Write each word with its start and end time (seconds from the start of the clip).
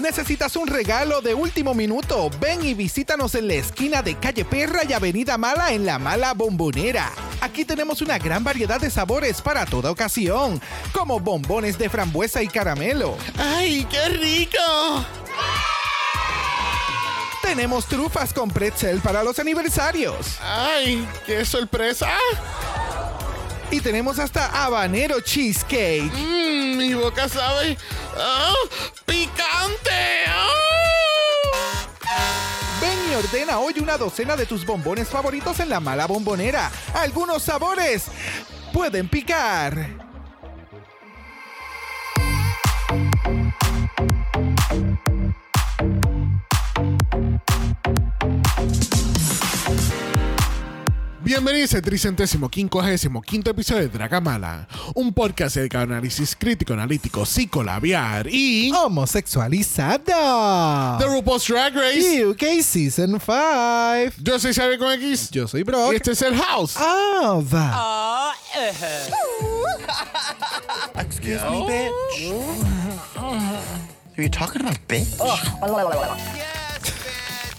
¿Necesitas 0.00 0.56
un 0.56 0.66
regalo 0.66 1.20
de 1.20 1.34
último 1.34 1.74
minuto? 1.74 2.30
Ven 2.40 2.64
y 2.64 2.72
visítanos 2.72 3.34
en 3.34 3.48
la 3.48 3.54
esquina 3.54 4.02
de 4.02 4.16
Calle 4.16 4.46
Perra 4.46 4.80
y 4.88 4.94
Avenida 4.94 5.36
Mala 5.36 5.72
en 5.72 5.84
La 5.84 5.98
Mala 5.98 6.32
Bombonera. 6.32 7.12
Aquí 7.42 7.66
tenemos 7.66 8.00
una 8.00 8.18
gran 8.18 8.42
variedad 8.42 8.80
de 8.80 8.90
sabores 8.90 9.42
para 9.42 9.66
toda 9.66 9.90
ocasión, 9.90 10.60
como 10.92 11.20
bombones 11.20 11.76
de 11.76 11.90
frambuesa 11.90 12.42
y 12.42 12.48
caramelo. 12.48 13.16
¡Ay, 13.36 13.86
qué 13.90 14.08
rico! 14.08 14.58
Tenemos 17.42 17.86
trufas 17.86 18.32
con 18.32 18.50
pretzel 18.50 19.00
para 19.00 19.22
los 19.22 19.38
aniversarios. 19.38 20.38
¡Ay, 20.40 21.06
qué 21.26 21.44
sorpresa! 21.44 22.08
Y 23.70 23.80
tenemos 23.80 24.18
hasta 24.18 24.64
habanero 24.64 25.20
cheesecake. 25.20 26.10
Mmm, 26.12 26.76
mi 26.76 26.94
boca 26.94 27.28
sabe. 27.28 27.78
¡Ah! 28.16 28.52
¡Picante! 29.06 30.24
¡Ah! 30.26 30.48
Ven 32.80 32.98
y 33.10 33.14
ordena 33.14 33.58
hoy 33.58 33.74
una 33.80 33.96
docena 33.96 34.34
de 34.36 34.46
tus 34.46 34.66
bombones 34.66 35.08
favoritos 35.08 35.60
en 35.60 35.68
la 35.68 35.78
mala 35.78 36.06
bombonera. 36.06 36.70
Algunos 36.94 37.44
sabores 37.44 38.06
pueden 38.72 39.08
picar. 39.08 40.09
Bienvenidos 51.22 51.74
al 51.74 51.82
tricentésimo 51.82 52.48
quincuagésimo 52.48 53.20
quinto 53.20 53.50
episodio 53.50 53.82
de 53.82 53.88
Dragamala, 53.88 54.66
un 54.94 55.12
podcast 55.12 55.56
dedicado 55.56 55.82
a 55.82 55.96
análisis 55.96 56.34
crítico, 56.34 56.72
analítico, 56.72 57.26
psicolabiar 57.26 58.26
y 58.30 58.72
Homosexualizado. 58.72 60.96
The 60.98 61.04
RuPaul's 61.06 61.46
Drag 61.46 61.74
Race. 61.74 62.24
UK 62.26 62.62
Season 62.62 63.20
5. 63.20 63.32
Yo 64.22 64.38
soy 64.38 64.54
Xavier 64.54 64.78
con 64.78 64.90
X. 64.92 65.30
Yo 65.30 65.46
soy 65.46 65.62
Brock. 65.62 65.92
Y 65.92 65.96
este 65.96 66.12
es 66.12 66.22
el 66.22 66.34
House. 66.36 66.76
Ah, 66.78 68.32
Excuse 71.00 71.42
me, 71.50 71.66
bitch. 71.66 71.92
Are 74.16 74.22
you 74.22 74.30
talking 74.30 74.62
about 74.62 74.78
bitch? 74.88 75.20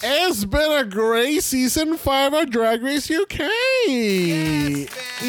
It's 0.03 0.45
been 0.45 0.71
a 0.71 0.83
great 0.83 1.41
season 1.43 1.95
5 1.95 2.33
of 2.33 2.49
Drag 2.49 2.81
Race 2.81 3.07
UK. 3.15 3.39
Y, 3.87 4.87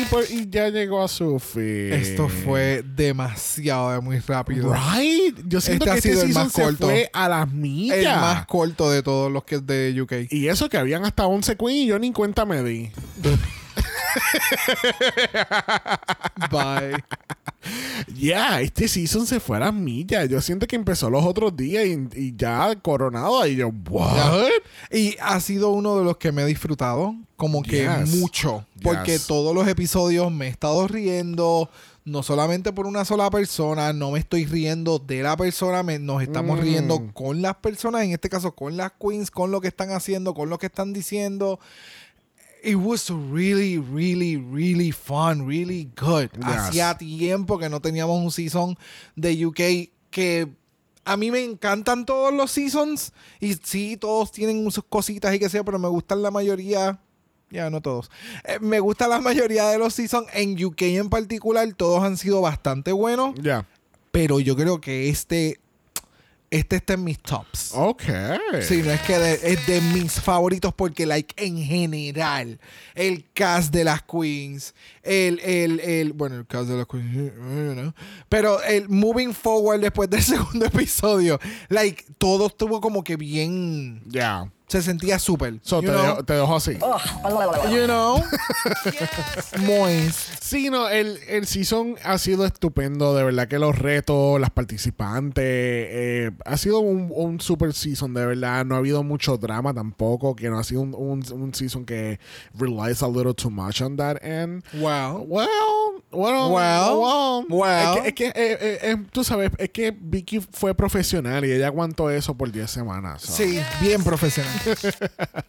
por- 0.09 0.25
y 0.31 0.49
ya 0.49 0.71
llegó 0.71 1.03
a 1.03 1.09
su 1.09 1.39
fin. 1.39 1.93
Esto 1.93 2.29
fue 2.29 2.83
demasiado 2.83 4.01
muy 4.01 4.19
rápido. 4.21 4.73
Right? 4.73 5.37
Yo 5.47 5.61
siento 5.61 5.85
Este 5.85 5.91
ha 5.91 5.93
que 5.95 5.99
este 5.99 6.09
sido 6.13 6.23
el 6.23 6.29
season 6.29 6.45
más 6.45 6.53
corto. 6.55 6.87
fue 6.87 7.11
a 7.13 7.29
las 7.29 7.53
millas. 7.53 7.99
El 7.99 8.05
más 8.07 8.47
corto 8.47 8.91
de 8.91 9.03
todos 9.03 9.31
los 9.31 9.45
que 9.45 9.57
es 9.57 9.67
de 9.67 9.95
UK. 10.01 10.33
Y 10.33 10.49
eso 10.49 10.71
que 10.71 10.79
habían 10.79 11.05
hasta 11.05 11.27
11 11.27 11.55
queens 11.57 11.73
y 11.75 11.87
yo 11.87 11.99
ni 11.99 12.13
cuenta 12.13 12.47
me 12.47 12.63
di. 12.63 12.91
Bye. 16.51 17.05
Ya, 18.17 18.61
este 18.61 18.89
season 18.89 19.27
se 19.27 19.39
fue 19.39 19.57
a 19.57 19.61
las 19.61 19.75
millas. 19.75 20.29
Yo 20.29 20.41
siento 20.41 20.67
que 20.67 20.75
empezó 20.77 21.09
los 21.11 21.25
otros 21.25 21.57
días 21.57 21.85
y, 21.87 22.09
y 22.19 22.35
ya 22.37 22.75
coronado. 22.83 23.47
Y 23.47 23.57
yo, 23.57 23.69
¿what? 23.89 24.49
Y 24.91 25.17
ha 25.21 25.39
sido 25.41 25.71
uno 25.71 25.97
de 25.99 26.05
los 26.05 26.17
que 26.17 26.33
me 26.33 26.43
he 26.43 26.47
disfrutado, 26.47 27.15
como 27.37 27.63
que 27.63 27.83
Yes. 27.85 28.17
mucho, 28.17 28.67
porque 28.83 29.13
Yes. 29.13 29.27
todos 29.27 29.55
los 29.55 29.69
episodios 29.69 30.31
me 30.33 30.47
he 30.47 30.51
estado 30.51 30.89
riendo, 30.89 31.71
no 32.05 32.25
solamente 32.25 32.73
por 32.73 32.87
una 32.87 33.05
sola 33.05 33.31
persona, 33.31 33.93
no 33.93 34.11
me 34.11 34.19
estoy 34.19 34.45
riendo 34.45 34.99
de 34.99 35.23
la 35.23 35.37
persona, 35.37 35.85
me- 35.85 36.01
nos 36.01 36.21
estamos 36.21 36.59
Mm. 36.59 36.63
riendo 36.63 37.13
con 37.15 37.43
las 37.43 37.55
personas, 37.57 38.03
en 38.03 38.11
este 38.11 38.29
caso 38.29 38.57
con 38.57 38.77
las 38.77 38.91
queens, 39.01 39.31
con 39.31 39.53
lo 39.53 39.61
que 39.61 39.69
están 39.69 39.93
haciendo, 39.93 40.35
con 40.35 40.51
lo 40.51 40.59
que 40.59 40.67
están 40.67 40.93
diciendo. 40.93 41.61
It 42.65 42.77
was 42.77 43.11
really, 43.11 43.79
really, 43.79 44.37
really 44.37 44.93
fun, 44.93 45.47
really 45.49 45.91
good. 46.01 46.31
Yes. 46.37 46.47
Hacía 46.47 46.97
tiempo 46.97 47.59
que 47.59 47.69
no 47.69 47.81
teníamos 47.81 48.23
un 48.23 48.31
season 48.31 48.79
de 49.17 49.45
UK 49.47 49.91
que 50.11 50.49
a 51.05 51.17
mí 51.17 51.33
me 51.33 51.43
encantan 51.43 52.07
todos 52.07 52.33
los 52.33 52.53
seasons 52.53 53.13
y 53.41 53.55
sí, 53.55 53.97
todos 53.97 54.31
tienen 54.31 54.71
sus 54.71 54.85
cositas 54.85 55.35
y 55.35 55.41
que 55.41 55.49
sea, 55.49 55.65
pero 55.65 55.79
me 55.81 55.89
gustan 55.89 56.23
la 56.23 56.31
mayoría. 56.31 57.01
Ya, 57.51 57.69
no 57.69 57.81
todos. 57.83 58.11
Eh, 58.45 58.59
me 58.61 58.79
gusta 58.79 59.09
la 59.09 59.21
mayoría 59.21 59.67
de 59.69 59.79
los 59.79 59.95
seasons. 59.95 60.29
En 60.33 60.53
UK 60.65 60.83
en 60.83 61.11
particular, 61.11 61.67
todos 61.75 62.03
han 62.05 62.17
sido 62.17 62.41
bastante 62.41 62.93
buenos, 62.93 63.35
Ya. 63.43 63.67
pero 64.13 64.39
yo 64.39 64.55
creo 64.55 64.81
que 64.81 65.09
este, 65.09 65.59
este 66.53 66.77
está 66.77 66.93
en 66.95 67.05
mis 67.05 67.19
tops. 67.19 67.73
Ok. 67.75 68.03
Sí, 68.61 68.83
no 68.83 68.91
es 68.91 69.01
que 69.01 69.19
de- 69.19 69.53
es 69.53 69.67
de 69.67 69.81
mis 69.81 70.21
favoritos 70.21 70.75
porque, 70.75 71.07
like, 71.07 71.35
en 71.43 71.57
general, 71.57 72.61
el 72.95 73.25
cast 73.33 73.73
de 73.73 73.85
las 73.85 74.03
queens, 74.03 74.75
el, 75.03 75.41
el, 75.41 75.81
el, 75.81 76.13
bueno, 76.13 76.37
el 76.37 76.47
cast 76.47 76.69
de 76.69 76.77
las 76.77 76.87
queens, 76.87 77.09
eh, 77.17 77.33
you 77.37 77.73
know, 77.75 77.93
pero 78.29 78.63
el 78.63 78.89
moving 78.89 79.33
forward 79.33 79.81
después 79.81 80.11
del 80.11 80.23
segundo 80.23 80.67
episodio, 80.67 81.41
like, 81.69 82.05
todo 82.19 82.47
estuvo 82.49 82.81
como 82.81 83.03
que 83.03 83.17
bien, 83.17 84.03
Ya. 84.07 84.51
Se 84.73 84.81
sentía 84.81 85.19
súper. 85.19 85.59
So, 85.63 85.83
te, 85.83 85.91
dejo, 85.91 86.25
te 86.25 86.33
dejo 86.33 86.57
así. 86.57 86.79
You 87.71 87.85
know? 87.85 88.23
Moist. 89.67 90.43
Sí, 90.43 90.71
no, 90.71 90.89
el, 90.89 91.19
el 91.29 91.47
season 91.47 91.97
ha 92.03 92.17
sido 92.17 92.47
estupendo. 92.47 93.15
De 93.15 93.23
verdad 93.23 93.49
que 93.49 93.59
los 93.59 93.79
retos, 93.79 94.41
las 94.41 94.49
participantes, 94.51 95.45
eh, 95.47 96.31
ha 96.47 96.57
sido 96.57 96.81
un, 96.81 97.13
un 97.15 97.39
super 97.41 97.75
season, 97.75 98.15
de 98.15 98.25
verdad. 98.25 98.65
No 98.65 98.77
ha 98.77 98.79
habido 98.79 99.03
mucho 99.03 99.37
drama 99.37 99.75
tampoco, 99.75 100.35
que 100.35 100.49
no 100.49 100.59
ha 100.59 100.65
sido 100.65 100.81
un, 100.81 100.95
un, 100.95 101.23
un 101.33 101.55
season 101.55 101.85
que 101.85 102.19
relies 102.55 103.03
a 103.03 103.09
little 103.09 103.35
too 103.35 103.51
much 103.51 103.83
on 103.83 103.97
that 103.99 104.17
end. 104.25 104.65
Wow. 104.73 105.27
Well, 105.29 105.49
well, 106.11 106.51
Well, 106.53 106.99
well. 106.99 107.47
well. 107.51 107.99
Es 107.99 108.01
que, 108.01 108.09
es 108.09 108.15
que, 108.15 108.27
eh, 108.29 108.33
eh, 108.61 108.79
eh, 108.83 108.97
tú 109.13 109.23
sabes, 109.23 109.51
es 109.59 109.69
que 109.69 109.91
Vicky 109.99 110.41
fue 110.41 110.75
profesional 110.75 111.45
y 111.45 111.53
ella 111.53 111.67
aguantó 111.67 112.11
eso 112.11 112.35
por 112.35 112.51
10 112.51 112.71
semanas. 112.71 113.23
so. 113.23 113.33
Sí, 113.33 113.61
bien 113.81 114.03
profesional. 114.03 114.53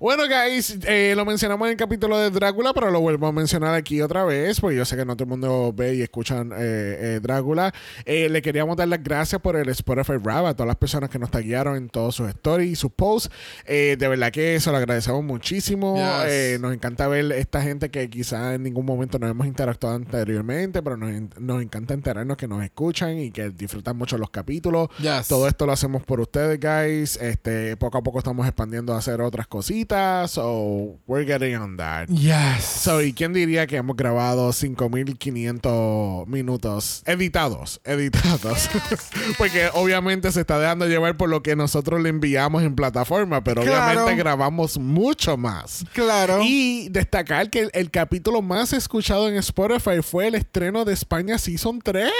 Bueno, 0.00 0.24
guys, 0.24 0.76
eh, 0.86 1.14
lo 1.16 1.24
mencionamos 1.24 1.66
en 1.66 1.72
el 1.72 1.76
capítulo 1.78 2.18
de 2.18 2.28
Drácula, 2.30 2.74
pero 2.74 2.90
lo 2.90 3.00
vuelvo 3.00 3.28
a 3.28 3.32
mencionar 3.32 3.74
aquí 3.74 4.00
otra 4.02 4.24
vez, 4.24 4.60
porque 4.60 4.76
yo 4.76 4.84
sé 4.84 4.96
que 4.96 5.04
no 5.04 5.14
todo 5.16 5.24
el 5.24 5.30
mundo 5.30 5.72
ve 5.74 5.94
y 5.94 6.02
escuchan 6.02 6.50
eh, 6.52 6.56
eh, 6.58 7.20
Drácula. 7.22 7.72
Le 8.04 8.42
queríamos 8.42 8.76
dar 8.76 8.88
las 8.88 9.02
gracias 9.02 9.40
por 9.40 9.56
el 9.56 9.68
Spotify 9.68 10.14
Rap 10.22 10.46
a 10.46 10.54
todas 10.54 10.66
las 10.66 10.76
personas 10.76 11.08
que 11.10 11.18
nos 11.20 11.30
taguearon 11.30 11.76
en 11.76 11.88
todos 11.88 12.16
sus 12.16 12.28
stories 12.30 12.72
y 12.72 12.76
sus 12.76 12.90
posts. 12.90 13.30
De 13.66 13.96
verdad 13.96 14.32
que 14.32 14.56
eso 14.56 14.72
lo 14.72 14.78
agradecemos 14.78 15.22
muchísimo. 15.22 15.96
Yes. 15.96 16.60
Nos 16.60 16.74
encanta 16.74 17.06
ver 17.06 17.30
esta 17.32 17.62
gente 17.62 17.90
que 17.90 18.10
quizá 18.10 18.54
en 18.54 18.64
ningún 18.64 18.84
momento 18.84 19.18
no 19.20 19.28
hemos 19.28 19.46
interactuado 19.46 19.94
anteriormente, 19.96 20.82
pero 20.82 20.96
nos, 20.96 21.10
en- 21.10 21.30
nos 21.38 21.62
encanta 21.62 21.94
enterarnos 21.94 22.36
que 22.36 22.48
nos 22.48 22.62
escuchan 22.64 23.16
y 23.18 23.30
que 23.30 23.50
disfrutan 23.50 23.96
mucho 23.96 24.18
los 24.18 24.30
capítulos. 24.30 24.88
Yes. 24.98 25.28
Todo 25.28 25.46
esto 25.46 25.66
lo 25.66 25.72
hacemos 25.72 26.02
por 26.02 26.20
ustedes, 26.20 26.58
guys. 26.60 27.16
Este, 27.16 27.76
poco 27.76 27.98
a 27.98 28.02
poco 28.02 28.18
estamos 28.18 28.43
expandiendo 28.46 28.94
a 28.94 28.98
hacer 28.98 29.20
otras 29.20 29.46
cositas. 29.46 30.30
So, 30.30 30.98
we're 31.06 31.24
getting 31.26 31.56
on 31.56 31.76
that. 31.76 32.08
Yes. 32.08 32.64
So, 32.64 33.02
¿y 33.02 33.12
quién 33.12 33.32
diría 33.32 33.66
que 33.66 33.76
hemos 33.76 33.96
grabado 33.96 34.52
5500 34.52 36.26
minutos 36.28 37.02
editados? 37.06 37.80
Editados. 37.84 38.68
Porque 39.38 39.68
obviamente 39.74 40.30
se 40.32 40.40
está 40.40 40.58
dejando 40.58 40.86
llevar 40.86 41.16
por 41.16 41.28
lo 41.28 41.42
que 41.42 41.56
nosotros 41.56 42.00
le 42.00 42.08
enviamos 42.08 42.62
en 42.62 42.74
plataforma, 42.74 43.42
pero 43.42 43.62
Claro. 43.62 44.00
obviamente 44.00 44.16
grabamos 44.22 44.78
mucho 44.78 45.36
más. 45.36 45.84
Claro. 45.92 46.40
Y 46.42 46.88
destacar 46.90 47.50
que 47.50 47.60
el, 47.60 47.70
el 47.72 47.90
capítulo 47.90 48.42
más 48.42 48.72
escuchado 48.72 49.28
en 49.28 49.36
Spotify 49.36 50.02
fue 50.02 50.28
el 50.28 50.34
estreno 50.34 50.84
de 50.84 50.92
España 50.92 51.38
Season 51.38 51.80
3. 51.82 52.10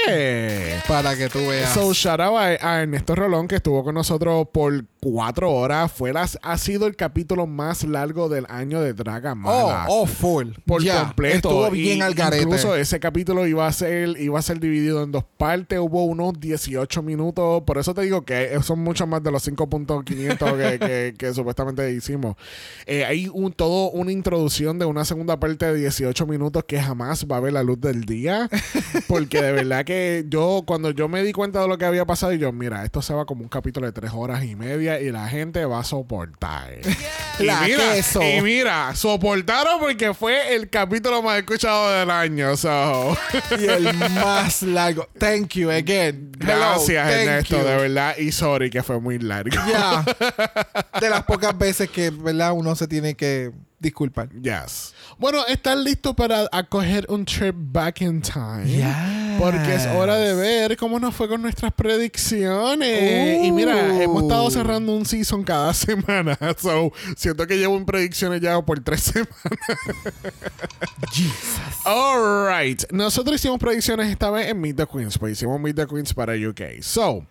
para 0.89 1.17
que 1.17 1.29
tú 1.29 1.39
veas. 1.47 1.73
So, 1.75 1.93
shout 1.93 2.21
out 2.21 2.37
a, 2.37 2.45
a 2.77 2.83
Ernesto 2.83 3.15
Rolón 3.15 3.49
que 3.49 3.57
estuvo 3.57 3.83
con 3.85 3.95
nosotros 3.95 4.49
por 4.53 4.85
cuatro 5.05 5.53
horas. 5.53 5.93
Fue 5.93 6.13
las, 6.15 6.39
ha 6.43 6.57
sido 6.57 6.87
el 6.87 6.97
capítulo 6.97 7.47
más 7.47 7.85
largo 7.85 8.31
del 8.31 8.47
año 8.49 8.81
de 8.81 8.91
Oh, 8.91 8.95
Dragamala. 8.95 9.87
oh, 9.89 10.07
full. 10.07 10.49
por 10.65 10.83
completo. 10.87 11.49
Estuvo 11.49 11.71
bien 11.71 11.99
Y 11.99 12.01
al 12.01 12.15
garete. 12.15 12.45
Incluso 12.45 12.75
ese 12.75 12.99
capítulo 12.99 13.47
iba 13.47 13.67
a 13.67 13.73
ser 13.73 14.19
iba 14.19 14.39
a 14.39 14.43
ser 14.43 14.61
dividido 14.61 15.03
en 15.03 15.13
dos 15.13 15.25
partes. 15.37 15.79
Hubo 15.79 16.05
unos 16.05 16.41
18 16.41 17.03
minutos. 17.03 17.63
Por 17.67 17.77
eso 17.77 17.93
te 17.93 18.01
digo 18.03 18.25
que 18.25 18.59
son 18.63 18.79
mucho 18.81 19.07
más 19.07 19.23
de 19.23 19.31
los 19.31 19.47
5.500 19.47 20.57
que, 20.57 20.79
que, 20.87 21.15
que 21.19 21.35
supuestamente 21.35 21.93
hicimos. 21.93 22.37
Eh, 22.87 23.05
hay 23.05 23.29
un, 23.33 23.53
todo 23.53 23.91
una 23.91 24.11
introducción 24.13 24.79
de 24.79 24.87
una 24.87 25.05
segunda 25.05 25.39
parte 25.39 25.67
de 25.67 25.75
18 25.81 26.27
minutos 26.27 26.65
que 26.67 26.81
jamás 26.81 27.27
va 27.31 27.37
a 27.37 27.41
ver 27.41 27.53
la 27.53 27.63
luz 27.63 27.81
del 27.81 28.05
día. 28.05 28.49
Porque 29.07 29.43
de 29.43 29.53
verdad 29.53 29.85
que 29.85 30.25
yo, 30.29 30.63
cuando 30.67 30.91
yo 30.93 31.09
me 31.09 31.23
di 31.23 31.33
cuenta 31.33 31.61
de 31.61 31.69
lo 31.69 31.77
que 31.77 31.85
había 31.85 32.07
pasado, 32.07 32.33
y 32.33 32.39
yo, 32.39 32.53
mira, 32.53 32.85
esto 32.85 33.03
se 33.03 33.13
va 33.13 33.27
como 33.27 33.43
un 33.43 33.49
capítulo 33.49 33.87
de 33.87 33.93
tres 33.93 34.13
horas 34.15 34.45
y 34.45 34.57
media 34.57 34.94
y 35.01 35.11
la 35.11 35.29
gente 35.29 35.65
va 35.65 35.81
a 35.81 35.85
soportar. 35.85 36.75
Y 37.37 37.47
La 37.47 37.63
mira, 37.63 37.95
queso. 37.95 38.23
y 38.23 38.41
mira, 38.43 38.95
soportaron 38.95 39.81
porque 39.81 40.15
fue 40.15 40.55
el 40.55 40.71
capítulo 40.71 41.21
más 41.21 41.39
escuchado 41.39 41.91
del 41.91 42.09
año. 42.09 42.57
So. 42.57 43.17
Y 43.59 43.65
el 43.65 43.93
más 43.93 44.63
largo. 44.63 45.09
Thank 45.19 45.55
you 45.55 45.69
again. 45.69 46.31
Gracias, 46.39 47.09
Ernesto, 47.09 47.57
de 47.57 47.77
verdad. 47.77 48.17
Y 48.19 48.31
sorry 48.31 48.71
que 48.71 48.85
fue 48.85 49.01
muy 49.01 49.19
largo. 49.19 49.57
Ya. 49.69 50.05
De 51.01 51.11
las 51.11 51.25
pocas 51.25 51.59
veces 51.59 51.91
que, 51.91 52.11
¿verdad? 52.11 52.53
Uno 52.53 52.77
se 52.77 52.87
tiene 52.87 53.17
que 53.17 53.51
disculpar. 53.85 54.29
Yes. 54.31 54.95
Bueno, 55.19 55.47
¿están 55.47 55.85
listos 55.85 56.15
para 56.15 56.49
acoger 56.51 57.07
un 57.09 57.25
trip 57.25 57.55
back 57.57 58.01
in 58.01 58.21
time? 58.21 58.67
Yes. 58.67 59.41
Porque 59.41 59.75
es 59.75 59.87
hora 59.87 60.17
de 60.17 60.35
ver 60.35 60.77
cómo 60.77 60.99
nos 61.01 61.15
fue 61.15 61.29
con 61.29 61.43
nuestras 61.43 61.73
predicciones. 61.73 63.45
Y 63.45 63.53
mira, 63.53 64.03
hemos 64.03 64.23
estado 64.23 64.51
cerrando 64.51 64.95
un 64.95 65.05
season 65.05 65.43
cada 65.43 65.73
semana. 65.75 66.39
So, 66.59 66.93
siento 67.17 67.47
que 67.47 67.59
llevo 67.59 67.77
en 67.77 67.85
predicciones 67.85 68.41
ya 68.41 68.61
por 68.63 68.81
tres 68.81 69.03
semanas. 69.03 69.31
All 71.85 72.49
right. 72.49 72.83
Nosotros 72.91 73.37
hicimos 73.37 73.59
predicciones 73.59 74.11
esta 74.11 74.31
vez 74.31 74.49
en 74.49 74.61
Meet 74.61 74.77
the 74.77 74.87
Queens. 74.87 75.19
Pues 75.19 75.33
hicimos 75.33 75.61
Meet 75.61 75.77
the 75.77 75.87
Queens 75.87 76.15
para 76.15 76.35
UK. 76.35 76.81
So, 76.83 77.27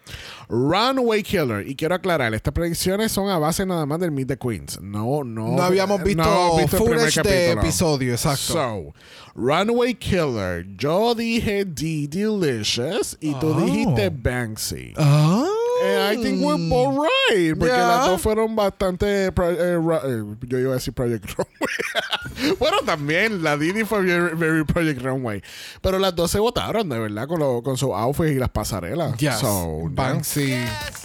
Runway 0.49 1.23
Killer. 1.23 1.67
Y 1.67 1.75
quiero 1.75 1.95
aclarar, 1.95 2.33
estas 2.33 2.53
predicciones 2.53 3.11
son 3.11 3.29
a 3.29 3.37
base 3.39 3.65
nada 3.65 3.85
más 3.85 3.99
del 3.99 4.11
Meet 4.11 4.27
the 4.27 4.37
Queens. 4.37 4.79
No, 4.81 5.23
no. 5.23 5.47
No 5.55 5.63
habíamos 5.63 6.03
visto, 6.03 6.23
no 6.23 6.42
hemos 6.47 6.61
visto 6.61 6.77
el 6.77 6.83
primer 6.83 7.05
de 7.05 7.13
capítulo. 7.13 7.61
episodio, 7.61 8.11
exacto. 8.13 8.53
So, 8.53 8.93
Runway 9.35 9.95
Killer. 9.95 10.65
Yo 10.77 11.15
dije 11.15 11.65
D 11.65 12.07
Delicious 12.07 13.17
y 13.19 13.33
tú 13.35 13.47
Oh. 13.47 13.61
dijiste 13.61 14.09
Banksy. 14.09 14.93
Ah. 14.97 15.45
And 15.83 16.17
I 16.19 16.21
think 16.21 16.41
we're 16.41 16.69
both 16.69 16.95
right. 17.29 17.53
Porque 17.57 17.73
Yeah. 17.73 17.87
las 17.87 18.05
dos 18.07 18.21
fueron 18.21 18.55
bastante. 18.55 19.25
eh, 19.25 19.31
eh, 19.35 20.23
yo 20.47 20.59
iba 20.59 20.71
a 20.71 20.75
decir 20.75 20.93
Project 20.93 21.25
Runway. 21.35 22.55
bueno, 22.59 22.77
también 22.85 23.43
la 23.43 23.57
Didi 23.57 23.83
fue 23.83 24.01
very, 24.03 24.35
very 24.35 24.63
Project 24.63 25.01
Runway. 25.01 25.41
Pero 25.81 25.99
las 25.99 26.15
dos 26.15 26.31
se 26.31 26.39
votaron, 26.39 26.87
de 26.89 26.97
verdad, 26.99 27.27
con, 27.27 27.39
lo, 27.39 27.61
con 27.61 27.77
su 27.77 27.93
outfit 27.95 28.27
y 28.27 28.35
las 28.35 28.49
pasarelas. 28.49 29.17
Yes. 29.17 29.39
So. 29.39 29.89
Banksy 29.91 30.53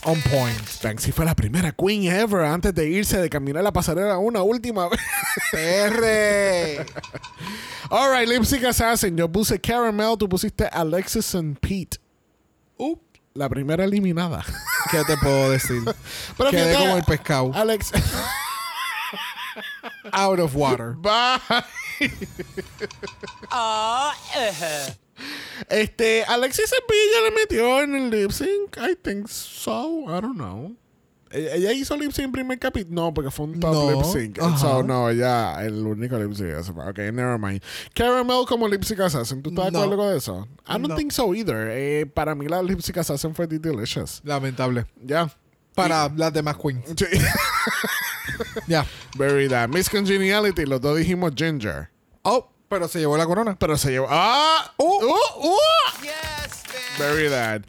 on 0.05 0.21
point. 0.23 0.57
Banksy 0.83 1.13
fue 1.13 1.25
la 1.25 1.35
primera 1.35 1.73
queen 1.73 2.05
ever 2.05 2.45
antes 2.45 2.75
de 2.75 2.89
irse 2.89 3.19
de 3.21 3.29
caminar 3.29 3.63
la 3.65 3.73
pasarela 3.73 4.19
una 4.19 4.43
última 4.43 4.89
vez. 4.89 5.01
PR. 5.53 6.85
Alright, 7.91 8.29
Lipstick 8.29 8.65
Assassin. 8.65 9.17
Yo 9.17 9.29
puse 9.29 9.59
Caramel, 9.61 10.17
tú 10.19 10.29
pusiste 10.29 10.67
Alexis 10.71 11.35
and 11.35 11.59
Pete. 11.59 11.99
La 13.35 13.49
primera 13.49 13.85
eliminada. 13.85 14.45
¿Qué 14.91 15.03
te 15.05 15.17
puedo 15.19 15.51
decir? 15.51 15.83
Pero 16.37 16.51
Quedé 16.51 16.65
fíjate, 16.65 16.85
como 16.85 16.97
el 16.97 17.05
pescado. 17.05 17.51
Alex. 17.55 17.93
Out 20.13 20.41
of 20.41 20.55
water. 20.55 20.95
Bye. 20.97 21.65
Este, 25.69 26.25
Alexis 26.25 26.71
Sevilla 26.71 27.21
le 27.25 27.31
metió 27.33 27.81
en 27.83 27.95
el 27.95 28.11
lip 28.11 28.31
sync. 28.31 28.77
I 28.79 28.95
think 29.03 29.29
so. 29.29 30.05
I 30.09 30.21
don't 30.21 30.37
know. 30.37 30.77
Ella 31.31 31.55
ella 31.55 31.73
hizo 31.73 31.97
lip 31.97 32.13
sync 32.13 32.27
en 32.27 32.33
primer 32.33 32.59
capítulo. 32.59 32.95
No, 33.03 33.15
porque 33.15 33.31
fue 33.31 33.47
un 33.47 33.61
top 33.61 33.73
No. 33.73 33.91
lip 33.93 34.05
sync. 34.05 34.39
Ajá. 34.41 34.57
So, 34.59 34.83
no, 34.83 35.11
ella, 35.11 35.63
el 35.65 35.75
único 35.87 36.19
lip 36.19 36.33
sync. 36.35 36.77
Ok, 36.79 36.99
never 37.13 37.39
mind. 37.39 37.63
Caramel 37.95 38.45
como 38.49 38.67
lip 38.69 38.83
sync 38.83 39.01
assassin. 39.01 39.43
¿Tú 39.43 39.51
estás 39.51 39.67
de 39.67 39.71
No. 39.73 39.79
acuerdo 39.83 39.97
con 40.05 40.17
eso? 40.17 40.49
I 40.67 40.73
don't 40.73 40.89
No. 40.89 40.97
think 40.97 41.13
so 41.13 41.35
either. 41.35 41.69
Eh, 41.71 42.07
para 42.07 42.35
mí, 42.35 42.47
la 42.49 42.63
lip 42.63 42.81
sync 42.81 42.99
assassin 42.99 43.35
fue 43.35 43.47
The 43.47 43.59
Delicious. 43.59 44.21
Lamentable. 44.25 44.87
Ya. 45.05 45.31
Para 45.75 46.09
las 46.17 46.33
demás 46.33 46.57
queens. 46.57 46.85
Sí. 46.97 47.07
Ya. 48.67 48.87
Very 49.17 49.49
that. 49.49 49.69
Miss 49.69 49.89
Congeniality, 49.91 50.65
los 50.67 50.81
dos 50.81 50.97
dijimos 50.97 51.33
Ginger. 51.35 51.89
Oh, 52.23 52.51
pero 52.69 52.87
se 52.87 52.99
llevó 53.01 53.17
la 53.17 53.27
corona. 53.27 53.57
Pero 53.59 53.77
se 53.77 53.91
llevó. 53.91 54.07
¡Ah! 54.09 54.73
¡Uh! 54.77 54.85
¡Uh! 54.85 55.57
Very 56.99 57.29
that. 57.29 57.63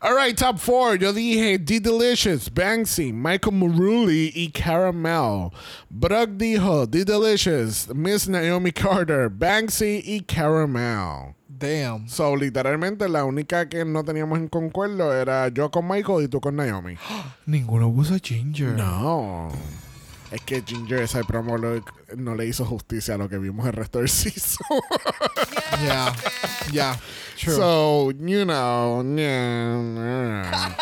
All 0.00 0.14
right, 0.14 0.36
top 0.36 0.60
four. 0.60 0.96
Yo 0.96 1.12
dije 1.12 1.58
D 1.58 1.80
Delicious, 1.80 2.48
Banksy, 2.48 3.12
Michael 3.12 3.52
Maruli 3.52 4.30
y 4.32 4.48
Caramel. 4.52 5.52
Brock 5.90 6.30
dijo 6.36 6.88
D 6.88 7.04
Delicious, 7.04 7.92
Miss 7.92 8.28
Naomi 8.28 8.70
Carter, 8.70 9.28
Banksy 9.28 10.00
y 10.04 10.20
Caramel. 10.20 11.34
Damn. 11.48 12.08
So, 12.08 12.36
literalmente, 12.36 13.08
la 13.08 13.24
única 13.24 13.68
que 13.68 13.84
no 13.84 14.04
teníamos 14.04 14.38
en 14.38 14.46
concuerdo 14.46 15.12
era 15.12 15.48
yo 15.48 15.68
con 15.72 15.88
Michael 15.88 16.24
y 16.24 16.28
tú 16.28 16.40
con 16.40 16.54
Naomi. 16.54 16.94
Ninguno 17.46 17.92
puso 17.92 18.16
Ginger. 18.22 18.74
No. 18.74 19.48
Es 20.30 20.40
que 20.42 20.62
Ginger 20.66 21.00
ese 21.02 21.24
promo 21.24 21.56
lo- 21.56 21.82
no 22.16 22.34
le 22.34 22.46
hizo 22.46 22.64
justicia 22.66 23.14
a 23.14 23.18
lo 23.18 23.28
que 23.28 23.38
vimos 23.38 23.66
el 23.66 23.72
resto 23.72 23.98
del 23.98 24.08
season. 24.10 24.66
Ya. 25.84 26.12
Ya. 26.72 26.98
True. 27.40 27.54
So, 27.56 28.10
you 28.10 28.44
know. 28.44 29.02
yeah. 29.16 30.76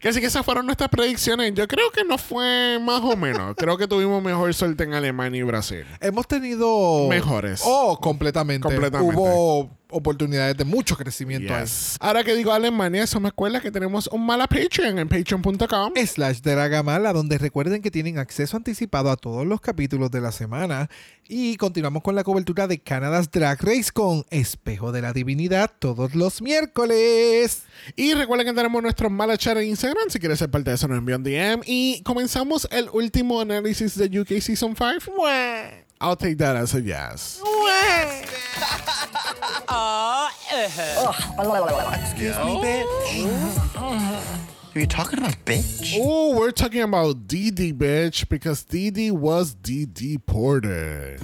que 0.00 0.08
así 0.08 0.20
que 0.20 0.26
esas 0.26 0.44
fueron 0.44 0.66
nuestras 0.66 0.88
predicciones. 0.90 1.52
Yo 1.54 1.66
creo 1.68 1.90
que 1.90 2.04
no 2.04 2.18
fue 2.18 2.78
más 2.80 3.00
o 3.02 3.16
menos. 3.16 3.54
Creo 3.56 3.76
que 3.78 3.86
tuvimos 3.88 4.22
mejor 4.22 4.52
suerte 4.54 4.84
en 4.84 4.94
Alemania 4.94 5.40
y 5.40 5.42
Brasil. 5.42 5.84
Hemos 6.00 6.26
tenido. 6.26 7.08
Mejores. 7.08 7.62
Oh, 7.64 7.98
completamente. 8.00 8.62
Completamente. 8.68 9.16
Hubo 9.16 9.70
oportunidades 9.92 10.56
de 10.56 10.64
mucho 10.64 10.96
crecimiento 10.96 11.54
ahí. 11.54 11.64
Ahora 12.00 12.24
que 12.24 12.34
digo 12.34 12.52
Alemania, 12.52 13.04
eso 13.04 13.20
me 13.20 13.28
acuerda 13.28 13.60
que 13.60 13.70
tenemos 13.70 14.08
un 14.08 14.26
mala 14.26 14.46
Patreon 14.46 14.98
en 14.98 15.08
patreon.com. 15.08 15.92
slash 16.06 16.40
Dragamala, 16.40 17.12
donde 17.12 17.38
recuerden 17.38 17.82
que 17.82 17.90
tienen 17.90 18.18
acceso 18.18 18.56
anticipado 18.56 19.10
a 19.10 19.16
todos 19.16 19.46
los 19.46 19.60
capítulos 19.60 20.10
de 20.10 20.20
la 20.20 20.32
semana. 20.32 20.88
Y 21.28 21.56
continuamos 21.56 22.02
con 22.02 22.14
la 22.14 22.24
cobertura 22.24 22.66
de 22.66 22.78
Canada's 22.78 23.30
Drag 23.30 23.58
Race 23.62 23.90
con 23.92 24.24
Espejo 24.30 24.92
de 24.92 25.02
la 25.02 25.12
Divinidad 25.12 25.70
todos 25.78 26.14
los 26.14 26.42
miércoles. 26.42 27.62
Y 27.96 28.14
recuerden 28.14 28.46
que 28.46 28.52
tenemos 28.52 28.82
nuestro 28.82 29.08
mala 29.08 29.38
chat 29.38 29.56
en 29.56 29.68
Instagram. 29.68 30.10
Si 30.10 30.18
quieres 30.18 30.38
ser 30.38 30.50
parte 30.50 30.70
de 30.70 30.76
eso, 30.76 30.88
nos 30.88 30.98
envían 30.98 31.22
DM. 31.22 31.62
Y 31.66 32.02
comenzamos 32.02 32.68
el 32.70 32.88
último 32.92 33.40
análisis 33.40 33.96
de 33.96 34.20
UK 34.20 34.40
Season 34.40 34.74
5. 34.76 35.12
I'll 36.02 36.16
take 36.16 36.36
that 36.38 36.56
as 36.56 36.74
a 36.74 36.80
yes. 36.82 37.40
Uh-huh. 39.74 40.28
Excuse 42.02 42.36
me, 42.36 42.42
oh. 42.42 42.60
bitch. 42.62 44.76
Are 44.76 44.80
you 44.80 44.86
talking 44.86 45.18
about 45.18 45.34
bitch? 45.44 45.96
Oh, 45.98 46.36
we're 46.36 46.50
talking 46.50 46.82
about 46.82 47.26
DD, 47.26 47.72
bitch, 47.74 48.28
because 48.28 48.64
DD 48.64 49.12
was 49.12 49.54
DD 49.54 50.18
Porter. 50.26 51.16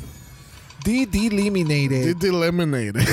DD 0.85 1.31
Eliminated. 1.33 2.17
DD 2.17 2.25
eliminated. 2.29 2.97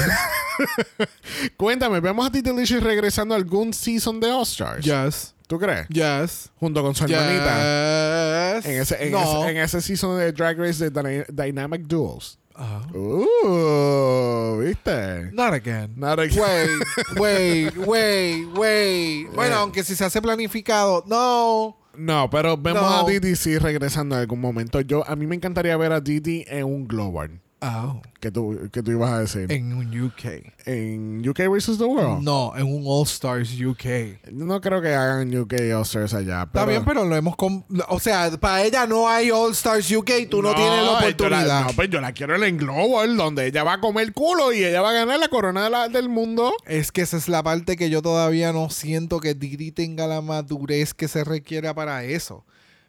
Cuéntame, 1.58 2.00
¿vemos 2.00 2.28
a 2.28 2.30
Didi 2.30 2.50
Delicious 2.50 2.82
regresando 2.82 3.34
a 3.34 3.38
algún 3.38 3.74
season 3.74 4.20
de 4.20 4.30
All 4.30 4.46
Stars? 4.46 4.86
Yes. 4.86 5.34
¿Tú 5.48 5.60
crees? 5.60 5.88
Yes. 5.90 6.52
Junto 6.60 6.82
con 6.82 6.96
su 6.96 7.04
hermanita. 7.06 8.56
Yes. 8.56 8.66
En 8.66 8.82
ese, 8.82 9.06
en, 9.06 9.12
no. 9.12 9.22
ese, 9.44 9.52
en 9.52 9.58
ese 9.58 9.82
season 9.82 10.18
de 10.18 10.32
Drag 10.32 10.58
Race 10.58 10.90
de 10.90 10.92
Dyna- 10.92 11.26
Dynamic 11.32 11.82
Duels. 11.84 12.40
Ah. 12.56 12.82
Uh, 12.94 14.60
¿viste? 14.62 15.30
Not 15.34 15.54
again. 15.54 15.94
Not 15.98 16.20
again. 16.20 16.40
Wait, 16.40 16.80
wait, 17.20 17.78
wait, 17.78 18.48
wait. 18.58 19.28
Bueno, 19.36 19.56
Eh. 19.56 19.60
aunque 19.60 19.84
si 19.84 19.96
se 19.96 20.06
hace 20.06 20.22
planificado, 20.22 21.04
no. 21.06 21.78
No, 21.98 22.30
pero 22.30 22.58
vemos 22.58 22.82
No. 22.82 23.06
a 23.08 23.10
Didi 23.10 23.36
sí 23.36 23.58
regresando 23.58 24.16
en 24.16 24.22
algún 24.22 24.40
momento. 24.42 24.82
Yo, 24.82 25.08
a 25.08 25.16
mí 25.16 25.28
me 25.28 25.36
encantaría 25.36 25.76
ver 25.78 25.92
a 25.92 26.02
Didi 26.02 26.44
en 26.48 26.66
un 26.66 26.88
Glow 26.88 27.12
Bar. 27.12 27.30
Oh. 27.68 28.02
¿Qué 28.20 28.30
tú, 28.32 28.70
qué 28.72 28.84
tú 28.84 28.92
ibas 28.92 29.12
a 29.12 29.20
decir? 29.22 29.52
En 29.52 29.74
un 29.74 29.88
UK. 30.02 30.24
¿En 30.66 31.28
UK 31.28 31.48
vs. 31.50 31.78
The 31.78 31.86
World? 31.86 32.22
No, 32.24 32.54
en 32.56 32.64
un 32.66 32.84
All 32.86 33.04
Stars 33.08 33.50
UK. 33.60 34.32
No 34.32 34.62
creo 34.62 34.82
que 34.82 34.94
hagan 34.94 35.36
UK 35.36 35.54
All-Stars 35.76 36.14
allá. 36.14 36.44
Está 36.44 36.52
pero- 36.52 36.68
bien, 36.68 36.86
pero 36.86 37.06
lo 37.06 37.16
hemos... 37.16 37.36
com- 37.36 37.64
O 37.90 38.00
sea, 38.00 38.30
para 38.40 38.64
ella 38.64 38.86
no 38.86 39.08
hay 39.10 39.32
All 39.32 39.52
Stars 39.54 39.90
UK. 39.92 40.12
Tú 40.30 40.42
no, 40.42 40.54
tienes 40.54 40.84
la 40.84 40.92
oportunidad. 41.00 41.66
no, 41.66 41.72
pues 41.76 41.90
yo 41.90 42.02
la 42.02 42.12
quiero 42.14 42.36
en 42.36 42.44
el 42.44 42.58
Global, 42.58 43.18
donde 43.18 43.48
ella 43.48 43.64
va 43.64 43.74
a 43.74 43.80
comer 43.82 44.14
culo 44.14 44.54
y 44.54 44.64
ella 44.64 44.82
va 44.82 44.92
a 44.92 44.94
ganar 44.94 45.20
la 45.20 45.28
corona 45.30 45.64
de 45.64 45.70
la- 45.70 45.88
del 45.90 46.10
mundo. 46.10 46.54
Es 46.66 46.92
que 46.92 47.02
esa 47.02 47.18
es 47.18 47.28
la 47.30 47.42
parte 47.42 47.78
que 47.78 47.90
yo 47.90 48.02
todavía 48.02 48.54
no 48.54 48.70
siento 48.70 49.20
que 49.20 49.34
Didi 49.34 49.72
tenga 49.72 50.08
la 50.08 50.22
madurez 50.22 50.94
que 50.94 51.08
se 51.08 51.24
requiera 51.24 51.74
para 51.74 52.04
eso. 52.04 52.46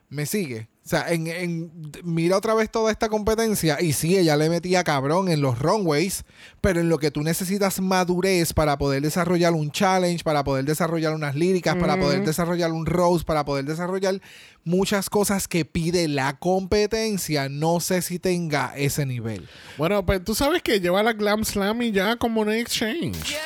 ¿Me 0.09 0.25
sigue? 0.27 0.69
O 0.87 0.89
sea, 0.89 1.07
en, 1.13 1.27
en- 1.27 1.73
mira 2.05 2.37
otra 2.37 2.55
vez 2.55 2.71
toda 2.71 2.93
esta 2.93 3.09
competencia 3.09 3.81
y 3.83 3.93
sí, 3.93 4.17
ella 4.17 4.37
le 4.37 4.49
metía 4.49 4.85
cabrón 4.85 5.29
en 5.29 5.41
los 5.41 5.59
runways, 5.59 6.23
pero 6.61 6.79
en 6.79 6.89
lo 6.89 6.99
que 6.99 7.11
tú 7.11 7.23
necesitas 7.25 7.81
madurez 7.81 8.53
para 8.53 8.79
poder 8.79 9.03
desarrollar 9.03 9.53
un 9.53 9.73
challenge, 9.73 10.23
para 10.23 10.45
poder 10.45 10.65
desarrollar 10.65 11.13
unas 11.13 11.35
líricas, 11.35 11.75
para 11.75 11.99
poder 11.99 12.25
desarrollar 12.25 12.71
un 12.71 12.87
rose, 12.87 13.25
para 13.25 13.45
poder 13.45 13.65
desarrollar 13.65 14.21
muchas 14.63 15.11
cosas 15.11 15.49
que 15.49 15.65
pide 15.65 16.07
la 16.07 16.39
competencia, 16.39 17.49
no 17.49 17.81
sé 17.81 18.01
si 18.01 18.21
tenga 18.21 18.73
ese 18.77 19.07
nivel. 19.07 19.49
Bueno, 19.79 20.07
pues 20.07 20.23
tú 20.23 20.37
sabes 20.37 20.63
que 20.63 20.79
lleva 20.79 21.03
la 21.03 21.15
Glam 21.15 21.45
Slam 21.45 21.83
y 21.83 21.91
ya 21.91 22.15
como 22.15 22.43
un 22.43 22.53
exchange. 22.53 23.37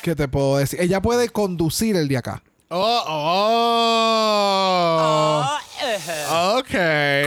¿Qué 0.00 0.14
te 0.14 0.28
puedo 0.28 0.58
decir? 0.58 0.80
Ella 0.80 1.02
puede 1.02 1.28
conducir 1.28 1.96
el 1.96 2.06
de 2.06 2.18
acá. 2.18 2.42
Oh, 2.76 3.04
oh. 3.06 5.44
Ok. 6.58 6.74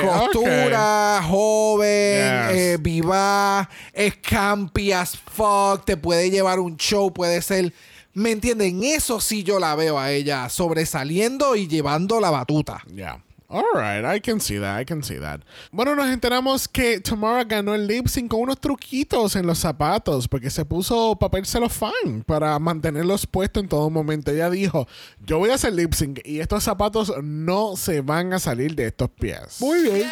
Costura, 0.04 1.22
joven, 1.24 2.50
Yes. 2.50 2.58
eh, 2.58 2.78
viva, 2.80 3.70
es 3.94 4.18
campy 4.18 4.92
as 4.92 5.16
fuck, 5.18 5.86
te 5.86 5.96
puede 5.96 6.30
llevar 6.30 6.60
un 6.60 6.76
show, 6.76 7.14
puede 7.14 7.42
ser. 7.42 7.74
¿Me 8.14 8.32
entienden? 8.32 8.84
Eso 8.84 9.22
sí 9.22 9.44
yo 9.44 9.60
la 9.60 9.76
veo 9.76 9.98
a 10.00 10.12
ella 10.12 10.50
sobresaliendo 10.50 11.56
y 11.56 11.68
llevando 11.68 12.20
la 12.20 12.30
batuta. 12.32 12.82
Yeah. 12.94 13.24
Alright, 13.50 14.04
I 14.04 14.20
can 14.20 14.42
see 14.42 14.60
that, 14.60 14.78
I 14.78 14.84
can 14.84 15.02
see 15.02 15.20
that. 15.20 15.40
Bueno, 15.72 15.96
nos 15.96 16.08
enteramos 16.10 16.68
que 16.68 17.00
Tamara 17.00 17.46
ganó 17.46 17.74
el 17.76 17.88
lip 17.88 18.08
sync 18.08 18.30
con 18.30 18.42
unos 18.42 18.60
truquitos 18.60 19.38
en 19.38 19.48
los 19.48 19.60
zapatos 19.60 20.28
porque 20.28 20.50
se 20.50 20.66
puso 20.66 21.16
papel 21.16 21.46
celofán 21.46 22.24
para 22.26 22.60
mantenerlos 22.60 23.26
puestos 23.26 23.64
en 23.64 23.70
todo 23.70 23.90
momento. 23.90 24.32
Ella 24.32 24.50
dijo, 24.50 24.86
yo 25.26 25.38
voy 25.40 25.52
a 25.52 25.56
hacer 25.56 25.72
lip 25.74 25.94
sync 25.94 26.20
y 26.26 26.42
estos 26.42 26.66
zapatos 26.66 27.14
no 27.24 27.78
se 27.78 28.02
van 28.02 28.34
a 28.34 28.40
salir 28.40 28.76
de 28.76 28.88
estos 28.88 29.10
pies. 29.12 29.62
Muy 29.62 29.82
bien. 29.82 30.12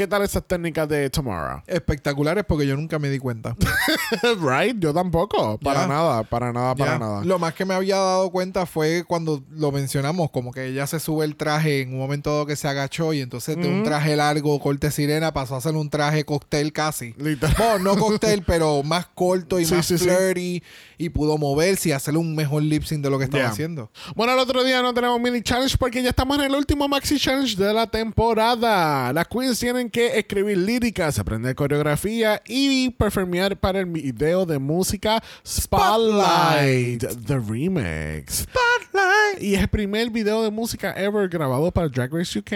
¿Qué 0.00 0.06
tal 0.06 0.22
esas 0.22 0.42
técnicas 0.46 0.88
de 0.88 1.10
Tamara? 1.10 1.62
Espectaculares 1.66 2.42
porque 2.48 2.66
yo 2.66 2.74
nunca 2.74 2.98
me 2.98 3.10
di 3.10 3.18
cuenta. 3.18 3.54
right, 4.40 4.74
yo 4.78 4.94
tampoco, 4.94 5.58
para 5.58 5.86
nada, 5.86 6.22
para 6.22 6.54
nada, 6.54 6.74
para 6.74 6.98
nada. 6.98 7.22
Lo 7.22 7.38
más 7.38 7.52
que 7.52 7.66
me 7.66 7.74
había 7.74 7.96
dado 7.96 8.30
cuenta 8.30 8.64
fue 8.64 9.04
cuando 9.06 9.42
lo 9.50 9.70
mencionamos, 9.72 10.30
como 10.30 10.52
que 10.52 10.68
ella 10.68 10.86
se 10.86 11.00
sube 11.00 11.26
el 11.26 11.36
traje 11.36 11.82
en 11.82 11.92
un 11.92 11.98
momento 11.98 12.30
dado 12.30 12.46
que 12.46 12.56
se 12.56 12.66
agachó 12.66 13.12
y 13.12 13.20
entonces 13.20 13.58
de 13.58 13.68
un 13.68 13.82
traje 13.84 14.16
largo, 14.16 14.58
corte 14.58 14.90
sirena, 14.90 15.34
pasó 15.34 15.54
a 15.54 15.58
hacer 15.58 15.74
un 15.74 15.90
traje 15.90 16.24
cóctel 16.24 16.72
casi. 16.72 17.12
Literal. 17.18 17.54
Bueno, 17.58 17.78
no 17.94 17.98
cóctel, 17.98 18.42
pero 18.42 18.82
más 18.82 19.06
corto 19.14 19.60
y 19.60 19.66
Sí, 19.66 19.74
más 19.74 19.84
sí, 19.84 19.98
sí. 19.98 20.06
flirty 20.06 20.62
y 20.96 21.10
pudo 21.10 21.36
moverse 21.36 21.90
y 21.90 21.92
hacerle 21.92 22.20
un 22.20 22.34
mejor 22.34 22.62
lip 22.62 22.84
sync 22.84 23.02
de 23.02 23.10
lo 23.10 23.18
que 23.18 23.24
estaba 23.24 23.42
Yeah. 23.42 23.50
haciendo. 23.50 23.90
Bueno, 24.16 24.32
el 24.32 24.38
otro 24.38 24.64
día 24.64 24.80
no 24.80 24.94
tenemos 24.94 25.20
mini 25.20 25.42
challenge 25.42 25.76
porque 25.78 26.02
ya 26.02 26.08
estamos 26.10 26.38
en 26.38 26.44
el 26.44 26.54
último 26.54 26.88
maxi 26.88 27.18
challenge 27.18 27.56
de 27.56 27.72
la 27.74 27.86
temporada. 27.86 29.12
Las 29.12 29.26
queens 29.28 29.58
tienen 29.58 29.89
que 29.90 30.18
escribir 30.18 30.58
líricas, 30.58 31.18
aprender 31.18 31.54
coreografía 31.54 32.42
y 32.46 32.90
performear 32.90 33.56
para 33.58 33.80
el 33.80 33.86
video 33.86 34.46
de 34.46 34.58
música 34.58 35.22
Spotlight, 35.46 37.04
The 37.26 37.38
Remix. 37.38 38.46
Spotlight. 38.46 39.42
Y 39.42 39.54
es 39.54 39.60
el 39.60 39.68
primer 39.68 40.10
video 40.10 40.42
de 40.42 40.50
música 40.50 40.92
ever 40.96 41.28
grabado 41.28 41.70
para 41.70 41.88
Drag 41.88 42.12
Race 42.12 42.38
UK. 42.38 42.52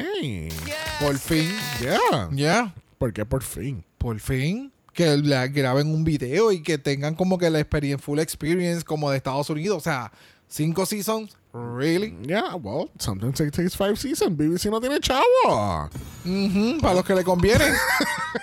Por 1.00 1.18
fin. 1.18 1.50
Yeah. 1.80 2.28
Ya. 2.32 2.74
¿Por 2.98 3.12
qué 3.12 3.24
por 3.24 3.42
fin? 3.42 3.84
Por 3.98 4.18
fin. 4.20 4.72
Que 4.92 5.16
la 5.16 5.48
graben 5.48 5.88
un 5.88 6.04
video 6.04 6.52
y 6.52 6.62
que 6.62 6.78
tengan 6.78 7.14
como 7.14 7.36
que 7.36 7.50
la 7.50 7.58
experiencia, 7.58 8.04
full 8.04 8.20
experience 8.20 8.84
como 8.84 9.10
de 9.10 9.16
Estados 9.16 9.50
Unidos. 9.50 9.78
O 9.78 9.80
sea, 9.80 10.12
cinco 10.48 10.86
seasons. 10.86 11.36
Really? 11.52 12.16
Yeah, 12.22 12.56
well, 12.56 12.90
sometimes 12.98 13.40
it 13.40 13.54
takes 13.54 13.76
five 13.76 13.96
seasons. 13.96 14.36
BBC 14.36 14.70
no 14.70 14.80
tiene 14.80 15.00
chavo. 15.00 15.90
Ujú, 16.24 16.78
para 16.80 16.94
los 16.94 17.04
que 17.04 17.14
le 17.14 17.24
conviene. 17.24 17.64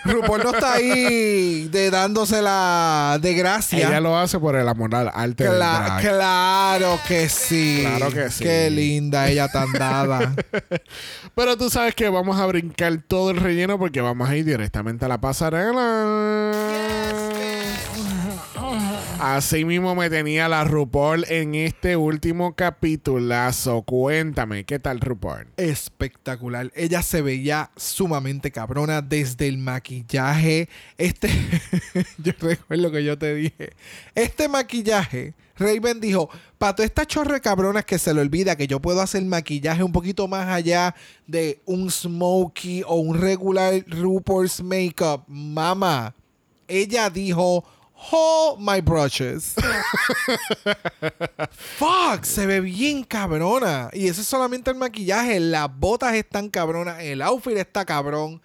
RuPaul 0.05 0.43
no 0.43 0.53
está 0.53 0.73
ahí 0.73 1.67
de 1.69 1.89
dándosela 1.91 3.17
de 3.21 3.33
gracia. 3.33 3.88
Ella 3.88 4.00
lo 4.00 4.17
hace 4.17 4.39
por 4.39 4.55
el 4.55 4.67
amor 4.67 4.93
al 4.95 5.09
arte 5.13 5.43
del 5.43 5.53
Cla- 5.53 5.85
drag. 5.85 6.01
claro 6.01 7.00
que 7.07 7.29
sí. 7.29 7.83
Claro 7.85 8.11
que 8.11 8.29
sí. 8.29 8.43
Qué 8.43 8.69
linda 8.69 9.29
ella 9.29 9.47
tan 9.47 9.71
dada. 9.73 10.33
Pero 11.35 11.57
tú 11.57 11.69
sabes 11.69 11.95
que 11.95 12.09
vamos 12.09 12.39
a 12.39 12.45
brincar 12.45 12.97
todo 13.07 13.31
el 13.31 13.38
relleno 13.38 13.77
porque 13.79 14.01
vamos 14.01 14.29
a 14.29 14.35
ir 14.35 14.45
directamente 14.45 15.05
a 15.05 15.07
la 15.07 15.19
pasarela. 15.19 17.20
Así 19.21 19.65
mismo 19.65 19.93
me 19.93 20.09
tenía 20.09 20.49
la 20.49 20.63
RuPaul 20.63 21.25
en 21.29 21.53
este 21.53 21.95
último 21.95 22.55
capitulazo. 22.55 23.83
Cuéntame, 23.83 24.63
¿qué 24.63 24.79
tal 24.79 24.99
RuPaul? 24.99 25.45
Espectacular. 25.57 26.71
Ella 26.73 27.03
se 27.03 27.21
veía 27.21 27.69
sumamente 27.75 28.51
cabrona 28.51 29.03
desde 29.03 29.47
el 29.47 29.59
maquillaje. 29.59 30.69
Este, 30.97 31.29
yo 32.17 32.33
recuerdo 32.39 32.91
que 32.91 33.03
yo 33.03 33.15
te 33.15 33.35
dije, 33.35 33.73
este 34.15 34.49
maquillaje, 34.49 35.35
Raven 35.55 36.01
dijo, 36.01 36.27
para 36.57 36.75
toda 36.77 36.87
esta 36.87 37.05
chorre 37.05 37.41
cabronas 37.41 37.85
que 37.85 37.99
se 37.99 38.15
le 38.15 38.21
olvida 38.21 38.55
que 38.55 38.65
yo 38.65 38.79
puedo 38.79 39.01
hacer 39.01 39.23
maquillaje 39.23 39.83
un 39.83 39.91
poquito 39.91 40.27
más 40.27 40.47
allá 40.47 40.95
de 41.27 41.61
un 41.65 41.91
smokey 41.91 42.81
o 42.87 42.95
un 42.95 43.21
regular 43.21 43.85
RuPaul's 43.85 44.63
makeup. 44.63 45.25
Mama, 45.27 46.15
ella 46.67 47.11
dijo, 47.11 47.63
hold 48.01 48.60
my 48.60 48.81
brushes. 48.81 49.55
Fuck, 51.51 52.25
se 52.25 52.46
ve 52.46 52.60
bien 52.62 53.03
cabrona. 53.03 53.89
Y 53.93 54.08
eso 54.08 54.22
es 54.22 54.27
solamente 54.27 54.72
el 54.72 54.77
maquillaje. 54.77 55.39
Las 55.39 55.70
botas 55.77 56.15
están 56.15 56.50
cabronas. 56.50 57.01
El 57.01 57.22
outfit 57.22 57.58
está 57.58 57.86
cabrón. 57.86 58.41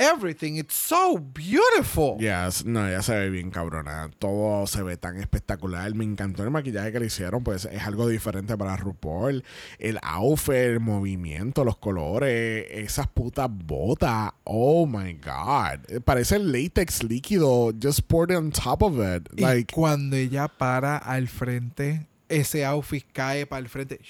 Everything. 0.00 0.56
It's 0.56 0.74
so 0.74 1.18
beautiful. 1.18 2.16
Yes, 2.18 2.64
no, 2.64 2.88
ya 2.88 3.02
se 3.02 3.12
ve 3.18 3.28
bien 3.28 3.50
cabrona. 3.50 4.10
Todo 4.18 4.66
se 4.66 4.82
ve 4.82 4.96
tan 4.96 5.18
espectacular. 5.18 5.94
Me 5.94 6.04
encantó 6.04 6.42
el 6.42 6.50
maquillaje 6.50 6.90
que 6.90 7.00
le 7.00 7.06
hicieron, 7.06 7.44
pues 7.44 7.66
es 7.66 7.82
algo 7.82 8.08
diferente 8.08 8.56
para 8.56 8.76
RuPaul. 8.76 9.44
El 9.78 9.98
outfit, 10.02 10.54
el 10.54 10.80
movimiento, 10.80 11.64
los 11.64 11.76
colores, 11.76 12.66
esas 12.70 13.08
putas 13.08 13.50
botas. 13.50 14.32
Oh 14.44 14.86
my 14.86 15.12
god. 15.14 16.00
Parece 16.04 16.36
el 16.36 16.50
látex 16.50 17.02
líquido 17.02 17.72
just 17.78 18.00
poured 18.08 18.34
on 18.34 18.50
top 18.52 18.82
of 18.82 18.94
it. 18.98 19.28
Y 19.36 19.42
Like, 19.42 19.74
cuando 19.74 20.16
ella 20.16 20.48
para 20.48 20.96
al 20.96 21.28
frente, 21.28 22.06
ese 22.30 22.64
outfit 22.64 23.04
cae 23.12 23.44
para 23.46 23.60
el 23.60 23.68
frente. 23.68 24.00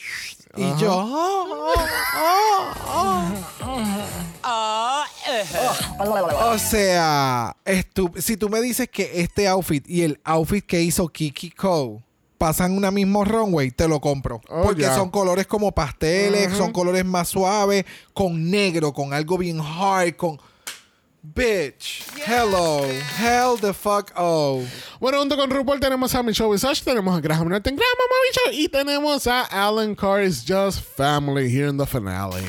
Y 0.56 0.62
Ajá. 0.62 0.76
yo. 0.78 0.92
"Oh, 0.92 1.74
oh, 2.16 2.74
oh, 2.86 3.34
oh". 3.64 4.60
O 6.52 6.58
sea, 6.58 7.56
si 8.18 8.36
tú 8.36 8.48
me 8.48 8.60
dices 8.60 8.88
que 8.88 9.20
este 9.20 9.48
outfit 9.48 9.88
y 9.88 10.02
el 10.02 10.20
outfit 10.24 10.64
que 10.64 10.80
hizo 10.82 11.08
Kiki 11.08 11.50
Cole 11.50 12.00
pasan 12.38 12.76
una 12.76 12.90
mismo 12.90 13.24
runway, 13.24 13.70
te 13.70 13.86
lo 13.86 14.00
compro. 14.00 14.40
Oh, 14.48 14.62
porque 14.62 14.84
son 14.86 15.10
colores 15.10 15.46
como 15.46 15.72
pasteles, 15.72 16.56
son 16.56 16.72
colores 16.72 17.04
más 17.04 17.28
suaves, 17.28 17.84
con 18.14 18.50
negro, 18.50 18.92
con 18.92 19.12
algo 19.12 19.36
bien 19.38 19.60
hard, 19.60 20.16
con... 20.16 20.40
Bitch, 21.22 22.02
hello, 22.24 22.82
hell 23.18 23.58
the 23.58 23.74
fuck 23.74 24.10
oh. 24.16 24.64
Bueno, 24.98 25.18
junto 25.18 25.36
con 25.36 25.50
RuPaul 25.50 25.78
tenemos 25.78 26.14
a 26.14 26.22
Michelle 26.22 26.50
Visage, 26.50 26.82
tenemos 26.82 27.14
a 27.14 27.20
Graham 27.20 27.46
Norton, 27.50 27.76
Graham 27.76 27.96
Mama 27.98 28.14
Michelle, 28.26 28.62
y 28.62 28.68
tenemos 28.68 29.26
a 29.26 29.42
Alan 29.42 29.94
Carr's 29.94 30.42
Just 30.42 30.80
Family 30.80 31.50
here 31.50 31.68
in 31.68 31.76
the 31.76 31.84
finale. 31.84 32.42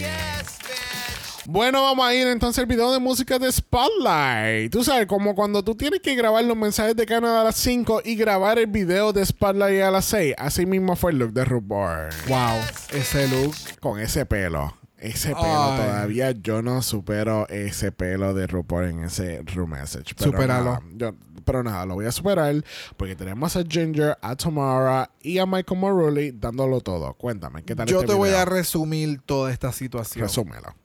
Bueno, 1.45 1.83
vamos 1.83 2.05
a 2.05 2.15
ir 2.15 2.27
entonces 2.27 2.59
al 2.59 2.65
video 2.65 2.93
de 2.93 2.99
música 2.99 3.37
de 3.37 3.51
Spotlight. 3.51 4.71
Tú 4.71 4.85
sabes, 4.85 5.05
como 5.05 5.35
cuando 5.35 5.61
tú 5.63 5.75
tienes 5.75 5.99
que 5.99 6.15
grabar 6.15 6.45
los 6.45 6.55
mensajes 6.55 6.95
de 6.95 7.05
Canadá 7.05 7.41
a 7.41 7.43
las 7.43 7.57
5 7.57 8.03
y 8.05 8.15
grabar 8.15 8.57
el 8.57 8.67
video 8.67 9.11
de 9.11 9.25
Spotlight 9.25 9.81
a 9.81 9.91
las 9.91 10.05
6. 10.05 10.35
Así 10.37 10.65
mismo 10.65 10.95
fue 10.95 11.11
el 11.11 11.17
look 11.17 11.33
de 11.33 11.43
RuPaul. 11.43 12.09
Wow, 12.29 12.61
ese 12.93 13.27
look. 13.27 13.53
Con 13.81 13.99
ese 13.99 14.25
pelo. 14.25 14.80
Ese 15.01 15.29
pelo 15.33 15.71
Ay. 15.71 15.77
todavía 15.79 16.31
yo 16.31 16.61
no 16.61 16.81
supero 16.83 17.47
ese 17.49 17.91
pelo 17.91 18.35
de 18.35 18.45
RuPaul 18.45 18.85
en 18.85 19.03
ese 19.05 19.41
room 19.55 19.71
message. 19.71 20.13
Pero 20.15 20.31
Supéralo. 20.31 20.63
nada, 20.63 20.81
yo- 20.95 21.15
pero 21.43 21.63
nada, 21.63 21.87
lo 21.87 21.95
voy 21.95 22.05
a 22.05 22.11
superar 22.11 22.53
porque 22.97 23.15
tenemos 23.15 23.55
a 23.55 23.63
Ginger, 23.67 24.15
a 24.21 24.35
Tamara 24.35 25.09
y 25.21 25.39
a 25.39 25.47
Michael 25.47 25.79
Morley 25.79 26.31
dándolo 26.31 26.81
todo. 26.81 27.13
Cuéntame, 27.15 27.63
¿qué 27.63 27.75
tal 27.75 27.87
Yo 27.87 28.01
este 28.01 28.09
te 28.11 28.13
voy 28.13 28.29
a 28.29 28.45
resumir 28.45 29.19
toda 29.25 29.51
esta 29.51 29.71
situación. 29.71 30.21
Resúmelo. 30.23 30.75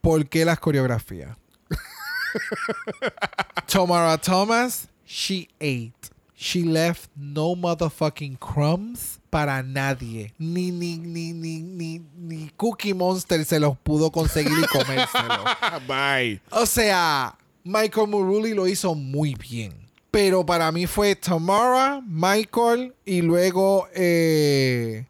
¿Por 0.00 0.26
qué 0.30 0.46
las 0.46 0.58
coreografías? 0.58 1.36
Tamara 3.66 4.16
Thomas, 4.18 4.88
she 5.06 5.48
ate. 5.60 5.92
She 6.40 6.62
left 6.62 7.10
no 7.16 7.56
motherfucking 7.56 8.38
crumbs 8.38 9.18
para 9.28 9.60
nadie. 9.64 10.32
Ni, 10.38 10.70
ni, 10.70 10.96
ni, 10.96 11.32
ni, 11.32 11.62
ni, 11.62 12.00
ni 12.16 12.50
Cookie 12.56 12.94
Monster 12.94 13.44
se 13.44 13.58
los 13.58 13.76
pudo 13.78 14.12
conseguir 14.12 14.52
y 14.56 14.66
comérselo. 14.72 15.42
Bye. 15.88 16.40
O 16.52 16.64
sea, 16.64 17.36
Michael 17.64 18.06
Muruli 18.06 18.54
lo 18.54 18.68
hizo 18.68 18.94
muy 18.94 19.34
bien. 19.34 19.72
Pero 20.12 20.46
para 20.46 20.70
mí 20.70 20.86
fue 20.86 21.16
Tamara, 21.16 22.00
Michael 22.06 22.94
y 23.04 23.20
luego 23.20 23.88
eh, 23.92 25.06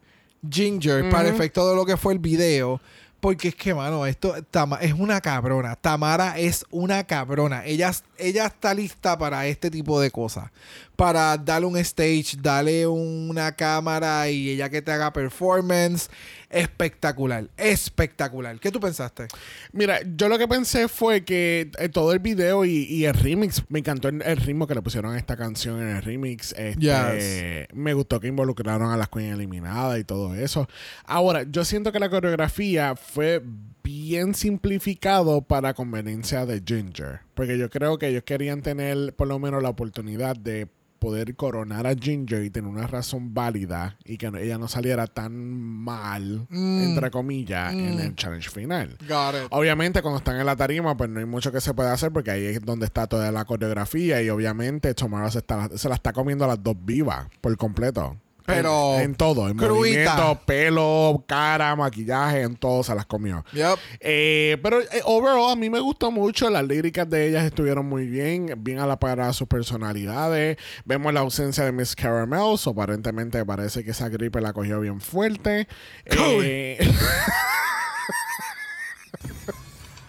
Ginger 0.49 1.11
para 1.11 1.29
efecto 1.29 1.69
de 1.69 1.75
lo 1.75 1.85
que 1.85 1.95
fue 1.95 2.13
el 2.13 2.19
video. 2.19 2.81
Porque 3.19 3.49
es 3.49 3.55
que, 3.55 3.73
mano, 3.73 4.05
esto 4.05 4.33
Tama- 4.49 4.77
es 4.81 4.93
una 4.93 5.19
cabrona. 5.19 5.75
Tamara 5.75 6.37
es 6.39 6.65
una 6.71 7.03
cabrona. 7.03 7.65
Ella, 7.65 7.91
ella 8.17 8.45
está 8.45 8.73
lista 8.73 9.17
para 9.17 9.45
este 9.47 9.69
tipo 9.69 9.99
de 9.99 10.09
cosas. 10.09 10.49
Para 10.95 11.37
darle 11.37 11.67
un 11.67 11.77
stage, 11.77 12.37
darle 12.41 12.87
una 12.87 13.51
cámara 13.55 14.29
y 14.29 14.51
ella 14.51 14.69
que 14.69 14.81
te 14.81 14.91
haga 14.91 15.11
performance. 15.11 16.09
Espectacular, 16.49 17.47
espectacular. 17.57 18.59
¿Qué 18.59 18.71
tú 18.71 18.79
pensaste? 18.79 19.27
Mira, 19.71 19.99
yo 20.15 20.29
lo 20.29 20.37
que 20.37 20.47
pensé 20.47 20.87
fue 20.87 21.23
que 21.23 21.71
eh, 21.77 21.89
todo 21.89 22.11
el 22.11 22.19
video 22.19 22.65
y, 22.65 22.85
y 22.85 23.05
el 23.05 23.13
remix, 23.13 23.63
me 23.69 23.79
encantó 23.79 24.07
el, 24.09 24.21
el 24.23 24.37
ritmo 24.37 24.65
que 24.65 24.73
le 24.73 24.81
pusieron 24.81 25.13
a 25.13 25.17
esta 25.17 25.37
canción 25.37 25.81
en 25.81 25.95
el 25.95 26.01
remix. 26.01 26.53
Este, 26.57 26.79
Yes. 26.79 27.67
Me 27.73 27.93
gustó 27.93 28.19
que 28.19 28.27
involucraron 28.27 28.91
a 28.91 28.97
las 28.97 29.09
Queen 29.09 29.33
eliminadas 29.33 29.99
y 29.99 30.03
todo 30.03 30.33
eso. 30.33 30.67
Ahora, 31.05 31.43
yo 31.43 31.63
siento 31.65 31.91
que 31.91 31.99
la 31.99 32.09
coreografía 32.09 32.95
fue 32.95 33.43
bien 33.83 34.33
simplificado 34.35 35.41
para 35.41 35.73
conveniencia 35.73 36.45
de 36.45 36.61
Ginger. 36.65 37.21
Porque 37.33 37.57
yo 37.57 37.69
creo 37.69 37.97
que 37.97 38.07
ellos 38.07 38.23
querían 38.23 38.61
tener 38.61 39.13
por 39.15 39.27
lo 39.27 39.39
menos 39.39 39.61
la 39.63 39.69
oportunidad 39.69 40.35
de 40.35 40.67
poder 40.99 41.35
coronar 41.35 41.87
a 41.87 41.95
Ginger 41.95 42.43
y 42.43 42.49
tener 42.49 42.69
una 42.69 42.85
razón 42.87 43.33
válida 43.33 43.97
y 44.05 44.17
que 44.17 44.29
no- 44.29 44.37
ella 44.37 44.57
no 44.57 44.67
saliera 44.67 45.07
tan 45.07 45.33
mal, 45.33 46.45
entre 46.51 47.09
comillas, 47.11 47.73
en 47.73 47.99
el 47.99 48.15
challenge 48.15 48.49
final. 48.49 48.97
Got 49.07 49.35
it. 49.35 49.47
Obviamente, 49.51 50.01
cuando 50.01 50.17
están 50.19 50.37
en 50.39 50.45
la 50.45 50.55
tarima, 50.55 50.95
pues 50.97 51.09
no 51.09 51.19
hay 51.19 51.25
mucho 51.25 51.51
que 51.51 51.61
se 51.61 51.73
puede 51.73 51.89
hacer 51.89 52.11
porque 52.11 52.31
ahí 52.31 52.45
es 52.45 52.61
donde 52.61 52.85
está 52.85 53.07
toda 53.07 53.31
la 53.31 53.45
coreografía 53.45 54.21
y 54.21 54.29
obviamente 54.29 54.93
Tomorrow 54.93 55.31
se, 55.31 55.39
está- 55.39 55.69
se 55.77 55.89
la 55.89 55.95
está 55.95 56.13
comiendo 56.13 56.45
a 56.45 56.49
las 56.49 56.61
dos 56.63 56.75
vivas 56.83 57.27
por 57.41 57.55
completo. 57.57 58.17
Pero 58.55 58.95
En, 58.95 59.01
en 59.01 59.15
todo, 59.15 59.47
en 59.49 59.57
cruita. 59.57 59.73
movimiento, 60.15 60.41
pelo, 60.45 61.23
cara, 61.27 61.75
maquillaje, 61.75 62.41
en 62.41 62.55
todo 62.55 62.83
se 62.83 62.93
las 62.95 63.05
comió. 63.05 63.43
Yep. 63.53 63.77
Eh, 63.99 64.57
pero 64.61 64.81
eh, 64.81 65.01
overall 65.05 65.51
a 65.51 65.55
mí 65.55 65.69
me 65.69 65.79
gustó 65.79 66.11
mucho. 66.11 66.49
Las 66.49 66.65
líricas 66.65 67.09
de 67.09 67.27
ellas 67.29 67.45
estuvieron 67.45 67.85
muy 67.85 68.05
bien, 68.07 68.53
bien 68.57 68.79
a 68.79 68.87
la 68.87 68.99
par 68.99 69.19
a 69.21 69.31
sus 69.33 69.47
personalidades. 69.47 70.57
Vemos 70.85 71.13
la 71.13 71.21
ausencia 71.21 71.63
de 71.65 71.71
Miss 71.71 71.95
Caramel, 71.95 72.57
so 72.57 72.71
aparentemente 72.71 73.43
parece 73.45 73.83
que 73.83 73.91
esa 73.91 74.09
gripe 74.09 74.41
la 74.41 74.53
cogió 74.53 74.79
bien 74.79 74.99
fuerte. 75.01 75.67
Eh, 76.05 76.77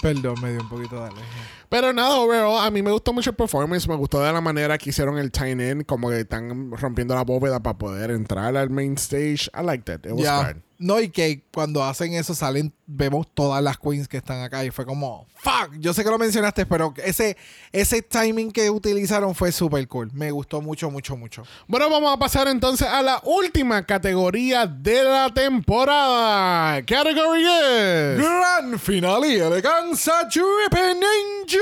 Perdón, 0.01 0.35
me 0.41 0.53
dio 0.53 0.63
un 0.63 0.69
poquito 0.69 0.97
de 0.97 1.03
alergia. 1.11 1.25
Pero 1.71 1.93
nada, 1.95 2.17
overall 2.21 2.67
a 2.67 2.71
mí 2.71 2.83
me 2.83 2.91
gustó 2.91 3.15
mucho 3.15 3.31
el 3.31 3.37
performance. 3.37 3.89
Me 3.89 3.95
gustó 3.97 4.21
de 4.23 4.31
la 4.33 4.41
manera 4.43 4.77
que 4.77 4.91
hicieron 4.91 5.17
el 5.17 5.31
time 5.33 5.71
in, 5.71 5.85
como 5.85 6.11
que 6.11 6.21
están 6.21 6.71
rompiendo 6.73 7.15
la 7.15 7.23
bóveda 7.25 7.63
para 7.63 7.79
poder 7.79 8.11
entrar 8.11 8.55
al 8.57 8.69
main 8.69 8.95
stage. 8.99 9.49
I 9.59 9.63
liked 9.65 9.89
it. 9.95 10.05
It 10.05 10.13
was 10.13 10.25
Ya. 10.25 10.53
good. 10.53 10.63
No, 10.81 10.99
y 10.99 11.11
que 11.11 11.43
cuando 11.53 11.85
hacen 11.85 12.15
eso 12.15 12.35
salen, 12.35 12.73
vemos 12.87 13.27
todas 13.35 13.63
las 13.63 13.79
queens 13.79 14.09
que 14.09 14.17
están 14.17 14.43
acá 14.43 14.65
y 14.65 14.71
fue 14.71 14.87
como, 14.87 15.27
fuck, 15.37 15.75
yo 15.79 15.93
sé 15.93 16.03
que 16.03 16.11
lo 16.11 16.19
mencionaste, 16.19 16.65
pero 16.65 16.95
ese, 17.05 17.37
ese 17.71 18.01
timing 18.03 18.51
que 18.51 18.71
utilizaron 18.71 19.35
fue 19.35 19.53
súper 19.53 19.87
cool. 19.89 20.11
Me 20.15 20.31
gustó 20.31 20.63
mucho, 20.63 20.91
mucho, 20.91 21.19
mucho. 21.19 21.45
Bueno, 21.69 21.91
vamos 21.91 22.15
a 22.15 22.19
pasar 22.19 22.49
entonces 22.49 22.89
a 22.89 23.03
la 23.03 23.21
última 23.25 23.85
categoría 23.85 24.67
de 24.67 25.05
la 25.05 25.33
temporada. 25.33 26.83
Category 26.83 27.45
es. 27.45 28.19
Gran 28.19 28.79
final 28.79 29.25
y 29.27 29.35
elegancia 29.35 30.25
Dripping 30.25 31.03
Angels. 31.05 31.61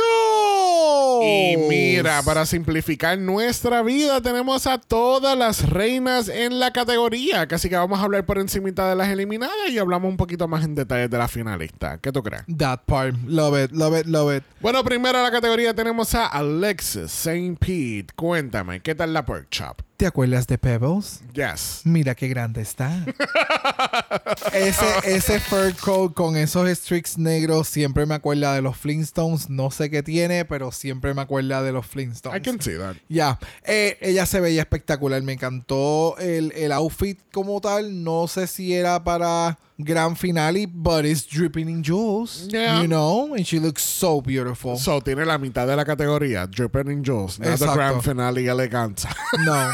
Y 1.22 1.56
mira, 1.68 2.22
para 2.22 2.46
simplificar 2.46 3.18
nuestra 3.18 3.82
vida, 3.82 4.20
tenemos 4.20 4.66
a 4.66 4.78
todas 4.78 5.36
las 5.36 5.68
reinas 5.68 6.28
en 6.28 6.58
la 6.60 6.72
categoría. 6.72 7.46
Así 7.50 7.68
que 7.68 7.76
vamos 7.76 7.98
a 7.98 8.04
hablar 8.04 8.24
por 8.24 8.38
encimita 8.38 8.88
de 8.88 8.96
las 8.96 9.07
eliminadas 9.10 9.70
y 9.70 9.78
hablamos 9.78 10.10
un 10.10 10.16
poquito 10.16 10.48
más 10.48 10.64
en 10.64 10.74
detalle 10.74 11.08
de 11.08 11.18
la 11.18 11.28
finalista. 11.28 11.98
¿Qué 11.98 12.12
tú 12.12 12.22
crees? 12.22 12.44
That 12.56 12.80
part, 12.86 13.16
love 13.26 13.62
it, 13.62 13.72
love 13.72 13.98
it, 13.98 14.06
love 14.06 14.36
it. 14.36 14.44
Bueno, 14.60 14.82
primero 14.84 15.18
en 15.18 15.24
la 15.24 15.30
categoría 15.30 15.74
tenemos 15.74 16.14
a 16.14 16.26
Alexis 16.26 17.04
St. 17.04 17.56
Pete. 17.58 18.12
Cuéntame, 18.14 18.80
¿qué 18.80 18.94
tal 18.94 19.12
la 19.12 19.24
pork 19.24 19.48
chop? 19.50 19.80
¿Te 19.98 20.06
acuerdas 20.06 20.46
de 20.46 20.58
Pebbles? 20.58 21.22
Yes. 21.32 21.80
Mira 21.84 22.14
qué 22.14 22.28
grande 22.28 22.60
está. 22.60 22.92
ese, 24.52 24.86
ese 25.04 25.40
fur 25.40 25.74
coat 25.76 26.14
con 26.14 26.36
esos 26.36 26.68
streaks 26.68 27.18
negros 27.18 27.68
siempre 27.68 28.06
me 28.06 28.14
acuerda 28.14 28.54
de 28.54 28.62
los 28.62 28.76
Flintstones. 28.76 29.48
No 29.50 29.70
sé 29.70 29.90
qué 29.90 30.02
tiene, 30.02 30.44
pero 30.44 30.72
siempre 30.72 31.14
me 31.14 31.22
acuerda 31.22 31.62
de 31.62 31.72
los 31.72 31.86
Flintstones. 31.86 32.38
I 32.40 32.42
can 32.42 32.60
see 32.60 32.76
that. 32.78 32.96
Ya, 33.08 33.38
Eh, 33.64 33.96
ella 34.00 34.26
se 34.26 34.40
veía 34.40 34.62
espectacular. 34.62 35.22
Me 35.22 35.32
encantó 35.34 36.16
el, 36.18 36.52
el 36.52 36.72
outfit 36.72 37.18
como 37.32 37.60
tal. 37.60 38.02
No 38.04 38.26
sé 38.28 38.46
si 38.46 38.74
era 38.74 39.02
para 39.04 39.58
gran 39.80 40.16
finale, 40.16 40.66
but 40.66 41.04
it's 41.04 41.24
dripping 41.26 41.68
in 41.68 41.82
jewels. 41.84 42.48
Yeah. 42.48 42.80
You 42.82 42.88
know, 42.88 43.34
and 43.34 43.44
she 43.46 43.60
looks 43.60 43.82
so 43.82 44.20
beautiful. 44.20 44.76
So, 44.76 45.00
tiene 45.00 45.24
la 45.24 45.38
mitad 45.38 45.68
de 45.68 45.76
la 45.76 45.84
categoría, 45.84 46.46
Dripping 46.48 46.90
in 46.90 47.04
Jules, 47.04 47.38
not 47.38 47.46
the 47.46 47.54
Exacto. 47.64 47.74
grand 47.76 48.02
finale 48.02 48.44
eleganza. 48.48 49.08
no. 49.44 49.70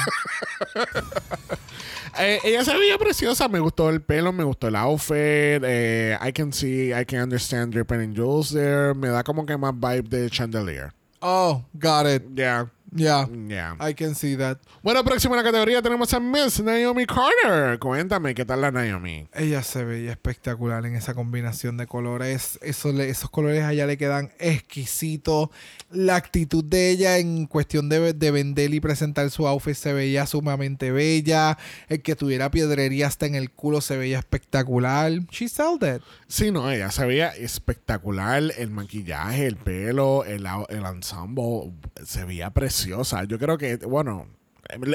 Eh, 2.19 2.39
ella 2.45 2.65
se 2.65 2.77
veía 2.77 2.97
preciosa, 2.99 3.49
me 3.49 3.59
gustó 3.61 3.91
el 3.91 4.01
pelo, 4.03 4.33
me 4.33 4.45
gustó 4.45 4.69
el 4.69 4.77
outfit. 4.77 5.17
eh, 5.65 6.17
I 6.21 6.33
can 6.33 6.53
see, 6.53 6.93
I 6.93 7.05
can 7.05 7.21
understand 7.23 7.73
Dripping 7.73 8.01
in 8.03 8.15
Jules 8.17 8.51
there. 8.53 8.95
Me 8.95 9.09
da 9.09 9.23
como 9.23 9.45
que 9.47 9.57
más 9.57 9.75
vibe 9.75 10.09
de 10.09 10.31
Chandelier. 10.31 10.93
Oh, 11.21 11.65
got 11.75 12.07
it. 12.07 12.23
Yeah, 12.37 12.67
Yeah. 12.97 13.27
yeah. 13.49 13.77
I 13.81 13.93
can 13.95 14.15
see 14.15 14.37
that. 14.37 14.59
Bueno, 14.83 15.03
próximo 15.03 15.35
en 15.35 15.39
la 15.39 15.45
categoría 15.45 15.83
tenemos 15.83 16.15
a 16.15 16.21
Miss 16.21 16.63
Naomi 16.63 17.07
Carter. 17.07 17.79
Cuéntame, 17.81 18.35
¿qué 18.35 18.45
tal 18.45 18.61
la 18.61 18.71
Naomi? 18.71 19.27
Ella 19.35 19.63
se 19.65 19.85
veía 19.85 20.13
espectacular 20.13 20.87
en 20.87 20.95
esa 20.95 21.13
combinación 21.13 21.77
de 21.77 21.87
colores. 21.89 22.59
Eso 22.63 22.93
le- 22.93 23.09
esos 23.11 23.31
colores 23.31 23.65
a 23.65 23.73
ella 23.73 23.87
le 23.87 23.99
quedan 23.99 24.31
exquisitos. 24.39 25.49
La 25.91 26.17
actitud 26.17 26.65
de 26.65 26.91
ella 26.91 27.19
en 27.19 27.47
cuestión 27.47 27.89
de, 27.89 28.13
de 28.13 28.31
vender 28.31 28.73
y 28.75 28.81
presentar 28.81 29.31
su 29.31 29.47
outfit 29.47 29.75
se 29.75 29.93
veía 29.93 30.27
sumamente 30.27 30.91
bella. 30.93 31.59
El 31.89 32.01
que 32.03 32.15
tuviera 32.17 32.51
piedrería 32.51 33.07
hasta 33.09 33.27
en 33.27 33.35
el 33.35 33.51
culo 33.51 33.81
se 33.81 33.97
veía 33.97 34.19
espectacular. 34.19 35.13
She 35.31 35.49
sold 35.49 35.83
it. 35.83 36.03
Sí, 36.29 36.51
no, 36.51 36.71
ella 36.71 36.91
se 36.91 37.05
veía 37.07 37.29
espectacular. 37.31 38.43
El 38.57 38.71
maquillaje, 38.71 39.47
el 39.47 39.57
pelo, 39.57 40.25
el, 40.25 40.47
el 40.69 40.85
ensemble, 40.85 41.73
se 42.05 42.25
veía 42.25 42.51
preciosa. 42.85 43.25
Yo 43.25 43.39
creo 43.39 43.59
que, 43.59 43.77
bueno, 43.77 44.27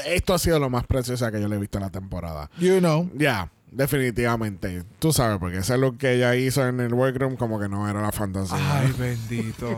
esto 0.06 0.34
ha 0.34 0.40
sido 0.40 0.60
lo 0.60 0.70
más 0.70 0.86
preciosa 0.86 1.32
que 1.32 1.42
yo 1.42 1.48
le 1.48 1.56
he 1.56 1.60
visto 1.60 1.78
en 1.78 1.84
la 1.84 1.90
temporada. 1.90 2.50
You 2.60 2.80
know. 2.80 3.10
Ya, 3.16 3.52
definitivamente. 3.72 4.84
Tú 5.00 5.14
sabes, 5.14 5.38
porque 5.40 5.58
ese 5.58 5.78
look 5.78 5.98
que 5.98 6.14
ella 6.14 6.36
hizo 6.36 6.68
en 6.68 6.80
el 6.80 6.94
workroom 6.94 7.36
como 7.36 7.60
que 7.60 7.70
no 7.70 7.90
era 7.90 8.02
la 8.02 8.12
fantasía. 8.12 8.80
Ay, 8.80 8.94
bendito. 8.98 9.76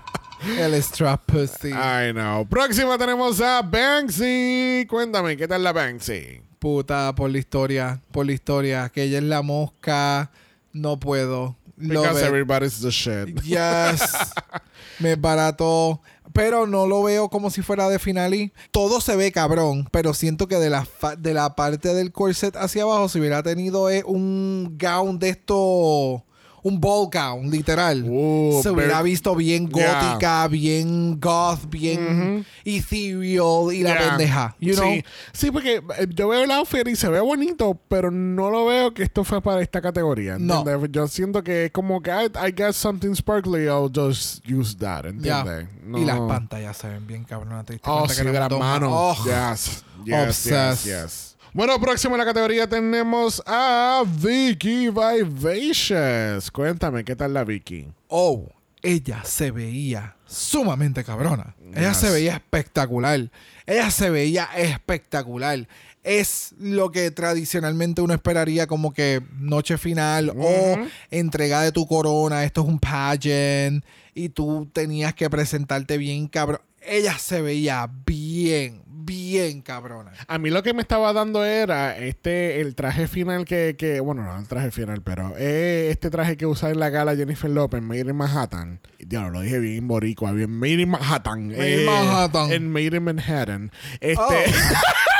el 0.58 0.74
strap 0.82 1.24
pussy. 1.26 1.70
I 1.70 2.12
know. 2.12 2.46
Próxima 2.46 2.96
tenemos 2.98 3.40
a 3.40 3.62
Banksy. 3.62 4.86
Cuéntame, 4.88 5.36
¿qué 5.36 5.48
tal 5.48 5.62
la 5.62 5.72
Banksy? 5.72 6.42
Puta, 6.58 7.14
por 7.14 7.30
la 7.30 7.38
historia. 7.38 8.00
Por 8.10 8.26
la 8.26 8.32
historia. 8.32 8.88
Que 8.88 9.04
ella 9.04 9.18
es 9.18 9.24
la 9.24 9.42
mosca. 9.42 10.30
No 10.72 10.98
puedo. 10.98 11.56
Because 11.76 12.22
everybody's 12.22 12.80
the 12.80 12.90
shit. 12.90 13.40
Yes. 13.44 14.34
Me 15.00 15.14
barató. 15.14 16.00
Pero 16.38 16.68
no 16.68 16.86
lo 16.86 17.02
veo 17.02 17.28
como 17.30 17.50
si 17.50 17.62
fuera 17.62 17.88
de 17.88 17.98
finale. 17.98 18.52
Todo 18.70 19.00
se 19.00 19.16
ve 19.16 19.32
cabrón. 19.32 19.88
Pero 19.90 20.14
siento 20.14 20.46
que 20.46 20.54
de 20.54 20.70
la, 20.70 20.86
de 21.18 21.34
la 21.34 21.56
parte 21.56 21.92
del 21.94 22.12
corset 22.12 22.54
hacia 22.54 22.84
abajo, 22.84 23.08
si 23.08 23.18
hubiera 23.18 23.42
tenido 23.42 23.90
eh, 23.90 24.04
un 24.06 24.78
gown 24.78 25.18
de 25.18 25.30
esto. 25.30 26.24
Un 26.68 26.80
ball 26.80 27.08
gown, 27.10 27.50
literal. 27.50 28.04
Uh, 28.06 28.60
se 28.62 28.70
hubiera 28.70 29.00
visto 29.02 29.34
bien 29.34 29.68
Yeah. 29.68 30.00
gótica, 30.02 30.48
bien 30.48 31.18
goth, 31.20 31.68
bien 31.68 32.44
ethereal 32.64 33.72
y 33.72 33.82
la 33.82 33.94
Yeah. 33.94 34.08
pendeja. 34.08 34.56
You 34.60 34.74
know? 34.74 34.84
sí. 34.92 35.04
sí, 35.32 35.50
porque 35.50 35.76
eh, 35.98 36.06
yo 36.14 36.28
veo 36.28 36.44
el 36.44 36.50
outfit 36.50 36.86
y 36.88 36.96
se 36.96 37.08
ve 37.08 37.20
bonito, 37.20 37.78
pero 37.88 38.10
no 38.10 38.50
lo 38.50 38.66
veo 38.66 38.92
que 38.94 39.02
esto 39.02 39.24
fue 39.24 39.40
para 39.40 39.62
esta 39.62 39.80
categoría. 39.80 40.36
No. 40.38 40.64
Yo 40.86 41.08
siento 41.08 41.42
que 41.42 41.66
es 41.66 41.70
como 41.72 42.00
que 42.02 42.10
I, 42.10 42.26
I 42.48 42.52
got 42.52 42.72
something 42.72 43.14
sparkly, 43.14 43.64
I'll 43.64 43.90
just 43.92 44.44
use 44.48 44.76
that. 44.78 45.06
¿Entiendes? 45.06 45.68
No. 45.84 45.98
Y 45.98 46.04
las 46.04 46.20
pantallas 46.20 46.76
se 46.76 46.88
ven 46.88 47.06
bien 47.06 47.24
cabronas. 47.24 47.64
¿te 47.64 47.74
diste 47.74 47.88
Oh, 47.90 48.06
sí, 48.08 48.22
que 48.22 48.30
de 48.30 48.38
las 48.38 48.50
manos. 48.50 48.90
Oh. 48.92 49.16
Yes. 49.24 49.84
Yes, 50.04 50.44
yes, 50.44 50.84
yes. 50.84 51.27
Bueno, 51.54 51.80
próximo 51.80 52.14
en 52.14 52.18
la 52.18 52.24
categoría 52.26 52.68
tenemos 52.68 53.42
a 53.46 54.04
Vicky 54.06 54.88
Vivacious. 54.90 56.50
Cuéntame, 56.50 57.04
¿qué 57.04 57.16
tal 57.16 57.34
la 57.34 57.44
Vicky? 57.44 57.88
Oh, 58.08 58.48
ella 58.82 59.22
se 59.24 59.50
veía 59.50 60.16
sumamente 60.26 61.02
cabrona. 61.04 61.56
Ella 61.74 61.88
Yes. 61.90 61.98
se 61.98 62.10
veía 62.10 62.34
espectacular. 62.34 63.30
Ella 63.66 63.90
se 63.90 64.10
veía 64.10 64.44
espectacular. 64.56 65.66
Es 66.04 66.54
lo 66.58 66.90
que 66.92 67.10
tradicionalmente 67.10 68.02
uno 68.02 68.14
esperaría 68.14 68.66
como 68.66 68.92
que 68.92 69.20
noche 69.38 69.78
final 69.78 70.32
o 70.38 70.78
entrega 71.10 71.62
de 71.62 71.72
tu 71.72 71.86
corona. 71.86 72.44
Esto 72.44 72.60
es 72.62 72.68
un 72.68 72.78
pageant 72.78 73.84
y 74.14 74.28
tú 74.28 74.68
tenías 74.72 75.14
que 75.14 75.28
presentarte 75.28 75.98
bien 75.98 76.28
cabrón. 76.28 76.60
Ella 76.80 77.18
se 77.18 77.42
veía 77.42 77.90
bien, 78.06 78.82
bien 79.08 79.62
cabrona. 79.62 80.12
A 80.28 80.38
mí 80.38 80.50
lo 80.50 80.62
que 80.62 80.74
me 80.74 80.82
estaba 80.82 81.12
dando 81.12 81.44
era 81.44 81.96
este 81.98 82.60
el 82.60 82.74
traje 82.74 83.08
final 83.08 83.44
que, 83.44 83.74
que 83.76 84.00
bueno, 84.00 84.22
no 84.22 84.38
el 84.38 84.46
traje 84.46 84.70
final, 84.70 85.02
pero 85.02 85.34
eh, 85.38 85.88
este 85.90 86.10
traje 86.10 86.36
que 86.36 86.46
usa 86.46 86.70
en 86.70 86.78
la 86.78 86.90
gala 86.90 87.16
Jennifer 87.16 87.50
Lopez, 87.50 87.82
Made 87.82 88.00
in 88.00 88.16
Manhattan. 88.16 88.80
Diablo, 88.98 89.30
lo 89.30 89.40
dije 89.40 89.58
bien 89.58 89.88
boricua, 89.88 90.32
bien 90.32 90.50
Made 90.50 90.82
in 90.82 90.90
Manhattan. 90.90 91.48
Made 91.48 91.80
in 91.80 91.86
Manhattan. 91.86 92.52
En 92.52 92.70
Made 92.70 92.96
in 92.96 93.02
Manhattan. 93.04 93.72
Este 94.00 94.18
Oh. 94.20 94.30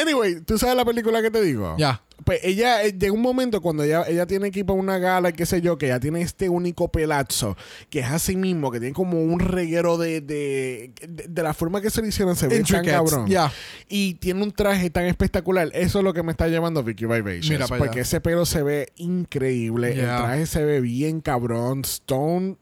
Anyway, 0.00 0.40
¿tú 0.40 0.58
sabes 0.58 0.76
la 0.76 0.84
película 0.84 1.22
que 1.22 1.30
te 1.30 1.40
digo? 1.40 1.74
Ya. 1.78 2.02
Pues 2.24 2.40
ella 2.42 2.82
eh, 2.82 2.92
llega 2.98 3.12
un 3.12 3.20
momento 3.20 3.60
cuando 3.60 3.82
ella, 3.82 4.04
ella 4.08 4.26
tiene 4.26 4.50
que 4.50 4.60
ir 4.60 4.66
para 4.66 4.78
una 4.78 4.98
gala, 4.98 5.32
qué 5.32 5.44
sé 5.46 5.60
yo, 5.60 5.76
que 5.78 5.88
ya 5.88 6.00
tiene 6.00 6.22
este 6.22 6.48
único 6.48 6.88
pelazo, 6.88 7.56
que 7.90 8.00
es 8.00 8.06
así 8.06 8.36
mismo, 8.36 8.70
que 8.70 8.80
tiene 8.80 8.94
como 8.94 9.22
un 9.22 9.38
reguero 9.38 9.98
de, 9.98 10.22
de, 10.22 10.92
de, 11.06 11.26
de 11.28 11.42
la 11.42 11.52
forma 11.54 11.80
que 11.80 11.90
se 11.90 12.00
le 12.02 12.08
hicieron, 12.08 12.34
se 12.34 12.48
ve 12.48 12.64
tan 12.64 12.84
cabrón. 12.84 13.26
ya. 13.28 13.52
Y 13.88 14.14
tiene 14.14 14.42
un 14.42 14.50
traje 14.52 14.88
tan 14.90 15.04
espectacular. 15.04 15.70
Eso 15.74 15.98
es 15.98 16.04
lo 16.04 16.14
que 16.14 16.22
me 16.22 16.32
está 16.32 16.48
llevando 16.48 16.82
Vicky 16.82 17.04
Vivacious. 17.06 17.68
Porque 17.68 17.88
allá. 17.90 18.02
ese 18.02 18.20
pelo 18.20 18.46
se 18.46 18.62
ve 18.62 18.92
increíble. 18.96 19.92
El 19.92 20.06
traje 20.06 20.46
se 20.46 20.64
ve 20.64 20.80
bien 20.80 21.20
cabrón. 21.20 21.82
Stone 21.84 22.56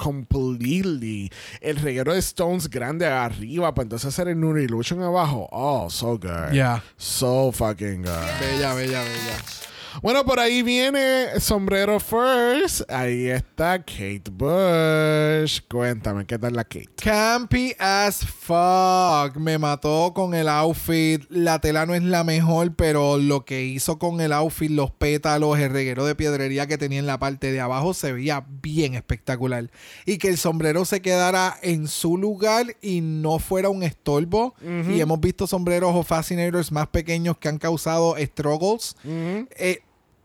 completely. 0.00 1.30
El 1.60 1.76
reguero 1.76 2.14
de 2.14 2.20
Stones 2.20 2.70
grande 2.70 3.06
arriba 3.06 3.74
para 3.74 3.84
entonces 3.84 4.08
hacer 4.08 4.28
el 4.28 4.40
Nude 4.40 4.64
Illusion 4.64 5.02
abajo. 5.02 5.48
Oh, 5.52 5.90
so 5.90 6.18
good. 6.18 6.52
Ya. 6.52 6.82
So 6.96 7.52
fucking 7.52 8.02
good. 8.02 8.40
Bella, 8.40 8.74
bella, 8.74 9.02
bella. 9.02 9.69
Bueno, 10.02 10.24
por 10.24 10.38
ahí 10.38 10.62
viene 10.62 11.40
Sombrero 11.40 11.98
First. 12.00 12.90
Ahí 12.90 13.26
está 13.26 13.78
Kate 13.80 14.30
Bush. 14.30 15.60
Cuéntame, 15.68 16.24
¿qué 16.26 16.38
tal 16.38 16.54
la 16.54 16.64
Kate? 16.64 16.88
Campy 16.96 17.74
as 17.78 18.24
fuck. 18.24 19.36
Me 19.36 19.58
mató 19.58 20.12
con 20.14 20.34
el 20.34 20.48
outfit. 20.48 21.24
La 21.28 21.60
tela 21.60 21.86
no 21.86 21.94
es 21.94 22.02
la 22.02 22.24
mejor, 22.24 22.74
pero 22.76 23.18
lo 23.18 23.44
que 23.44 23.64
hizo 23.64 23.98
con 23.98 24.20
el 24.20 24.32
outfit, 24.32 24.70
los 24.70 24.90
pétalos, 24.92 25.58
el 25.58 25.70
reguero 25.70 26.06
de 26.06 26.14
piedrería 26.14 26.66
que 26.66 26.78
tenía 26.78 27.00
en 27.00 27.06
la 27.06 27.18
parte 27.18 27.52
de 27.52 27.60
abajo 27.60 27.92
se 27.92 28.12
veía 28.12 28.46
bien 28.62 28.94
espectacular. 28.94 29.70
Y 30.06 30.18
que 30.18 30.28
el 30.28 30.38
sombrero 30.38 30.84
se 30.84 31.02
quedara 31.02 31.58
en 31.62 31.88
su 31.88 32.16
lugar 32.16 32.76
y 32.80 33.00
no 33.00 33.38
fuera 33.38 33.68
un 33.68 33.82
estorbo. 33.82 34.54
Y 34.88 35.00
hemos 35.00 35.20
visto 35.20 35.46
sombreros 35.46 35.94
o 35.94 36.04
fascinators 36.04 36.72
más 36.72 36.86
pequeños 36.86 37.36
que 37.36 37.48
han 37.48 37.58
causado 37.58 38.14
struggles. 38.18 38.96
Eh, 39.04 39.79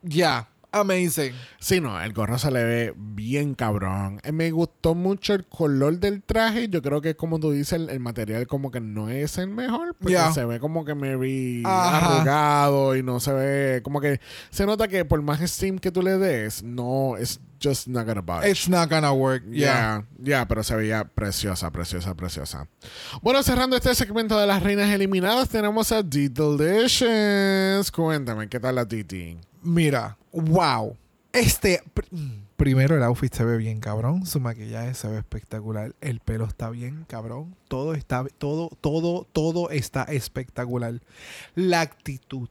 ya, 0.06 0.48
amazing. 0.72 1.34
Sí, 1.60 1.82
no, 1.82 2.00
el 2.02 2.14
gorro 2.14 2.38
se 2.38 2.52
le 2.52 2.64
ve 2.64 2.94
bien 2.96 3.56
cabrón. 3.56 4.20
Eh, 4.24 4.32
Me 4.32 4.52
gustó 4.52 4.94
mucho 4.94 5.34
el 5.34 5.46
color 5.46 6.00
del 6.00 6.22
traje. 6.22 6.68
Yo 6.70 6.82
creo 6.82 7.02
que, 7.02 7.16
como 7.16 7.40
tú 7.40 7.52
dices, 7.52 7.74
el, 7.74 7.90
el 7.90 8.00
material 8.00 8.46
como 8.48 8.72
que 8.72 8.80
no 8.82 9.10
es 9.10 9.38
el 9.38 9.48
mejor. 9.50 9.96
Porque 10.00 10.18
se 10.34 10.46
ve 10.46 10.60
como 10.60 10.86
que 10.86 10.94
maybe 10.96 11.62
Ajá. 11.66 12.18
arrugado 12.18 12.96
y 12.96 13.04
no 13.04 13.20
se 13.20 13.34
ve... 13.34 13.82
Como 13.84 14.00
que 14.02 14.20
se 14.50 14.66
nota 14.66 14.88
que 14.88 15.06
por 15.06 15.22
más 15.22 15.40
steam 15.50 15.80
que 15.80 15.92
tú 15.92 16.02
le 16.02 16.18
des, 16.18 16.62
no, 16.64 17.18
it's 17.20 17.40
just 17.66 17.88
not 17.88 18.06
gonna 18.06 18.22
budge. 18.22 18.48
It's 18.50 18.70
not 18.70 18.90
gonna 18.90 19.12
work. 19.14 19.44
Yeah. 19.50 20.04
Ya, 20.20 20.48
pero 20.48 20.64
se 20.64 20.76
veía 20.76 21.06
preciosa, 21.06 21.72
preciosa, 21.72 22.14
preciosa. 22.16 22.68
Bueno, 23.22 23.42
cerrando 23.44 23.76
este 23.76 23.96
segmento 23.96 24.40
de 24.40 24.48
las 24.48 24.62
reinas 24.62 24.90
eliminadas, 24.90 25.50
tenemos 25.50 25.92
a 25.92 26.04
D 26.04 26.30
Delicious. 26.30 27.92
Cuéntame, 27.92 28.48
¿qué 28.50 28.60
tal 28.60 28.76
la 28.76 28.88
Titi? 28.88 29.38
Mira, 29.64 30.18
wow. 30.32 30.96
Este. 31.32 31.82
pr- 31.94 32.42
Primero, 32.56 32.96
el 32.96 33.04
outfit 33.04 33.34
se 33.34 33.44
ve 33.44 33.58
bien 33.58 33.82
cabrón. 33.82 34.26
Su 34.26 34.40
maquillaje 34.40 34.94
se 34.94 35.10
ve 35.10 35.18
espectacular. 35.18 35.94
El 36.00 36.22
pelo 36.22 36.46
está 36.46 36.70
bien 36.70 37.04
cabrón. 37.10 37.54
Todo 37.68 37.94
está. 37.94 38.24
Todo, 38.38 38.70
todo, 38.80 39.28
todo 39.34 39.70
está 39.72 40.04
espectacular. 40.04 41.02
La 41.56 41.82
actitud. 41.82 42.48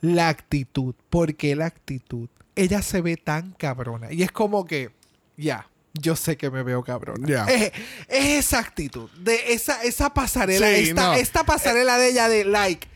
La 0.00 0.28
actitud. 0.30 0.94
¿Por 1.10 1.34
qué 1.34 1.54
la 1.54 1.66
actitud? 1.66 2.30
Ella 2.56 2.82
se 2.82 3.00
ve 3.00 3.16
tan 3.16 3.52
cabrona. 3.52 4.12
Y 4.12 4.22
es 4.22 4.32
como 4.32 4.64
que. 4.64 4.90
Ya. 5.36 5.68
yo 5.92 6.16
sé 6.16 6.36
que 6.36 6.50
me 6.50 6.62
veo 6.62 6.82
cabrona. 6.82 7.44
Es, 7.44 7.72
es 8.08 8.46
esa 8.46 8.58
actitud. 8.58 9.10
De 9.18 9.52
esa, 9.52 9.82
esa 9.84 10.12
pasarela. 10.12 10.66
Sí, 10.68 10.88
esta, 10.88 11.06
no. 11.08 11.14
esta 11.14 11.44
pasarela 11.44 11.98
de 11.98 12.08
ella 12.08 12.28
de 12.28 12.44
like. 12.44 12.88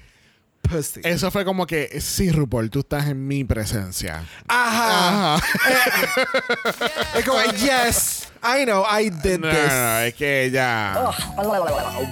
Pussy. 0.71 1.01
Eso 1.05 1.31
fue 1.31 1.45
como 1.45 1.67
que, 1.67 2.01
sí, 2.01 2.31
RuPaul, 2.31 2.71
tú 2.71 2.81
estás 2.81 3.09
en 3.09 3.27
mi 3.27 3.45
presencia. 3.45 4.25
Ajá. 4.49 5.35
Ajá. 5.37 5.45
Es 7.17 7.25
como, 7.25 7.41
yes, 7.53 8.29
I 8.43 8.65
know, 8.65 8.85
I 8.85 9.11
did 9.11 9.39
No, 9.41 9.51
this. 9.51 9.69
no, 9.69 9.99
es 10.01 10.15
que 10.15 10.45
ella. 10.45 11.11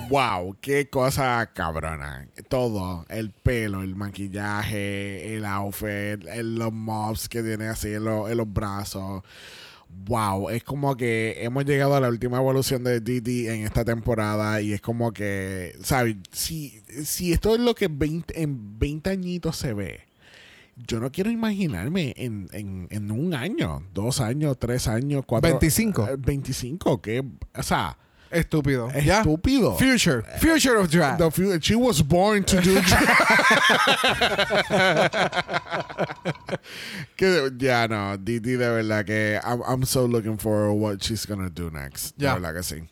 Wow, 0.08 0.56
qué 0.60 0.88
cosa 0.90 1.50
cabrona. 1.54 2.26
Todo, 2.48 3.04
el 3.08 3.30
pelo, 3.30 3.82
el 3.82 3.94
maquillaje, 3.96 5.34
el 5.36 5.44
outfit, 5.44 6.26
el- 6.26 6.56
los 6.56 6.72
mobs 6.72 7.28
que 7.28 7.42
tiene 7.42 7.68
así 7.68 7.94
en, 7.94 8.04
los- 8.04 8.30
en 8.30 8.36
los 8.36 8.52
brazos. 8.52 9.22
Wow, 9.90 10.50
es 10.50 10.64
como 10.64 10.96
que 10.96 11.36
hemos 11.40 11.64
llegado 11.64 11.94
a 11.94 12.00
la 12.00 12.08
última 12.08 12.38
evolución 12.38 12.84
de 12.84 13.00
Didi 13.00 13.48
en 13.48 13.64
esta 13.64 13.84
temporada 13.84 14.60
y 14.60 14.72
es 14.72 14.80
como 14.80 15.12
que, 15.12 15.76
¿sabes? 15.82 16.16
Si, 16.32 16.80
si 17.04 17.32
esto 17.32 17.54
es 17.54 17.60
lo 17.60 17.74
que 17.74 17.88
20 17.88 18.42
en 18.42 18.78
20 18.78 19.10
añitos 19.10 19.56
se 19.56 19.74
ve, 19.74 20.00
yo 20.86 21.00
no 21.00 21.10
quiero 21.10 21.30
imaginarme 21.30 22.14
en, 22.16 22.48
en, 22.52 22.86
en 22.90 23.10
un 23.10 23.34
año, 23.34 23.82
dos 23.92 24.20
años, 24.20 24.56
tres 24.58 24.88
años, 24.88 25.24
cuatro. 25.26 25.50
25. 25.50 26.08
eh, 26.08 26.16
25, 26.18 27.02
que, 27.02 27.24
o 27.54 27.62
sea, 27.62 27.98
Estúpido. 28.30 28.90
¿Ya? 29.04 29.20
estúpido. 29.20 29.76
Future. 29.78 30.22
Future 30.38 30.76
of 30.76 30.90
drag. 30.90 31.18
The 31.18 31.30
fu- 31.30 31.58
she 31.60 31.74
was 31.74 32.02
born 32.02 32.44
to 32.44 32.60
do 32.60 32.80
que 37.16 37.50
ya 37.58 37.86
no, 37.88 38.16
Didi 38.16 38.56
de 38.56 38.68
verdad 38.68 39.04
que 39.04 39.38
I'm, 39.42 39.62
I'm 39.66 39.84
so 39.84 40.06
looking 40.06 40.36
for 40.38 40.72
what 40.72 41.02
she's 41.02 41.24
gonna 41.26 41.50
do 41.50 41.70
next. 41.70 42.14
Ya. 42.18 42.34
De 42.34 42.40
verdad 42.40 42.54
que 42.54 42.62
sí. 42.62 42.82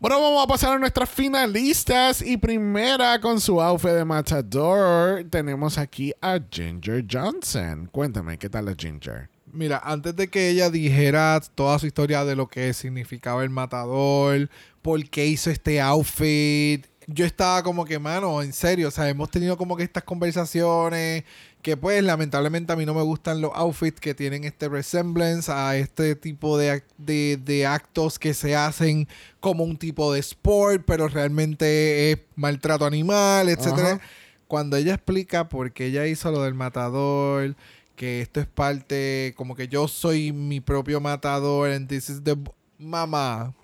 Bueno, 0.00 0.20
vamos 0.20 0.44
a 0.44 0.46
pasar 0.46 0.74
a 0.74 0.78
nuestras 0.78 1.08
finalistas 1.08 2.20
y 2.22 2.36
primera 2.36 3.18
con 3.20 3.40
su 3.40 3.60
outfit 3.60 3.92
de 3.92 4.04
Matador 4.04 5.24
tenemos 5.30 5.78
aquí 5.78 6.12
a 6.20 6.38
Ginger 6.50 7.04
Johnson. 7.10 7.88
Cuéntame, 7.90 8.38
¿qué 8.38 8.48
tal 8.50 8.66
la 8.66 8.74
Ginger? 8.76 9.28
Mira, 9.54 9.80
antes 9.84 10.16
de 10.16 10.28
que 10.28 10.48
ella 10.48 10.68
dijera 10.68 11.40
toda 11.54 11.78
su 11.78 11.86
historia 11.86 12.24
de 12.24 12.34
lo 12.36 12.48
que 12.48 12.72
significaba 12.74 13.44
el 13.44 13.50
matador, 13.50 14.50
por 14.82 15.08
qué 15.08 15.26
hizo 15.26 15.50
este 15.50 15.80
outfit, 15.80 16.84
yo 17.06 17.24
estaba 17.24 17.62
como 17.62 17.84
que, 17.84 17.98
mano, 17.98 18.42
en 18.42 18.52
serio, 18.52 18.88
o 18.88 18.90
sea, 18.90 19.08
hemos 19.08 19.30
tenido 19.30 19.56
como 19.56 19.76
que 19.76 19.84
estas 19.84 20.04
conversaciones 20.04 21.24
que 21.62 21.78
pues 21.78 22.02
lamentablemente 22.02 22.72
a 22.74 22.76
mí 22.76 22.84
no 22.84 22.92
me 22.92 23.02
gustan 23.02 23.40
los 23.40 23.50
outfits 23.54 23.98
que 23.98 24.14
tienen 24.14 24.44
este 24.44 24.68
resemblance 24.68 25.50
a 25.50 25.76
este 25.76 26.14
tipo 26.14 26.58
de, 26.58 26.82
de, 26.98 27.38
de 27.42 27.66
actos 27.66 28.18
que 28.18 28.34
se 28.34 28.54
hacen 28.54 29.08
como 29.40 29.64
un 29.64 29.78
tipo 29.78 30.12
de 30.12 30.20
sport, 30.20 30.82
pero 30.86 31.08
realmente 31.08 32.12
es 32.12 32.18
maltrato 32.36 32.84
animal, 32.84 33.48
etcétera. 33.48 33.98
Cuando 34.46 34.76
ella 34.76 34.94
explica 34.94 35.48
por 35.48 35.72
qué 35.72 35.86
ella 35.86 36.06
hizo 36.06 36.30
lo 36.30 36.42
del 36.42 36.52
matador, 36.52 37.56
que 37.96 38.20
esto 38.20 38.40
es 38.40 38.46
parte, 38.46 39.34
como 39.36 39.54
que 39.54 39.68
yo 39.68 39.86
soy 39.88 40.32
mi 40.32 40.60
propio 40.60 41.00
matador, 41.00 41.70
and 41.70 41.88
this 41.88 42.08
is 42.10 42.22
the 42.24 42.36
mamá. 42.78 43.54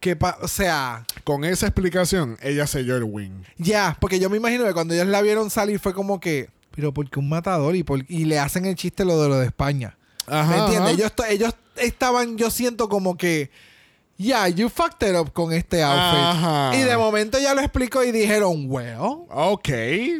Que 0.00 0.16
pa- 0.16 0.38
o 0.40 0.48
sea, 0.48 1.04
Con 1.24 1.44
esa 1.44 1.66
explicación, 1.66 2.38
ella 2.42 2.66
selló 2.66 2.96
el 2.96 3.04
win. 3.04 3.44
ya, 3.58 3.96
porque 4.00 4.18
yo 4.18 4.30
me 4.30 4.36
imagino 4.38 4.64
que 4.64 4.72
cuando 4.72 4.94
ellas 4.94 5.06
la 5.08 5.20
vieron 5.20 5.50
salir 5.50 5.78
fue 5.78 5.92
como 5.92 6.20
que, 6.20 6.48
pero 6.70 6.94
¿por 6.94 7.10
qué 7.10 7.18
un 7.18 7.28
matador? 7.28 7.76
Y, 7.76 7.82
por- 7.82 8.04
y 8.08 8.24
le 8.24 8.38
hacen 8.38 8.64
el 8.64 8.76
chiste 8.76 9.04
lo 9.04 9.20
de 9.22 9.28
lo 9.28 9.38
de 9.38 9.46
España. 9.46 9.96
Ajá, 10.26 10.50
¿Me 10.50 10.58
entiendes? 10.64 10.92
Ellos, 10.94 11.12
ellos 11.28 11.54
estaban, 11.76 12.38
yo 12.38 12.50
siento 12.50 12.88
como 12.88 13.16
que, 13.18 13.50
yeah, 14.20 14.46
you 14.48 14.68
fucked 14.68 15.02
it 15.08 15.16
up 15.16 15.32
con 15.32 15.52
este 15.52 15.82
outfit. 15.82 16.20
Ajá. 16.20 16.76
Y 16.76 16.82
de 16.82 16.96
momento 16.96 17.38
ya 17.38 17.54
lo 17.54 17.62
explicó 17.62 18.04
y 18.04 18.12
dijeron, 18.12 18.66
well, 18.68 19.24
Ok. 19.30 19.68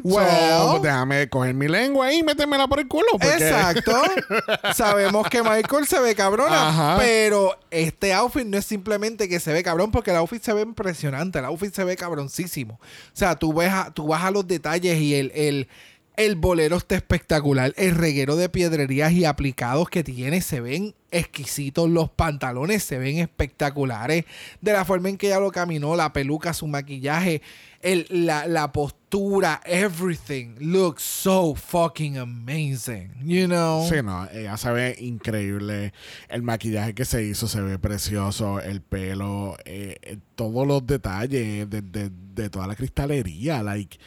Well. 0.03 0.27
so, 0.59 0.79
déjame 0.83 1.29
coger 1.29 1.53
mi 1.55 1.69
lengua 1.69 2.13
y 2.13 2.23
metérmela 2.23 2.67
por 2.67 2.81
el 2.81 2.89
culo. 2.89 3.07
porque- 3.13 3.29
Exacto. 3.49 3.93
Sabemos 4.75 5.29
que 5.29 5.43
Michael 5.43 5.87
se 5.87 6.01
ve 6.01 6.15
cabrona, 6.15 6.69
Ajá. 6.69 6.97
pero 6.99 7.59
este 7.71 8.13
outfit 8.15 8.47
no 8.47 8.57
es 8.59 8.65
simplemente 8.65 9.29
que 9.29 9.41
se 9.41 9.53
ve 9.53 9.63
cabrón, 9.63 9.91
porque 9.91 10.11
el 10.11 10.17
outfit 10.17 10.43
se 10.43 10.53
ve 10.53 10.63
impresionante, 10.63 11.39
el 11.39 11.45
outfit 11.45 11.75
se 11.75 11.85
ve 11.85 11.97
cabroncísimo. 11.97 12.75
O 12.81 13.17
sea, 13.17 13.37
tú, 13.37 13.53
ves 13.53 13.71
a- 13.73 13.91
tú 13.93 14.07
vas 14.07 14.25
a 14.25 14.31
los 14.31 14.47
detalles 14.47 14.99
y 14.99 15.15
el, 15.15 15.31
el, 15.35 15.69
el 16.17 16.37
bolero 16.37 16.77
está 16.77 16.97
espectacular, 16.97 17.73
el 17.77 17.95
reguero 17.95 18.37
de 18.37 18.49
piedrerías 18.49 19.13
y 19.13 19.25
aplicados 19.25 19.89
que 19.89 20.03
tiene 20.05 20.41
se 20.41 20.61
ven 20.61 20.95
exquisitos, 21.11 21.89
los 21.91 22.11
pantalones 22.11 22.83
se 22.85 22.99
ven 22.99 23.19
espectaculares, 23.19 24.25
de 24.61 24.73
la 24.73 24.85
forma 24.85 25.09
en 25.09 25.17
que 25.17 25.29
ella 25.29 25.41
lo 25.41 25.51
caminó, 25.51 25.97
la 25.97 26.13
peluca, 26.13 26.53
su 26.55 26.67
maquillaje, 26.67 27.43
el, 27.83 28.07
la, 28.11 28.47
la 28.47 28.73
postura, 28.73 29.61
everything 29.65 30.55
looks 30.61 31.03
so 31.03 31.55
fucking 31.55 32.19
amazing, 32.19 33.11
you 33.25 33.47
know? 33.47 33.89
Sí, 33.89 33.97
no, 34.05 34.29
ella 34.31 34.57
se 34.59 34.71
ve 34.71 34.97
increíble. 35.01 35.93
El 36.29 36.43
maquillaje 36.43 36.95
que 36.95 37.05
se 37.07 37.25
hizo 37.25 37.49
se 37.49 37.61
ve 37.63 37.79
precioso. 37.79 38.61
El 38.61 38.83
pelo, 38.83 39.57
eh, 39.65 39.97
eh, 40.03 40.19
todos 40.35 40.67
los 40.67 40.87
detalles 40.87 41.69
de, 41.71 41.81
de- 41.83 42.11
de 42.35 42.51
toda 42.51 42.67
la 42.67 42.77
cristalería. 42.77 43.63
Like, 43.63 43.99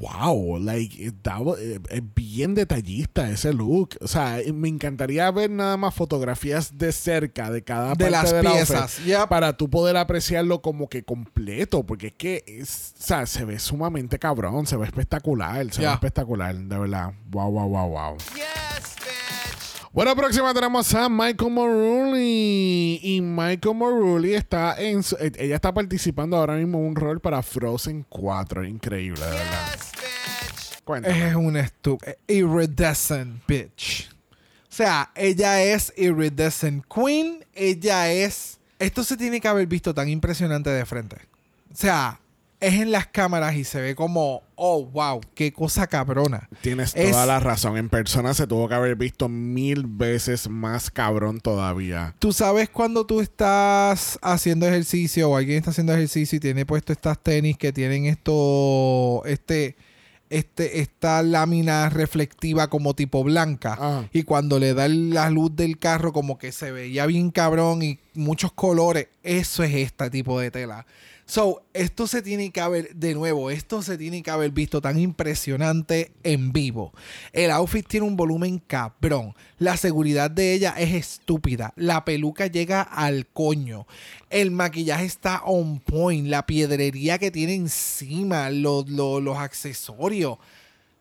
wow, 0.00 0.58
like, 0.58 1.06
eh, 1.06 1.78
es 1.90 2.02
bien 2.14 2.54
detallista 2.54 3.30
ese 3.30 3.52
look. 3.52 3.90
O 4.00 4.08
sea, 4.08 4.38
me 4.54 4.68
encantaría 4.68 5.30
ver 5.30 5.50
nada 5.50 5.76
más 5.76 5.94
fotografías 5.94 6.78
de 6.78 6.90
cerca 6.92 7.50
de 7.50 7.62
cada 7.62 7.94
De 7.94 8.04
parte 8.06 8.10
las 8.10 8.32
outfit 8.32 8.50
piezas, 8.52 9.04
yep. 9.04 9.28
para 9.28 9.56
tú 9.56 9.68
poder 9.68 9.96
apreciarlo 9.96 10.62
como 10.62 10.88
que 10.88 11.02
completo. 11.04 11.84
Porque 11.84 12.08
es 12.08 12.12
que, 12.14 12.44
es- 12.46 12.94
o 12.98 13.02
sea, 13.02 13.26
se 13.26 13.44
ve 13.44 13.58
sumamente 13.58 14.18
cabrón, 14.18 14.66
se 14.66 14.76
ve 14.76 14.86
espectacular, 14.86 15.70
se 15.72 15.82
ve 15.82 15.92
espectacular, 15.92 16.56
de 16.56 16.78
verdad. 16.78 17.12
Wow, 17.30 17.50
wow, 17.52 17.68
wow, 17.68 17.88
wow. 17.88 18.16
Bueno, 19.92 20.14
próxima 20.14 20.54
tenemos 20.54 20.94
a 20.94 21.08
Michael 21.08 21.50
Moruli. 21.50 23.00
Y 23.02 23.20
Michael 23.20 23.74
Moruli 23.74 24.34
está 24.34 24.80
en. 24.80 25.02
su- 25.02 25.16
eh, 25.16 25.32
ella 25.36 25.56
está 25.56 25.74
participando 25.74 26.36
ahora 26.36 26.54
mismo 26.54 26.78
en 26.78 26.84
un 26.86 26.94
rol 26.96 27.20
para 27.20 27.42
Frozen 27.42 28.06
4. 28.08 28.64
Increíble, 28.64 29.20
de 29.24 29.30
verdad. 29.32 29.66
Cuéntame. 30.84 31.28
Es 31.28 31.34
una 31.34 31.60
estúpida. 31.60 32.14
Iridescent 32.26 33.46
bitch. 33.46 34.08
O 34.62 34.72
sea, 34.72 35.10
ella 35.14 35.62
es 35.62 35.92
Iridescent 35.96 36.84
Queen. 36.92 37.44
Ella 37.54 38.10
es. 38.12 38.58
Esto 38.78 39.04
se 39.04 39.16
tiene 39.16 39.40
que 39.40 39.48
haber 39.48 39.66
visto 39.66 39.92
tan 39.94 40.08
impresionante 40.08 40.70
de 40.70 40.86
frente. 40.86 41.16
O 41.72 41.76
sea, 41.76 42.20
es 42.60 42.74
en 42.74 42.90
las 42.90 43.06
cámaras 43.06 43.54
y 43.56 43.64
se 43.64 43.80
ve 43.80 43.94
como. 43.94 44.42
Oh, 44.54 44.84
wow, 44.86 45.20
qué 45.34 45.52
cosa 45.52 45.86
cabrona. 45.86 46.48
Tienes 46.60 46.94
es- 46.94 47.10
toda 47.10 47.26
la 47.26 47.40
razón. 47.40 47.76
En 47.78 47.88
persona 47.88 48.32
se 48.34 48.46
tuvo 48.46 48.68
que 48.68 48.74
haber 48.74 48.94
visto 48.96 49.28
mil 49.28 49.86
veces 49.86 50.48
más 50.48 50.90
cabrón 50.90 51.40
todavía. 51.40 52.14
Tú 52.18 52.32
sabes 52.32 52.68
cuando 52.68 53.04
tú 53.06 53.20
estás 53.20 54.18
haciendo 54.22 54.66
ejercicio 54.68 55.30
o 55.30 55.36
alguien 55.36 55.58
está 55.58 55.70
haciendo 55.70 55.92
ejercicio 55.94 56.36
y 56.36 56.40
tiene 56.40 56.64
puesto 56.66 56.92
estas 56.92 57.18
tenis 57.18 57.56
que 57.58 57.72
tienen 57.72 58.04
esto, 58.06 59.22
este, 59.24 59.76
este, 60.30 60.80
esta 60.80 61.22
lámina 61.22 61.90
reflectiva 61.90 62.70
como 62.70 62.94
tipo 62.94 63.22
blanca. 63.22 63.74
Ajá. 63.74 64.08
Y 64.12 64.22
cuando 64.22 64.58
le 64.58 64.74
da 64.74 64.88
la 64.88 65.28
luz 65.28 65.54
del 65.54 65.78
carro 65.78 66.12
como 66.12 66.38
que 66.38 66.52
se 66.52 66.72
veía 66.72 67.06
bien 67.06 67.30
cabrón 67.30 67.82
y 67.82 67.98
muchos 68.14 68.52
colores. 68.52 69.08
Eso 69.22 69.62
es 69.64 69.74
este 69.74 70.08
tipo 70.10 70.40
de 70.40 70.50
tela. 70.50 70.86
So, 71.30 71.62
esto 71.74 72.08
se 72.08 72.22
tiene 72.22 72.50
que 72.50 72.60
haber, 72.60 72.92
de 72.96 73.14
nuevo, 73.14 73.52
esto 73.52 73.82
se 73.82 73.96
tiene 73.96 74.20
que 74.20 74.32
haber 74.32 74.50
visto 74.50 74.80
tan 74.80 74.98
impresionante 74.98 76.10
en 76.24 76.52
vivo. 76.52 76.92
El 77.32 77.52
outfit 77.52 77.86
tiene 77.86 78.04
un 78.04 78.16
volumen 78.16 78.58
cabrón. 78.58 79.36
La 79.56 79.76
seguridad 79.76 80.28
de 80.28 80.54
ella 80.54 80.74
es 80.76 80.92
estúpida. 80.92 81.72
La 81.76 82.04
peluca 82.04 82.48
llega 82.48 82.82
al 82.82 83.28
coño. 83.28 83.86
El 84.28 84.50
maquillaje 84.50 85.04
está 85.04 85.42
on 85.44 85.78
point. 85.78 86.26
La 86.26 86.46
piedrería 86.46 87.16
que 87.18 87.30
tiene 87.30 87.54
encima, 87.54 88.50
los, 88.50 88.90
los, 88.90 89.22
los 89.22 89.38
accesorios. 89.38 90.36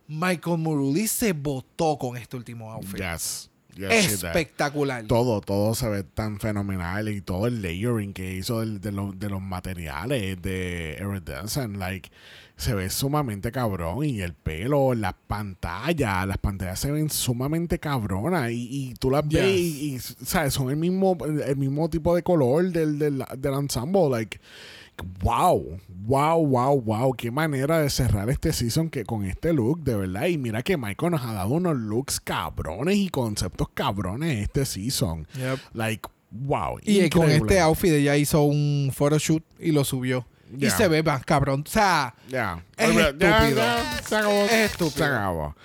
Michael 0.08 0.60
Muruli 0.60 1.08
se 1.08 1.34
botó 1.34 1.98
con 1.98 2.16
este 2.18 2.38
último 2.38 2.72
outfit. 2.72 3.02
Yes. 3.02 3.50
Espectacular. 3.88 5.06
Todo, 5.06 5.42
todo 5.42 5.74
se 5.76 5.88
ve 5.90 6.04
tan 6.04 6.40
fenomenal 6.40 7.10
y 7.10 7.22
todo 7.22 7.48
el 7.48 7.62
layering 7.62 8.14
que 8.14 8.34
hizo 8.36 8.60
del- 8.60 8.82
de, 8.82 8.92
los- 8.92 9.18
de 9.20 9.30
los 9.30 9.42
materiales 9.42 10.42
de 10.42 10.98
Iridescent, 11.00 11.78
like, 11.78 12.10
se 12.58 12.76
ve 12.76 12.90
sumamente 12.90 13.54
cabrón 13.54 14.04
y 14.04 14.20
el 14.20 14.34
pelo, 14.34 14.94
las 14.94 15.14
pantallas, 15.28 16.28
las 16.28 16.38
pantallas 16.40 16.78
se 16.80 16.92
ven 16.92 17.10
sumamente 17.10 17.80
cabronas 17.80 18.52
y, 18.52 18.68
y 18.90 18.94
tú 18.96 19.10
las 19.12 19.26
ves 19.28 19.46
Yes. 19.46 19.60
y, 19.62 19.94
y, 19.96 20.00
¿sabes? 20.00 20.54
Son 20.54 20.70
el 20.70 20.76
mismo, 20.76 21.18
el 21.26 21.56
mismo 21.56 21.90
tipo 21.90 22.14
de 22.16 22.22
color 22.24 22.70
del, 22.72 23.00
del, 23.00 23.24
del 23.38 23.54
ensemble, 23.54 24.10
like, 24.10 24.40
wow, 25.22 25.80
wow, 26.06 26.46
wow, 26.46 26.82
wow, 26.82 27.14
qué 27.14 27.32
manera 27.32 27.80
de 27.80 27.90
cerrar 27.90 28.30
este 28.30 28.54
season 28.54 28.90
que 28.90 29.04
con 29.04 29.26
este 29.26 29.54
look, 29.54 29.82
de 29.84 29.96
verdad. 29.96 30.28
Y 30.28 30.38
mira 30.38 30.64
que 30.64 30.78
Michael 30.78 31.12
nos 31.12 31.24
ha 31.24 31.34
dado 31.34 31.50
unos 31.50 31.78
looks 31.78 32.20
cabrones 32.20 32.96
y 32.98 33.10
conceptos 33.10 33.70
cabrones 33.74 34.44
este 34.44 34.66
season. 34.66 35.28
Yep. 35.36 35.60
Like, 35.74 36.10
wow. 36.32 36.80
Y 36.84 37.10
con 37.10 37.30
este 37.30 37.60
outfit 37.60 37.92
ella 37.92 38.16
hizo 38.18 38.44
un 38.44 38.92
photoshoot 38.94 39.44
y 39.60 39.72
lo 39.72 39.84
subió. 39.84 40.26
Y 40.58 40.70
se 40.70 40.88
ve 40.88 41.04
más 41.04 41.24
cabrón. 41.26 41.64
O 41.66 41.70
sea. 41.70 42.16
Es 42.78 42.90
estúpido. 42.90 43.64
se 44.08 44.16
acabó. 44.16 44.46
Es 44.46 44.52
estúpido. 44.72 44.98
Se 44.98 45.04
acabó. 45.04 45.56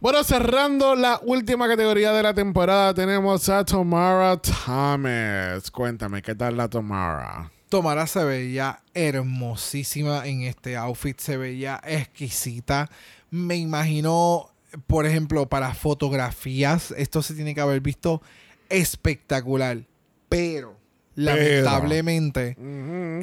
Bueno, 0.00 0.24
cerrando 0.24 0.96
la 0.96 1.20
última 1.24 1.68
categoría 1.68 2.12
de 2.12 2.22
la 2.22 2.34
temporada, 2.34 2.92
tenemos 2.94 3.48
a 3.48 3.64
Tamara 3.64 4.36
Thomas. 4.36 5.70
Cuéntame, 5.70 6.20
¿qué 6.20 6.34
tal 6.34 6.56
la 6.56 6.68
Tamara? 6.68 7.50
Tomara 7.74 8.06
se 8.06 8.22
veía 8.22 8.84
hermosísima 8.94 10.28
en 10.28 10.42
este 10.42 10.76
outfit. 10.76 11.18
Se 11.18 11.36
veía 11.36 11.80
exquisita. 11.84 12.88
Me 13.32 13.56
imagino, 13.56 14.48
por 14.86 15.06
ejemplo, 15.06 15.48
para 15.48 15.74
fotografías, 15.74 16.92
esto 16.96 17.20
se 17.20 17.34
tiene 17.34 17.52
que 17.52 17.60
haber 17.60 17.80
visto 17.80 18.22
espectacular. 18.68 19.82
Pero, 20.28 20.76
lamentablemente, 21.16 22.56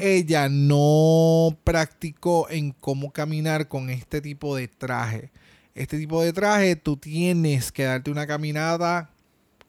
ella 0.01 0.49
no 0.49 1.57
practicó 1.63 2.49
en 2.49 2.73
cómo 2.73 3.13
caminar 3.13 3.69
con 3.69 3.89
este 3.89 4.19
tipo 4.19 4.57
de 4.57 4.67
traje. 4.67 5.31
Este 5.75 5.97
tipo 5.97 6.21
de 6.21 6.33
traje, 6.33 6.75
tú 6.75 6.97
tienes 6.97 7.71
que 7.71 7.85
darte 7.85 8.11
una 8.11 8.27
caminada 8.27 9.11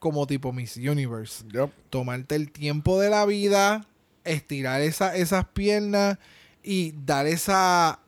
como 0.00 0.26
tipo 0.26 0.52
Miss 0.52 0.76
Universe. 0.76 1.44
Tomarte 1.88 2.34
el 2.34 2.50
tiempo 2.50 2.98
de 2.98 3.10
la 3.10 3.24
vida, 3.26 3.86
estirar 4.24 4.80
esa- 4.80 5.14
esas 5.16 5.46
piernas 5.46 6.18
y 6.62 6.92
dar 7.04 7.26
esa, 7.26 7.98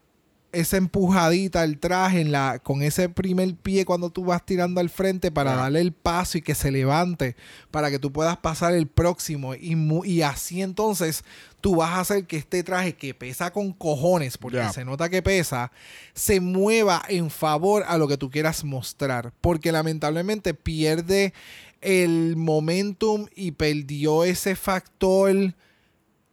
esa 0.53 0.77
empujadita 0.77 1.63
al 1.63 1.79
traje 1.79 2.21
en 2.21 2.31
la, 2.31 2.61
con 2.63 2.83
ese 2.83 3.09
primer 3.09 3.57
pie 3.57 3.85
cuando 3.85 4.11
tú 4.11 4.25
vas 4.27 4.47
tirando 4.47 4.81
al 4.81 4.89
frente 4.89 5.33
para 5.33 5.55
Ah. 5.55 5.57
darle 5.57 5.81
el 5.81 5.93
paso 5.93 6.39
y 6.39 6.43
que 6.43 6.55
se 6.55 6.71
levante 6.71 7.35
para 7.73 7.91
que 7.91 7.99
tú 7.99 8.13
puedas 8.13 8.37
pasar 8.37 8.73
el 8.75 8.87
próximo. 8.87 9.57
Y, 9.57 10.23
así 10.23 10.63
entonces 10.63 11.25
tú 11.61 11.75
vas 11.77 11.91
a 11.91 12.01
hacer 12.01 12.27
que 12.29 12.37
este 12.37 12.63
traje 12.63 12.95
que 12.95 13.13
pesa 13.15 13.53
con 13.53 13.73
cojones 13.73 14.39
porque 14.39 14.63
se 14.73 14.85
nota 14.85 15.09
que 15.09 15.23
pesa 15.23 15.73
se 16.13 16.39
mueva 16.39 17.03
en 17.09 17.31
favor 17.31 17.83
a 17.89 17.99
lo 17.99 18.07
que 18.07 18.17
tú 18.19 18.31
quieras 18.31 18.63
mostrar. 18.63 19.33
Porque 19.41 19.73
lamentablemente 19.73 20.55
pierde 20.55 21.35
el 21.81 22.37
momentum 22.37 23.27
y 23.35 23.51
perdió 23.51 24.23
ese 24.23 24.55
factor 24.55 25.55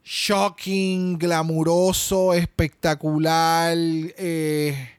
shocking, 0.04 1.18
glamuroso, 1.18 2.34
espectacular, 2.34 3.76
eh, 3.78 4.90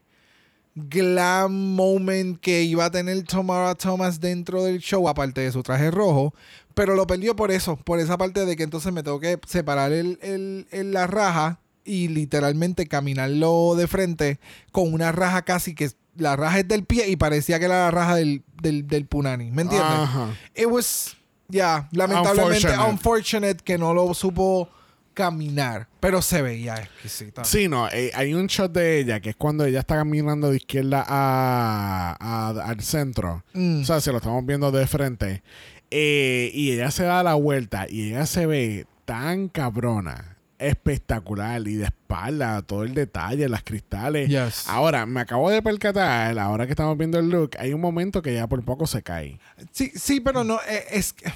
glam 0.75 1.51
moment 1.75 2.39
que 2.39 2.63
iba 2.63 2.85
a 2.85 2.91
tener 2.91 3.21
Tamara 3.23 3.75
Thomas 3.75 4.19
dentro 4.19 4.63
del 4.63 4.79
show, 4.79 5.07
aparte 5.07 5.41
de 5.41 5.51
su 5.51 5.61
traje 5.61 5.91
rojo, 5.91 6.33
pero 6.73 6.95
lo 6.95 7.05
perdió 7.05 7.35
por 7.35 7.51
eso, 7.51 7.75
por 7.75 7.99
esa 7.99 8.17
parte 8.17 8.45
de 8.45 8.55
que 8.55 8.63
entonces 8.63 8.91
me 8.91 9.03
tengo 9.03 9.19
que 9.19 9.39
separar 9.47 9.91
el, 9.91 10.17
el- 10.21 10.67
el- 10.71 10.91
la 10.93 11.05
raja 11.05 11.59
y 11.85 12.07
literalmente 12.07 12.87
caminarlo 12.87 13.75
de 13.75 13.87
frente 13.87 14.39
con 14.71 14.91
una 14.93 15.11
raja 15.11 15.43
casi 15.43 15.75
que 15.75 15.91
la 16.15 16.35
raja 16.35 16.59
es 16.59 16.67
del 16.67 16.85
pie 16.85 17.09
y 17.09 17.15
parecía 17.17 17.59
que 17.59 17.65
era 17.65 17.85
la 17.85 17.91
raja 17.91 18.15
del, 18.15 18.43
del, 18.61 18.87
del 18.87 19.05
punani, 19.05 19.51
¿me 19.51 19.63
entiendes? 19.63 19.89
Ajá. 19.91 20.29
It 20.55 20.65
was, 20.67 21.17
ya, 21.49 21.87
lamentablemente 21.91 22.67
Unfortunate. 22.67 22.89
unfortunate. 22.91 23.57
que 23.63 23.77
no 23.77 23.93
lo 23.93 24.13
supo 24.13 24.69
caminar, 25.13 25.87
pero 25.99 26.21
se 26.21 26.41
veía 26.41 26.75
exquisita. 26.75 27.43
Sí, 27.43 27.67
no, 27.67 27.87
eh, 27.89 28.11
hay 28.15 28.33
un 28.33 28.47
shot 28.47 28.71
de 28.71 28.99
ella 28.99 29.19
que 29.19 29.29
es 29.31 29.35
cuando 29.35 29.65
ella 29.65 29.79
está 29.79 29.95
caminando 29.95 30.49
de 30.51 30.57
izquierda 30.57 31.03
a, 31.07 32.15
a- 32.19 32.49
al 32.69 32.81
centro. 32.81 33.43
Mm. 33.53 33.81
O 33.81 33.85
sea, 33.85 34.01
si 34.01 34.09
lo 34.11 34.17
estamos 34.17 34.45
viendo 34.45 34.71
de 34.71 34.87
frente. 34.87 35.43
Eh, 35.91 36.49
y 36.53 36.71
ella 36.71 36.89
se 36.89 37.03
da 37.03 37.21
la 37.21 37.35
vuelta 37.35 37.85
y 37.87 38.09
ella 38.09 38.25
se 38.25 38.47
ve 38.47 38.87
tan 39.05 39.47
cabrona, 39.47 40.37
espectacular 40.57 41.67
y 41.67 41.75
de 41.75 41.85
espalda, 41.85 42.61
todo 42.63 42.83
el 42.83 42.93
detalle, 42.95 43.47
las 43.47 43.63
cristales. 43.63 44.27
Yes. 44.29 44.67
Ahora, 44.67 45.05
me 45.05 45.21
acabo 45.21 45.49
de 45.51 45.61
percatar, 45.61 46.37
ahora 46.39 46.65
que 46.65 46.71
estamos 46.71 46.97
viendo 46.97 47.19
el 47.19 47.29
look, 47.29 47.51
hay 47.59 47.73
un 47.73 47.81
momento 47.81 48.21
que 48.21 48.31
ella 48.31 48.47
por 48.47 48.63
poco 48.63 48.87
se 48.87 49.03
cae. 49.03 49.39
Sí, 49.71 49.91
sí, 49.95 50.19
pero 50.19 50.43
no, 50.43 50.59
eh, 50.67 50.83
es, 50.91 51.13
que- 51.13 51.31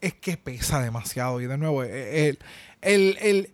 es 0.00 0.14
que 0.14 0.36
pesa 0.36 0.80
demasiado. 0.82 1.40
Y 1.40 1.46
de 1.46 1.56
nuevo, 1.58 1.84
el, 1.84 2.38
el, 2.82 3.16
el- 3.22 3.50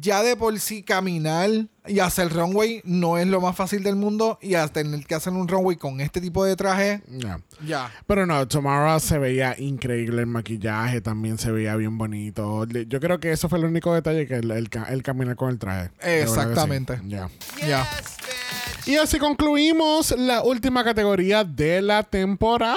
ya 0.00 0.22
de 0.22 0.36
por 0.36 0.60
sí 0.60 0.82
caminar 0.82 1.48
y 1.86 2.00
hacer 2.00 2.30
runway 2.30 2.82
no 2.84 3.16
es 3.16 3.26
lo 3.26 3.40
más 3.40 3.56
fácil 3.56 3.82
del 3.82 3.96
mundo 3.96 4.38
y 4.42 4.52
a 4.54 4.68
tener 4.68 5.06
que 5.06 5.14
hacer 5.14 5.32
un 5.32 5.48
runway 5.48 5.76
con 5.78 6.02
este 6.02 6.20
tipo 6.20 6.44
de 6.44 6.56
traje, 6.56 7.00
Ya. 7.08 7.40
ya. 7.64 7.90
Pero 8.06 8.26
no, 8.26 8.46
Tomorrow 8.46 9.00
se 9.00 9.16
veía 9.16 9.58
increíble 9.58 10.20
el 10.20 10.26
maquillaje, 10.26 11.00
también 11.00 11.38
se 11.38 11.50
veía 11.50 11.74
bien 11.76 11.96
bonito. 11.96 12.66
Yo 12.66 13.00
creo 13.00 13.18
que 13.18 13.32
eso 13.32 13.48
fue 13.48 13.58
el 13.60 13.64
único 13.64 13.94
detalle 13.94 14.26
que 14.26 14.34
el, 14.34 14.50
el, 14.50 14.68
ca- 14.68 14.88
el 14.90 15.02
caminar 15.02 15.36
con 15.36 15.48
el 15.48 15.58
traje. 15.58 15.88
Sí. 16.02 16.10
Exactamente. 16.10 17.00
Ya. 17.06 17.30
Ya. 17.66 17.88
Y 18.84 18.96
así 18.96 19.18
concluimos 19.18 20.14
la 20.18 20.42
última 20.42 20.84
categoría 20.84 21.44
de 21.44 21.80
la 21.80 22.02
temporada. 22.02 22.76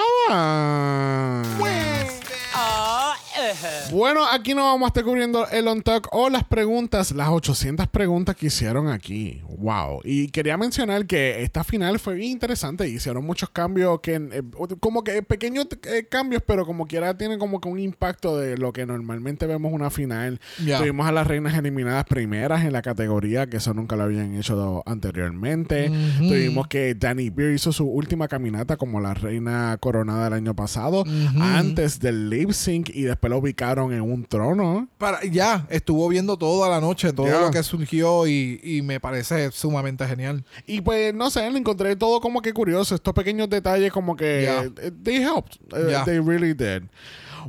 Bueno, 3.90 4.26
aquí 4.26 4.54
no 4.54 4.64
vamos 4.64 4.86
a 4.86 4.88
estar 4.88 5.04
cubriendo 5.04 5.46
el 5.48 5.68
on 5.68 5.82
talk 5.82 6.08
o 6.12 6.28
las 6.28 6.44
preguntas, 6.44 7.12
las 7.12 7.28
800 7.28 7.88
preguntas 7.88 8.36
que 8.36 8.46
hicieron 8.46 8.88
aquí. 8.88 9.42
Wow. 9.58 10.00
Y 10.04 10.28
quería 10.28 10.56
mencionar 10.56 11.06
que 11.06 11.42
esta 11.42 11.64
final 11.64 11.98
fue 11.98 12.14
bien 12.14 12.32
interesante. 12.32 12.88
Hicieron 12.88 13.24
muchos 13.24 13.50
cambios 13.50 14.00
que, 14.00 14.14
eh, 14.14 14.42
como 14.80 15.04
que 15.04 15.22
pequeños 15.22 15.66
eh, 15.84 16.06
cambios, 16.08 16.42
pero 16.46 16.64
como 16.64 16.86
quiera 16.86 17.16
tienen 17.16 17.38
como 17.38 17.60
que 17.60 17.68
un 17.68 17.78
impacto 17.78 18.38
de 18.38 18.56
lo 18.56 18.72
que 18.72 18.86
normalmente 18.86 19.46
vemos 19.46 19.72
una 19.72 19.90
final. 19.90 20.40
Ya. 20.64 20.78
Tuvimos 20.78 21.06
a 21.06 21.12
las 21.12 21.26
reinas 21.26 21.56
eliminadas 21.56 22.04
primeras 22.04 22.64
en 22.64 22.72
la 22.72 22.82
categoría, 22.82 23.46
que 23.46 23.58
eso 23.58 23.74
nunca 23.74 23.96
lo 23.96 24.04
habían 24.04 24.34
hecho 24.34 24.82
anteriormente. 24.86 25.90
Tuvimos 26.18 26.68
que 26.68 26.94
Danny 26.94 27.30
Beer 27.30 27.54
hizo 27.54 27.72
su 27.72 27.86
última 27.86 28.28
caminata 28.28 28.76
como 28.76 29.00
la 29.00 29.14
reina 29.14 29.76
coronada 29.80 30.28
el 30.28 30.34
año 30.34 30.54
pasado, 30.54 31.04
antes 31.38 32.00
del 32.00 32.30
lip 32.30 32.52
sync, 32.52 32.90
y 32.94 33.02
después 33.02 33.30
lo 33.30 33.40
ubicaron 33.42 33.92
en 33.92 34.00
un 34.00 34.24
trono. 34.24 34.88
Para, 34.98 35.24
ya, 35.24 35.66
estuvo 35.68 36.08
viendo 36.08 36.36
toda 36.36 36.68
la 36.68 36.80
noche, 36.80 37.12
todo 37.12 37.28
lo 37.28 37.50
que 37.50 37.62
surgió 37.62 38.26
y, 38.26 38.60
y 38.62 38.82
me 38.82 39.00
parece 39.00 39.50
sumamente 39.50 40.06
genial. 40.06 40.44
Y 40.66 40.80
pues, 40.80 41.14
no 41.14 41.30
sé, 41.30 41.50
lo 41.50 41.56
encontré 41.56 41.96
todo 41.96 42.20
como 42.20 42.40
que 42.40 42.52
curioso. 42.52 42.94
Estos 42.94 43.14
pequeños 43.14 43.50
detalles 43.50 43.92
como 43.92 44.16
que... 44.16 44.48
Eh, 44.48 44.92
They 45.02 45.16
helped. 45.16 45.58
Eh. 45.76 46.02
They 46.04 46.18
really 46.18 46.54
did. 46.54 46.84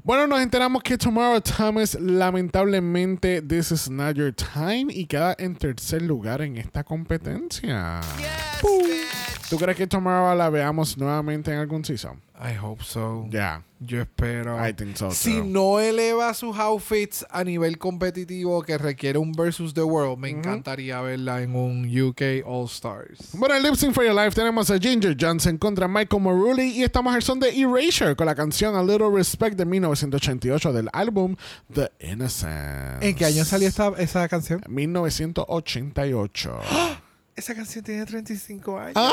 Bueno, 0.03 0.25
nos 0.25 0.41
enteramos 0.41 0.81
que 0.81 0.97
Tomorrow 0.97 1.39
Thomas, 1.41 1.95
lamentablemente, 1.99 3.41
this 3.41 3.71
is 3.71 3.89
not 3.89 4.15
your 4.15 4.33
time 4.33 4.87
y 4.89 5.05
queda 5.05 5.35
en 5.37 5.55
tercer 5.55 6.01
lugar 6.01 6.41
en 6.41 6.57
esta 6.57 6.83
competencia. 6.83 8.01
Pum. 8.59 9.02
¿Tú 9.49 9.57
crees 9.57 9.77
que 9.77 9.87
Tomorrow 9.87 10.35
la 10.35 10.49
veamos 10.49 10.97
nuevamente 10.97 11.51
en 11.51 11.59
algún 11.59 11.83
season? 11.85 12.21
I 12.39 12.57
hope 12.61 12.83
so. 12.83 13.25
Ya. 13.29 13.63
Yo 13.79 14.01
espero. 14.01 14.57
I 14.65 14.73
think 14.73 14.95
so, 14.95 15.11
si 15.11 15.37
too. 15.37 15.45
no 15.45 15.79
eleva 15.79 16.33
sus 16.33 16.57
outfits 16.57 17.25
a 17.29 17.43
nivel 17.43 17.77
competitivo 17.77 18.63
que 18.63 18.77
requiere 18.77 19.17
un 19.19 19.33
versus 19.33 19.73
the 19.73 19.83
world, 19.83 20.17
me 20.17 20.29
encantaría 20.29 21.01
verla 21.01 21.41
en 21.41 21.55
un 21.55 21.85
UK 21.85 22.45
All 22.45 22.65
Stars. 22.65 23.31
Bueno, 23.33 23.55
en 23.55 23.63
Lip 23.63 23.75
Sync 23.75 23.93
for 23.93 24.05
Your 24.05 24.15
Life 24.15 24.31
tenemos 24.31 24.69
a 24.71 24.79
Ginger 24.79 25.15
Johnson 25.19 25.57
contra 25.57 25.87
Michael 25.87 26.21
Morulli 26.21 26.71
y 26.79 26.83
estamos 26.83 27.13
al 27.13 27.21
son 27.21 27.39
de 27.39 27.49
Erasure 27.49 28.15
con 28.15 28.25
la 28.25 28.35
canción 28.35 28.75
A 28.75 28.81
Little 28.81 29.09
Respect 29.13 29.57
de 29.57 29.65
1988 29.65 30.73
del 30.73 30.89
álbum 30.93 31.35
The 31.73 31.91
Innocent. 31.99 33.03
¿En 33.03 33.15
qué 33.15 33.25
año 33.25 33.43
salió 33.45 33.67
esta, 33.67 33.91
esa 33.97 34.27
canción? 34.29 34.61
1988. 34.67 36.59
Esa 37.35 37.55
canción 37.55 37.83
tiene 37.83 38.05
35 38.05 38.79
años. 38.79 38.93
¡Ah! 38.95 39.11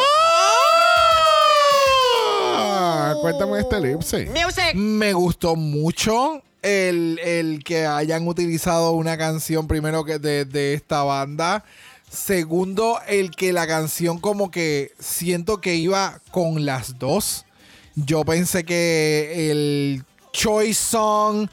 Cuéntame 3.20 3.60
este 3.60 3.80
lip 3.80 4.02
sync. 4.02 4.30
Me 4.74 5.12
gustó 5.14 5.56
mucho 5.56 6.42
el, 6.62 7.18
el 7.22 7.64
que 7.64 7.86
hayan 7.86 8.28
utilizado 8.28 8.92
una 8.92 9.16
canción 9.16 9.66
primero 9.66 10.04
que 10.04 10.18
de, 10.18 10.44
de 10.44 10.74
esta 10.74 11.02
banda. 11.02 11.64
Segundo, 12.10 13.00
el 13.06 13.30
que 13.30 13.52
la 13.52 13.66
canción 13.66 14.18
como 14.18 14.50
que 14.50 14.92
siento 14.98 15.60
que 15.60 15.76
iba 15.76 16.20
con 16.30 16.66
las 16.66 16.98
dos. 16.98 17.46
Yo 17.94 18.24
pensé 18.24 18.64
que 18.64 19.50
el 19.50 20.04
Choice 20.32 20.74
Song, 20.74 21.48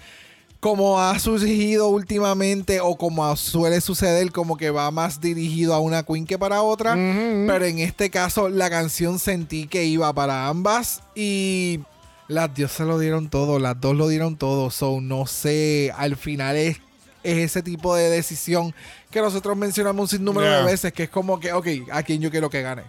como 0.68 1.00
ha 1.00 1.18
surgido 1.18 1.88
últimamente 1.88 2.82
o 2.82 2.98
como 2.98 3.34
suele 3.38 3.80
suceder, 3.80 4.34
como 4.34 4.58
que 4.58 4.70
va 4.70 4.92
más 4.92 5.22
dirigido 5.22 5.74
a 5.74 5.80
una 5.80 6.04
queen 6.04 6.26
que 6.26 6.38
para 6.38 6.62
otra. 6.62 6.94
Pero 6.94 7.64
en 7.64 7.80
este 7.80 8.10
caso, 8.10 8.50
la 8.50 8.70
canción 8.70 9.18
sentí 9.18 9.68
que 9.68 9.86
iba 9.86 10.12
para 10.12 10.50
ambas 10.50 11.04
y 11.16 11.80
las 12.28 12.54
diosas 12.54 12.86
lo 12.86 13.00
dieron 13.00 13.30
todo, 13.30 13.60
las 13.60 13.80
dos 13.80 13.96
lo 13.96 14.10
dieron 14.10 14.36
todo. 14.36 14.70
So, 14.70 15.00
no 15.00 15.26
sé, 15.26 15.94
al 15.96 16.18
final 16.18 16.58
es, 16.58 16.82
es 17.24 17.38
ese 17.38 17.64
tipo 17.64 17.96
de 17.96 18.10
decisión 18.10 18.76
que 19.10 19.22
nosotros 19.22 19.56
mencionamos 19.56 20.12
un 20.12 20.18
sinnúmero 20.20 20.48
Yeah. 20.48 20.60
de 20.60 20.66
veces, 20.66 20.92
que 20.92 21.04
es 21.04 21.10
como 21.10 21.40
que, 21.40 21.54
ok, 21.54 21.68
a 21.94 22.04
quién 22.04 22.20
yo 22.20 22.30
quiero 22.30 22.50
que 22.50 22.62
gane. 22.62 22.84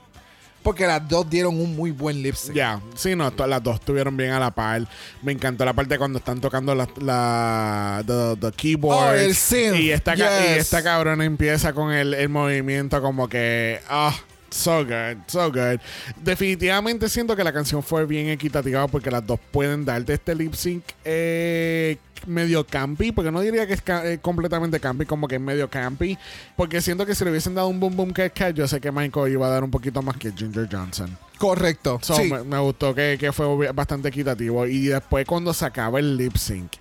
Porque 0.62 0.86
las 0.86 1.08
dos 1.08 1.28
dieron 1.30 1.58
un 1.60 1.74
muy 1.76 1.90
buen 1.92 2.20
lip 2.22 2.34
sync. 2.34 2.54
Ya, 2.54 2.80
sí, 2.94 3.14
no, 3.16 3.32
las 3.46 3.62
dos 3.62 3.76
estuvieron 3.76 4.16
bien 4.16 4.30
a 4.32 4.40
la 4.40 4.50
par. 4.50 4.86
Me 5.22 5.32
encantó 5.32 5.64
la 5.64 5.72
parte 5.72 5.96
cuando 5.96 6.18
están 6.18 6.40
tocando 6.40 6.74
la, 6.74 6.86
la 7.00 8.02
the, 8.06 8.36
the 8.40 8.52
keyboard. 8.52 9.08
Oh, 9.08 9.14
el 9.14 9.34
synth, 9.34 9.76
Y 9.76 9.90
esta, 9.92 10.14
ca- 10.16 10.40
y 10.40 10.48
yes. 10.54 10.58
esta 10.62 10.82
cabrona 10.82 11.24
empieza 11.24 11.72
con 11.72 11.92
el, 11.92 12.12
el 12.12 12.28
movimiento 12.28 13.00
como 13.00 13.28
que. 13.28 13.80
Ah, 13.88 14.14
so 14.50 14.84
good, 14.84 15.18
so 15.26 15.50
good. 15.50 15.78
Definitivamente 16.22 17.08
siento 17.08 17.34
que 17.36 17.44
la 17.44 17.52
canción 17.52 17.82
fue 17.82 18.06
bien 18.06 18.28
equitativa 18.28 18.86
porque 18.88 19.10
las 19.10 19.26
dos 19.26 19.38
pueden 19.50 19.84
darte 19.84 20.14
este 20.14 20.34
lip 20.34 20.54
sync 20.54 20.84
eh, 21.04 21.96
medio 22.26 22.66
campy, 22.66 23.12
porque 23.12 23.30
no 23.30 23.40
diría 23.40 23.66
que 23.66 23.74
es 23.74 23.82
ca- 23.82 24.04
eh, 24.10 24.18
completamente 24.18 24.80
campy, 24.80 25.04
como 25.06 25.28
que 25.28 25.36
es 25.36 25.40
medio 25.40 25.68
campy, 25.70 26.18
porque 26.56 26.80
siento 26.80 27.06
que 27.06 27.14
si 27.14 27.24
le 27.24 27.30
hubiesen 27.30 27.54
dado 27.54 27.68
un 27.68 27.78
boom 27.78 27.96
boom 27.96 28.12
cat, 28.12 28.54
yo 28.54 28.66
sé 28.66 28.80
que 28.80 28.90
Michael 28.90 29.32
iba 29.32 29.46
a 29.46 29.50
dar 29.50 29.64
un 29.64 29.70
poquito 29.70 30.02
más 30.02 30.16
que 30.16 30.32
Ginger 30.32 30.68
Johnson. 30.70 31.16
Correcto. 31.38 32.00
So, 32.02 32.16
sí. 32.16 32.24
me, 32.32 32.42
me 32.42 32.58
gustó 32.58 32.92
que, 32.94 33.16
que 33.20 33.30
fue 33.32 33.72
bastante 33.72 34.08
equitativo. 34.08 34.66
Y 34.66 34.86
después 34.86 35.24
cuando 35.24 35.54
se 35.54 35.64
acaba 35.64 36.00
el 36.00 36.16
lip 36.16 36.36
sync, 36.36 36.72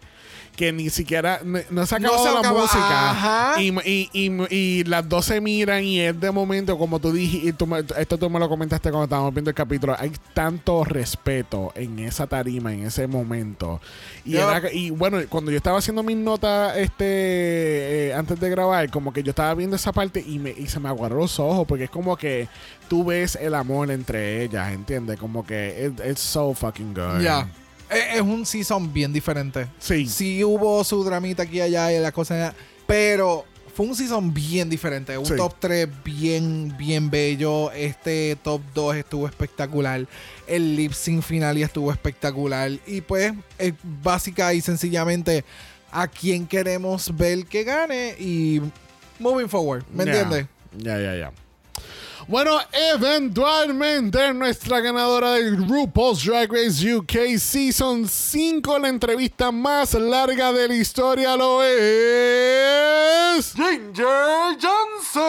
que 0.58 0.74
ni 0.74 0.90
siquiera 0.90 1.40
no, 1.46 1.60
no 1.70 1.86
se 1.86 2.00
No 2.00 2.08
acabó 2.10 2.24
se 2.28 2.34
la 2.34 2.40
acaba, 2.40 2.62
música 2.62 3.10
ajá. 3.12 3.62
y, 3.62 3.70
y, 3.86 4.10
y- 4.12 4.56
y 4.56 4.84
las 4.86 5.08
dos 5.08 5.26
se 5.26 5.40
miran 5.40 5.84
y 5.84 6.00
es 6.02 6.20
de 6.20 6.32
momento 6.32 6.78
como 6.80 7.00
tú 7.00 7.12
dijiste 7.14 7.64
esto 7.98 8.18
tú 8.18 8.30
me 8.30 8.40
lo 8.40 8.50
comentaste 8.50 8.90
cuando 8.90 9.04
estábamos 9.06 9.34
viendo 9.36 9.52
el 9.52 9.56
capítulo 9.56 9.96
hay 9.98 10.12
tanto 10.34 10.84
respeto 10.84 11.72
en 11.76 12.00
esa 12.00 12.26
tarima 12.26 12.74
en 12.74 12.88
ese 12.88 13.06
momento 13.06 13.80
y, 14.26 14.32
Yup. 14.32 14.40
era- 14.50 14.74
y 14.74 14.90
bueno 14.90 15.20
cuando 15.30 15.52
yo 15.52 15.58
estaba 15.58 15.78
haciendo 15.78 16.02
mis 16.02 16.18
notas 16.18 16.76
este 16.76 18.08
eh, 18.10 18.14
antes 18.16 18.40
de 18.40 18.50
grabar 18.50 18.90
como 18.90 19.14
que 19.14 19.22
yo 19.22 19.30
estaba 19.30 19.54
viendo 19.54 19.76
esa 19.76 19.92
parte 19.94 20.24
y, 20.26 20.40
me, 20.40 20.50
y 20.50 20.66
se 20.68 20.80
me 20.80 20.90
aguaron 20.90 21.20
los 21.20 21.40
ojos 21.40 21.68
porque 21.68 21.84
es 21.84 21.90
como 21.92 22.18
que 22.18 22.48
tú 22.90 23.06
ves 23.06 23.36
el 23.40 23.54
amor 23.54 23.92
entre 23.92 24.44
ellas 24.44 24.72
¿entiendes? 24.74 25.20
como 25.20 25.46
que 25.46 25.92
it- 25.96 26.02
it's 26.10 26.20
so 26.22 26.54
fucking 26.56 26.96
good 26.96 27.22
Ya. 27.22 27.48
Es 27.90 28.22
un 28.22 28.46
season 28.46 28.92
bien 28.94 29.14
diferente. 29.14 29.68
Sí. 29.80 30.08
Sí 30.08 30.44
hubo 30.44 30.84
su 30.84 31.04
dramita 31.04 31.44
aquí 31.44 31.58
y 31.58 31.62
allá 31.62 31.92
y 31.94 32.00
la 32.00 32.12
cosa, 32.12 32.54
pero 32.86 33.46
fue 33.74 33.86
un 33.86 33.96
season 33.96 34.34
bien 34.34 34.70
diferente. 34.70 35.18
Un 35.18 35.26
Sí. 35.26 35.36
top 35.36 35.54
3 35.60 35.88
bien, 36.04 36.76
bien 36.78 37.10
bello. 37.12 37.72
Este 37.72 38.36
top 38.44 38.62
2 38.74 38.96
estuvo 38.96 39.28
espectacular. 39.28 40.08
El 40.48 40.76
lip 40.76 40.94
sync 40.94 41.22
final 41.22 41.56
ya 41.58 41.68
estuvo 41.68 41.92
espectacular. 41.92 42.72
Y 42.88 43.02
pues, 43.02 43.34
es 43.60 43.74
básica 44.02 44.54
y 44.54 44.62
sencillamente 44.62 45.46
a 45.92 46.08
quién 46.08 46.48
queremos 46.48 47.16
ver 47.16 47.46
que 47.46 47.64
gane 47.64 48.16
y 48.20 48.62
moving 49.20 49.48
forward. 49.48 49.84
¿Me 49.94 50.04
entiendes? 50.04 50.48
Ya, 50.78 51.00
ya, 51.00 51.16
ya. 51.16 51.32
Bueno, 52.28 52.60
eventualmente 52.74 54.34
nuestra 54.34 54.82
ganadora 54.82 55.32
del 55.36 55.66
RuPaul's 55.66 56.26
Drag 56.26 56.52
Race 56.52 56.94
UK 56.94 57.38
Season 57.40 58.06
5, 58.06 58.80
la 58.80 58.90
entrevista 58.90 59.50
más 59.50 59.94
larga 59.94 60.52
de 60.52 60.68
la 60.68 60.76
historia 60.76 61.38
lo 61.38 61.64
es... 61.64 63.54
Ginger 63.54 64.58
Johnson. 64.62 65.24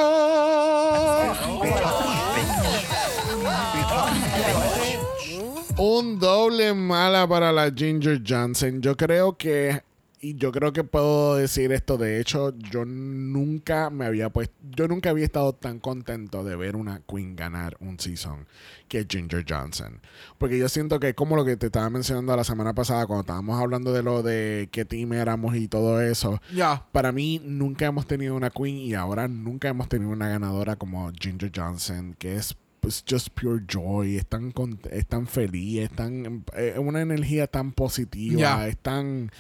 Un 5.76 6.18
doble 6.18 6.74
mala 6.74 7.28
para 7.28 7.52
la 7.52 7.70
Ginger 7.70 8.20
Johnson. 8.26 8.82
Yo 8.82 8.96
creo 8.96 9.36
que 9.36 9.84
y 10.20 10.34
yo 10.36 10.52
creo 10.52 10.72
que 10.72 10.84
puedo 10.84 11.36
decir 11.36 11.72
esto. 11.72 11.96
De 11.96 12.20
hecho, 12.20 12.56
yo 12.58 12.84
nunca 12.84 13.90
me 13.90 14.04
había 14.06 14.30
puesto, 14.30 14.54
yo 14.62 14.88
nunca 14.88 15.10
había 15.10 15.24
estado 15.24 15.52
tan 15.52 15.78
contento 15.78 16.44
de 16.44 16.56
ver 16.56 16.76
una 16.76 17.00
Queen 17.00 17.36
ganar 17.36 17.76
un 17.80 17.98
season 17.98 18.46
que 18.88 19.06
Ginger 19.08 19.44
Johnson. 19.48 20.00
Porque 20.38 20.58
yo 20.58 20.68
siento 20.68 20.98
que 20.98 21.14
como 21.14 21.36
lo 21.36 21.44
que 21.44 21.56
te 21.56 21.66
estaba 21.66 21.90
mencionando 21.90 22.34
la 22.36 22.44
semana 22.44 22.74
pasada 22.74 23.06
cuando 23.06 23.20
estábamos 23.20 23.60
hablando 23.60 23.92
de 23.92 24.02
lo 24.02 24.22
de 24.22 24.68
qué 24.72 24.84
team 24.84 25.12
éramos 25.12 25.56
y 25.56 25.68
todo 25.68 26.00
eso. 26.00 26.40
Ya. 26.54 26.86
Para 26.92 27.12
mí 27.12 27.40
nunca 27.44 27.86
hemos 27.86 28.06
tenido 28.06 28.34
una 28.34 28.50
queen 28.50 28.76
y 28.76 28.94
ahora 28.94 29.28
nunca 29.28 29.68
hemos 29.68 29.88
tenido 29.88 30.10
una 30.10 30.28
ganadora 30.28 30.76
como 30.76 31.10
Ginger 31.20 31.52
Johnson, 31.54 32.16
que 32.18 32.36
es 32.36 32.56
pues, 32.80 33.04
just 33.08 33.28
pure 33.30 33.62
joy, 33.68 34.16
es 34.16 34.26
tan, 34.26 34.52
es 34.90 35.06
tan 35.06 35.26
feliz, 35.26 35.80
es 35.80 35.90
tan, 35.90 36.42
eh, 36.56 36.74
una 36.78 37.02
energía 37.02 37.46
tan 37.46 37.72
positiva, 37.72 38.66
es 38.66 38.78
tan... 38.78 39.30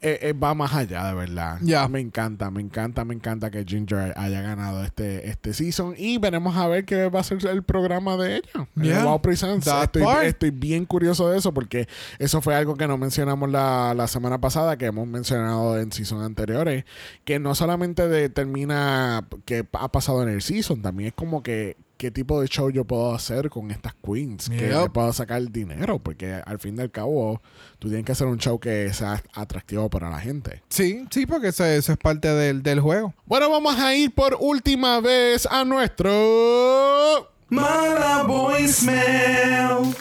eh, 0.00 0.18
eh, 0.22 0.32
va 0.32 0.54
más 0.54 0.72
allá, 0.74 1.08
de 1.08 1.14
verdad. 1.14 1.58
Ya. 1.60 1.88
Me 1.88 1.98
encanta, 1.98 2.50
me 2.52 2.60
encanta, 2.60 3.04
me 3.04 3.14
encanta 3.14 3.50
que 3.50 3.64
Ginger 3.64 4.14
haya 4.16 4.42
ganado 4.42 4.84
este, 4.84 5.28
este 5.28 5.52
season. 5.52 5.94
Y 5.98 6.18
veremos 6.18 6.56
a 6.56 6.68
ver 6.68 6.84
qué 6.84 7.08
va 7.08 7.20
a 7.20 7.24
ser 7.24 7.44
el 7.46 7.64
programa 7.64 8.16
de 8.16 8.36
ella. 8.36 8.68
Yeah. 8.76 9.04
Wow 9.04 9.20
Presents. 9.20 9.66
Estoy, 9.66 10.04
estoy 10.24 10.50
bien 10.50 10.84
curioso 10.84 11.28
de 11.28 11.38
eso 11.38 11.52
porque 11.52 11.88
eso 12.20 12.40
fue 12.40 12.54
algo 12.54 12.76
que 12.76 12.86
no 12.86 12.96
mencionamos 12.96 13.50
la, 13.50 13.92
la 13.94 14.06
semana 14.06 14.40
pasada, 14.40 14.78
que 14.78 14.86
hemos 14.86 15.08
mencionado 15.08 15.78
en 15.78 15.90
season 15.90 16.22
anteriores. 16.22 16.84
Que 17.24 17.40
no 17.40 17.56
solamente 17.56 18.06
determina 18.06 19.26
qué 19.44 19.66
ha 19.72 19.90
pasado 19.90 20.22
en 20.22 20.28
el 20.28 20.42
season, 20.42 20.80
también 20.80 21.08
es 21.08 21.14
como 21.14 21.42
que 21.42 21.76
qué 21.98 22.10
tipo 22.10 22.40
de 22.40 22.46
show 22.48 22.70
yo 22.70 22.84
puedo 22.86 23.12
hacer 23.14 23.50
con 23.50 23.70
estas 23.70 23.92
queens, 24.02 24.48
que 24.48 24.68
Yep. 24.68 24.82
le 24.82 24.88
puedo 24.90 25.12
sacar 25.12 25.42
dinero, 25.50 25.98
porque 25.98 26.40
al 26.46 26.58
fin 26.58 26.76
y 26.78 26.80
al 26.80 26.90
cabo 26.90 27.42
tú 27.78 27.88
tienes 27.88 28.06
que 28.06 28.12
hacer 28.12 28.26
un 28.28 28.38
show 28.38 28.58
que 28.58 28.90
sea 28.94 29.22
atractivo 29.34 29.90
para 29.90 30.08
la 30.08 30.20
gente. 30.20 30.62
Sí, 30.70 31.04
sí, 31.10 31.26
porque 31.26 31.48
eso, 31.48 31.64
eso 31.64 31.92
es 31.92 31.98
parte 31.98 32.28
del, 32.28 32.62
del 32.62 32.80
juego. 32.80 33.12
Bueno, 33.26 33.50
vamos 33.50 33.78
a 33.78 33.94
ir 33.94 34.14
por 34.14 34.36
última 34.40 35.00
vez 35.00 35.46
a 35.50 35.64
nuestro... 35.64 37.30
Mala 37.50 38.22
voicemail. 38.24 39.94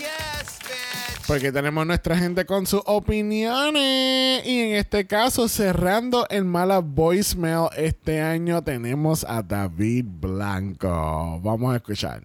Porque 1.28 1.52
tenemos 1.52 1.86
nuestra 1.86 2.18
gente 2.18 2.46
con 2.46 2.66
sus 2.66 2.82
opiniones. 2.86 4.46
Y 4.46 4.62
en 4.62 4.76
este 4.76 5.06
caso, 5.06 5.50
cerrando 5.50 6.26
el 6.30 6.46
mala 6.46 6.80
voicemail 6.80 7.68
este 7.76 8.22
año, 8.22 8.64
tenemos 8.64 9.26
a 9.28 9.44
David 9.44 10.06
Blanco. 10.08 11.42
Vamos 11.44 11.74
a 11.74 11.76
escuchar. 11.76 12.24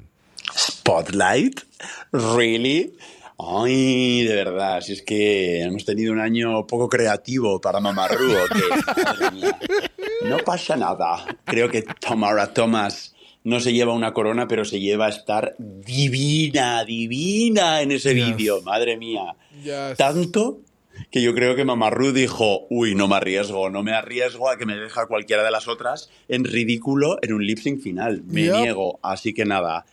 Spotlight? 0.57 1.61
¿Really? 2.13 2.97
Ay, 3.39 4.23
de 4.23 4.37
verdad, 4.37 4.81
si 4.81 4.93
es 4.93 5.03
que 5.03 5.63
hemos 5.63 5.85
tenido 5.85 6.13
un 6.13 6.21
año 6.21 6.65
poco 6.69 6.89
creativo 6.89 7.61
para 7.61 7.81
Mamarru, 7.81 8.31
¿o 8.31 8.47
qué? 8.53 8.95
Madre 9.05 9.31
mía. 9.33 9.59
No 10.29 10.37
pasa 10.39 10.77
nada. 10.77 11.25
Creo 11.45 11.69
que 11.69 11.83
Tamara 11.83 12.53
Thomas 12.53 13.12
no 13.45 13.61
se 13.61 13.73
lleva 13.73 13.93
una 13.93 14.13
corona, 14.13 14.47
pero 14.49 14.65
se 14.65 14.81
lleva 14.81 15.07
a 15.07 15.11
estar 15.11 15.55
divina, 15.59 16.85
divina 16.85 17.83
en 17.83 17.93
ese 17.93 18.15
Yes. 18.15 18.37
vídeo. 18.37 18.63
Madre 18.63 18.97
mía. 18.97 19.35
Yes. 19.63 19.97
Tanto 19.97 20.61
que 21.11 21.23
yo 21.23 21.35
creo 21.35 21.57
que 21.57 21.65
Mamarru 21.65 22.13
dijo, 22.13 22.67
uy, 22.71 22.95
no 22.95 23.09
me 23.09 23.17
arriesgo, 23.17 23.71
no 23.71 23.83
me 23.83 23.93
arriesgo 23.93 24.49
a 24.51 24.57
que 24.59 24.67
me 24.67 24.77
deja 24.77 25.07
cualquiera 25.07 25.43
de 25.43 25.51
las 25.51 25.67
otras 25.69 26.11
en 26.29 26.45
ridículo 26.45 27.19
en 27.23 27.33
un 27.33 27.45
lip 27.47 27.59
sync 27.59 27.81
final. 27.81 28.23
Me 28.27 28.43
Yep. 28.45 28.55
niego, 28.57 28.99
así 29.03 29.33
que 29.35 29.45
nada. 29.45 29.85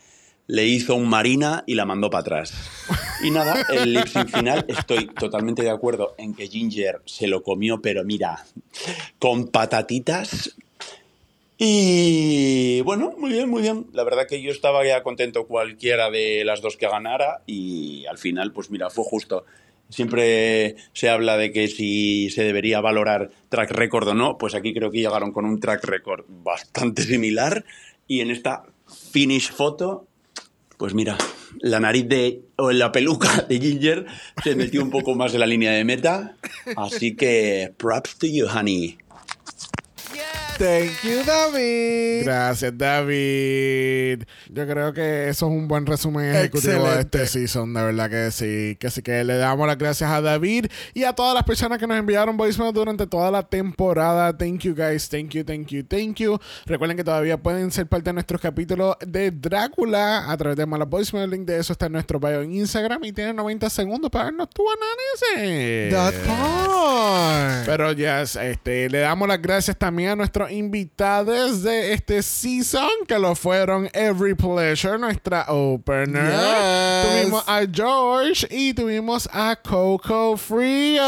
Le 0.46 0.66
hizo 0.66 0.96
un 0.96 1.08
Marina 1.08 1.62
y 1.66 1.74
la 1.74 1.84
mandó 1.86 2.10
para 2.10 2.22
atrás. 2.22 2.52
Y 3.22 3.30
nada, 3.30 3.64
el 3.72 3.92
lip 3.94 4.06
sync 4.08 4.28
final 4.36 4.64
estoy 4.68 5.06
totalmente 5.06 5.62
de 5.62 5.70
acuerdo 5.70 6.14
en 6.18 6.34
que 6.34 6.48
Ginger 6.48 7.00
se 7.04 7.28
lo 7.28 7.42
comió, 7.44 7.80
pero 7.80 8.04
mira, 8.04 8.44
con 9.18 9.46
patatitas. 9.48 10.56
Y 11.62 12.80
bueno, 12.80 13.12
muy 13.18 13.32
bien, 13.32 13.50
muy 13.50 13.60
bien. 13.60 13.84
La 13.92 14.02
verdad 14.02 14.26
que 14.26 14.40
yo 14.40 14.50
estaba 14.50 14.82
ya 14.82 15.02
contento 15.02 15.46
cualquiera 15.46 16.10
de 16.10 16.42
las 16.42 16.62
dos 16.62 16.78
que 16.78 16.88
ganara 16.88 17.42
y 17.44 18.06
al 18.06 18.16
final, 18.16 18.50
pues 18.50 18.70
mira, 18.70 18.88
fue 18.88 19.04
justo. 19.04 19.44
Siempre 19.90 20.76
se 20.94 21.10
habla 21.10 21.36
de 21.36 21.52
que 21.52 21.68
si 21.68 22.30
se 22.30 22.44
debería 22.44 22.80
valorar 22.80 23.30
track 23.50 23.72
record 23.72 24.08
o 24.08 24.14
no, 24.14 24.38
pues 24.38 24.54
aquí 24.54 24.72
creo 24.72 24.90
que 24.90 25.00
llegaron 25.00 25.32
con 25.32 25.44
un 25.44 25.60
track 25.60 25.84
record 25.84 26.24
bastante 26.28 27.02
similar 27.02 27.66
y 28.06 28.20
en 28.20 28.30
esta 28.30 28.62
finish 29.12 29.52
foto, 29.52 30.06
pues 30.78 30.94
mira, 30.94 31.18
la 31.58 31.78
nariz 31.78 32.08
de 32.08 32.40
o 32.56 32.70
la 32.70 32.90
peluca 32.90 33.42
de 33.50 33.60
Ginger 33.60 34.06
se 34.42 34.54
metió 34.54 34.82
un 34.82 34.88
poco 34.88 35.14
más 35.14 35.34
en 35.34 35.40
la 35.40 35.46
línea 35.46 35.72
de 35.72 35.84
meta, 35.84 36.36
así 36.78 37.14
que 37.14 37.70
props 37.76 38.16
to 38.16 38.26
you, 38.28 38.46
honey. 38.46 38.96
Thank 40.60 41.00
you, 41.04 41.24
David. 41.24 42.24
Gracias, 42.24 42.76
David. 42.76 44.24
Yo 44.50 44.66
creo 44.66 44.92
que 44.92 45.30
eso 45.30 45.46
es 45.46 45.52
un 45.52 45.66
buen 45.66 45.86
resumen 45.86 46.34
ejecutivo 46.34 46.86
de 46.86 47.00
este 47.00 47.26
season, 47.26 47.72
de 47.72 47.82
verdad 47.82 48.10
que 48.10 48.30
sí. 48.30 48.76
Que 48.78 48.90
sí 48.90 49.00
que 49.00 49.24
le 49.24 49.38
damos 49.38 49.66
las 49.66 49.78
gracias 49.78 50.10
a 50.10 50.20
David 50.20 50.66
y 50.92 51.04
a 51.04 51.14
todas 51.14 51.32
las 51.32 51.44
personas 51.44 51.78
que 51.78 51.86
nos 51.86 51.96
enviaron 51.96 52.36
voicemail 52.36 52.74
durante 52.74 53.06
toda 53.06 53.30
la 53.30 53.42
temporada. 53.42 54.36
Thank 54.36 54.64
you, 54.64 54.74
guys. 54.74 55.08
Thank 55.08 55.30
you, 55.30 55.44
thank 55.44 55.68
you, 55.68 55.82
thank 55.82 56.16
you. 56.16 56.38
Recuerden 56.66 56.98
que 56.98 57.04
todavía 57.04 57.38
pueden 57.38 57.70
ser 57.70 57.86
parte 57.86 58.10
de 58.10 58.12
nuestros 58.12 58.38
capítulos 58.42 58.96
de 59.00 59.30
Drácula 59.30 60.30
a 60.30 60.36
través 60.36 60.58
de 60.58 60.66
Mala 60.66 60.84
Voicemail. 60.84 61.24
El 61.24 61.30
link 61.30 61.46
de 61.46 61.56
eso 61.56 61.72
está 61.72 61.86
en 61.86 61.92
nuestro 61.92 62.20
bio 62.20 62.42
en 62.42 62.52
Instagram 62.52 63.02
y 63.04 63.12
tienen 63.12 63.34
90 63.36 63.70
segundos 63.70 64.10
para 64.10 64.26
vernos 64.26 64.50
tu 64.50 64.62
análisis. 65.32 65.96
Pero 67.64 67.92
ya, 67.92 68.20
este, 68.20 68.90
le 68.90 68.98
damos 68.98 69.26
las 69.26 69.40
gracias 69.40 69.74
también 69.78 70.10
a 70.10 70.16
nuestros 70.16 70.49
invitados 70.50 71.62
de 71.62 71.92
este 71.92 72.22
season, 72.22 72.90
que 73.06 73.18
lo 73.18 73.34
fueron 73.34 73.88
Every 73.92 74.34
Pleasure, 74.34 74.98
nuestra 74.98 75.46
opener. 75.48 76.30
Yes. 76.30 77.22
Tuvimos 77.22 77.44
a 77.46 77.66
George 77.72 78.46
y 78.50 78.74
tuvimos 78.74 79.28
a 79.32 79.56
Coco 79.56 80.36
Frío. 80.36 81.02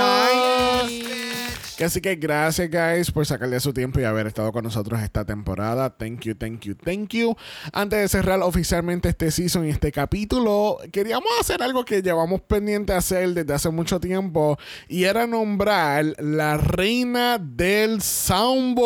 Hi. 0.00 1.39
Así 1.82 2.00
que 2.02 2.16
gracias, 2.16 2.68
guys, 2.70 3.10
por 3.10 3.24
sacarle 3.24 3.58
su 3.58 3.72
tiempo 3.72 4.00
y 4.00 4.04
haber 4.04 4.26
estado 4.26 4.52
con 4.52 4.64
nosotros 4.64 5.00
esta 5.00 5.24
temporada. 5.24 5.88
Thank 5.96 6.20
you, 6.20 6.34
thank 6.34 6.60
you, 6.60 6.74
thank 6.74 7.08
you. 7.14 7.34
Antes 7.72 8.00
de 8.00 8.08
cerrar 8.08 8.42
oficialmente 8.42 9.08
este 9.08 9.30
season 9.30 9.66
y 9.66 9.70
este 9.70 9.90
capítulo, 9.90 10.76
queríamos 10.92 11.30
hacer 11.40 11.62
algo 11.62 11.86
que 11.86 12.02
llevamos 12.02 12.42
pendiente 12.42 12.92
a 12.92 12.98
hacer 12.98 13.30
desde 13.30 13.54
hace 13.54 13.70
mucho 13.70 13.98
tiempo 13.98 14.58
y 14.88 15.04
era 15.04 15.26
nombrar 15.26 16.04
la 16.18 16.58
reina 16.58 17.38
del 17.38 18.02
soundboard. 18.02 18.80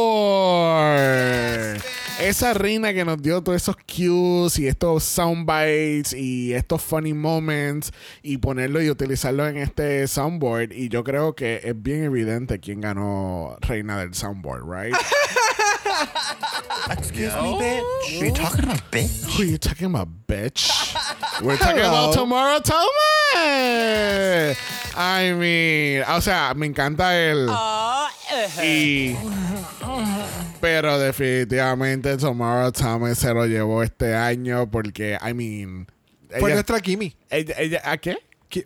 Esa 2.20 2.54
reina 2.54 2.94
que 2.94 3.04
nos 3.04 3.20
dio 3.20 3.42
todos 3.42 3.60
esos 3.60 3.74
cues 3.76 4.56
y 4.60 4.68
estos 4.68 5.02
soundbites 5.02 6.12
y 6.12 6.54
estos 6.54 6.80
funny 6.80 7.12
moments 7.12 7.90
y 8.22 8.38
ponerlo 8.38 8.80
y 8.80 8.88
utilizarlo 8.88 9.48
en 9.48 9.56
este 9.56 10.06
soundboard. 10.06 10.70
Y 10.72 10.88
yo 10.90 11.02
creo 11.02 11.34
que 11.34 11.60
es 11.64 11.82
bien 11.82 12.04
evidente 12.04 12.60
quién 12.60 12.83
ganó 12.84 13.56
reina 13.66 13.98
del 13.98 14.14
soundboard, 14.14 14.62
right? 14.64 14.94
Excuse 16.90 17.34
me, 17.40 17.58
bitch. 17.58 18.20
Are 18.20 18.26
you 18.26 18.32
talking 18.32 18.64
about 18.64 18.90
bitch? 18.90 19.24
Who 19.36 19.42
are 19.42 19.46
you 19.46 19.58
talking 19.58 19.86
about, 19.86 20.08
bitch? 20.28 20.70
We're 21.42 21.56
talking 21.56 21.78
Hello. 21.78 22.10
about 22.10 22.14
Tomorrow 22.14 22.60
Thomas. 22.60 24.58
I 24.96 25.32
mean, 25.32 26.04
o 26.08 26.20
sea, 26.20 26.52
me 26.54 26.66
encanta 26.66 27.14
él. 27.16 27.48
Y. 28.62 29.16
Pero 30.60 30.98
definitivamente 30.98 32.16
Tomorrow 32.16 32.70
Thomas 32.72 33.18
se 33.18 33.32
lo 33.34 33.46
llevó 33.46 33.82
este 33.82 34.14
año 34.14 34.70
porque, 34.70 35.18
I 35.20 35.32
mean. 35.34 35.86
Fue 36.30 36.48
ella- 36.50 36.54
nuestra 36.56 36.80
Kimi. 36.80 37.14
ella- 37.30 37.54
ella- 37.58 37.82
¿A 37.84 37.96
qué? 37.98 38.18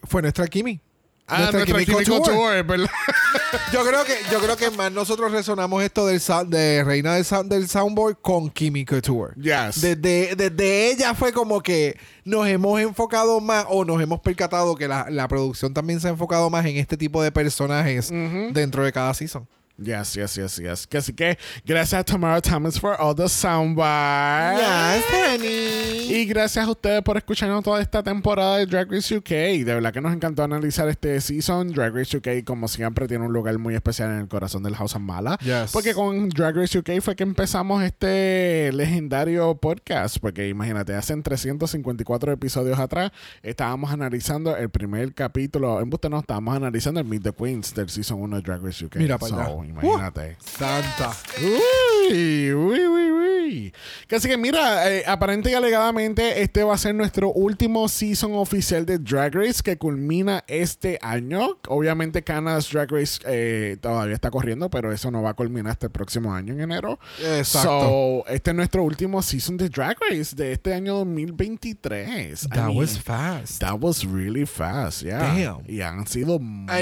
Fue 0.04 0.22
nuestra 0.22 0.46
Kimi. 0.48 0.80
Ah, 1.28 1.38
nuestra 1.52 1.64
Kimi 1.64 1.84
Kimi 1.84 2.04
Couture. 2.04 2.36
Couture, 2.36 2.62
¿verdad? 2.62 2.90
Yo 3.72 3.84
creo 3.84 4.04
que 4.04 4.14
yo 4.32 4.40
creo 4.40 4.56
que 4.56 4.70
más 4.70 4.90
nosotros 4.92 5.30
resonamos 5.30 5.82
esto 5.82 6.06
del 6.06 6.20
sound- 6.20 6.48
de 6.48 6.82
Reina 6.84 7.14
del, 7.14 7.24
sound, 7.24 7.50
del 7.50 7.68
Soundboard 7.68 8.16
con 8.20 8.50
Kimi 8.50 8.84
Couture. 8.86 9.34
Yes. 9.36 9.80
Desde, 9.80 10.34
desde 10.36 10.90
ella 10.90 11.14
fue 11.14 11.32
como 11.32 11.60
que 11.62 11.98
nos 12.24 12.46
hemos 12.48 12.80
enfocado 12.80 13.40
más 13.40 13.66
o 13.68 13.84
nos 13.84 14.00
hemos 14.02 14.20
percatado 14.20 14.74
que 14.74 14.88
la, 14.88 15.06
la 15.10 15.28
producción 15.28 15.74
también 15.74 16.00
se 16.00 16.08
ha 16.08 16.10
enfocado 16.10 16.48
más 16.50 16.64
en 16.66 16.76
este 16.78 16.96
tipo 16.96 17.22
de 17.22 17.30
personajes 17.30 18.10
dentro 18.10 18.82
de 18.84 18.92
cada 18.92 19.12
season. 19.14 19.46
Yes, 19.80 20.14
yes, 20.14 20.34
yes, 20.34 20.56
yes. 20.56 20.88
Así 20.92 21.12
que 21.12 21.38
gracias 21.64 22.00
a 22.00 22.04
Tamara 22.04 22.40
Thomas 22.40 22.80
for 22.80 22.96
all 22.98 23.14
the 23.14 23.28
soundbites. 23.28 25.04
honey. 25.12 26.12
Y 26.12 26.24
gracias 26.24 26.66
a 26.66 26.70
ustedes 26.70 27.00
por 27.02 27.16
escucharnos 27.16 27.62
toda 27.62 27.80
esta 27.80 28.02
temporada 28.02 28.58
de 28.58 28.66
Drag 28.66 28.90
Race 28.90 29.16
UK. 29.16 29.28
De 29.28 29.64
verdad 29.64 29.92
que 29.92 30.00
nos 30.00 30.12
encantó 30.12 30.42
analizar 30.42 30.88
este 30.88 31.20
season. 31.20 31.70
Drag 31.72 31.94
Race 31.94 32.16
UK, 32.16 32.44
como 32.44 32.66
siempre, 32.66 33.06
tiene 33.06 33.24
un 33.26 33.32
lugar 33.32 33.56
muy 33.58 33.74
especial 33.76 34.10
en 34.10 34.18
el 34.20 34.28
corazón 34.28 34.64
del 34.64 34.74
House 34.74 34.96
of 34.96 35.02
Mala. 35.02 35.38
Yes. 35.42 35.70
Porque 35.72 35.94
con 35.94 36.28
Drag 36.30 36.56
Race 36.56 36.76
UK 36.76 37.00
fue 37.00 37.14
que 37.14 37.22
empezamos 37.22 37.82
este 37.84 38.72
legendario 38.72 39.54
podcast. 39.56 40.18
Porque 40.18 40.48
imagínate, 40.48 40.94
hace 40.94 41.14
354 41.16 42.32
episodios 42.32 42.78
atrás 42.80 43.12
estábamos 43.42 43.92
analizando 43.92 44.56
el 44.56 44.70
primer 44.70 45.14
capítulo. 45.14 45.80
En 45.80 45.88
no, 46.10 46.18
estábamos 46.20 46.56
analizando 46.56 47.00
el 47.00 47.06
Meet 47.06 47.22
the 47.22 47.32
Queens 47.32 47.74
del 47.74 47.88
season 47.90 48.20
1 48.22 48.36
de 48.36 48.42
Drag 48.42 48.62
Race 48.64 48.84
UK. 48.84 48.96
Mira 48.96 49.18
para 49.18 49.30
So, 49.30 49.40
allá. 49.40 49.67
Imagínate. 49.68 50.36
Santa. 50.40 51.12
Uy, 51.40 52.52
uy, 52.52 52.86
uy, 52.86 53.10
uy. 53.10 53.74
Así 54.10 54.28
que 54.28 54.36
mira, 54.36 54.90
eh, 54.90 55.04
aparente 55.06 55.50
y 55.50 55.54
alegadamente 55.54 56.42
este 56.42 56.62
va 56.64 56.74
a 56.74 56.78
ser 56.78 56.94
nuestro 56.94 57.30
último 57.32 57.88
season 57.88 58.34
oficial 58.34 58.84
de 58.86 58.98
Drag 58.98 59.34
Race 59.34 59.62
que 59.62 59.76
culmina 59.78 60.44
este 60.46 60.98
año. 61.02 61.58
Obviamente 61.68 62.22
Canada's 62.22 62.70
Drag 62.70 62.90
Race 62.90 63.20
eh, 63.26 63.76
todavía 63.80 64.14
está 64.14 64.30
corriendo, 64.30 64.70
pero 64.70 64.92
eso 64.92 65.10
no 65.10 65.22
va 65.22 65.30
a 65.30 65.34
culminar 65.34 65.72
hasta 65.72 65.86
el 65.86 65.92
próximo 65.92 66.34
año 66.34 66.54
en 66.54 66.60
enero. 66.60 66.98
Exacto. 67.22 68.24
So, 68.24 68.24
este 68.32 68.50
es 68.50 68.56
nuestro 68.56 68.82
último 68.82 69.22
season 69.22 69.56
de 69.56 69.68
Drag 69.68 69.96
Race 70.10 70.34
de 70.34 70.52
este 70.52 70.74
año 70.74 70.94
2023. 70.96 72.44
I 72.44 72.48
That 72.48 72.66
mean, 72.68 72.76
was 72.78 72.98
fast. 72.98 73.60
That 73.60 73.78
was 73.80 74.04
really 74.04 74.46
fast, 74.46 75.02
yeah. 75.02 75.18
Damn. 75.34 75.64
Y 75.66 75.80
han 75.80 76.06
sido 76.06 76.38
muchos, 76.38 76.76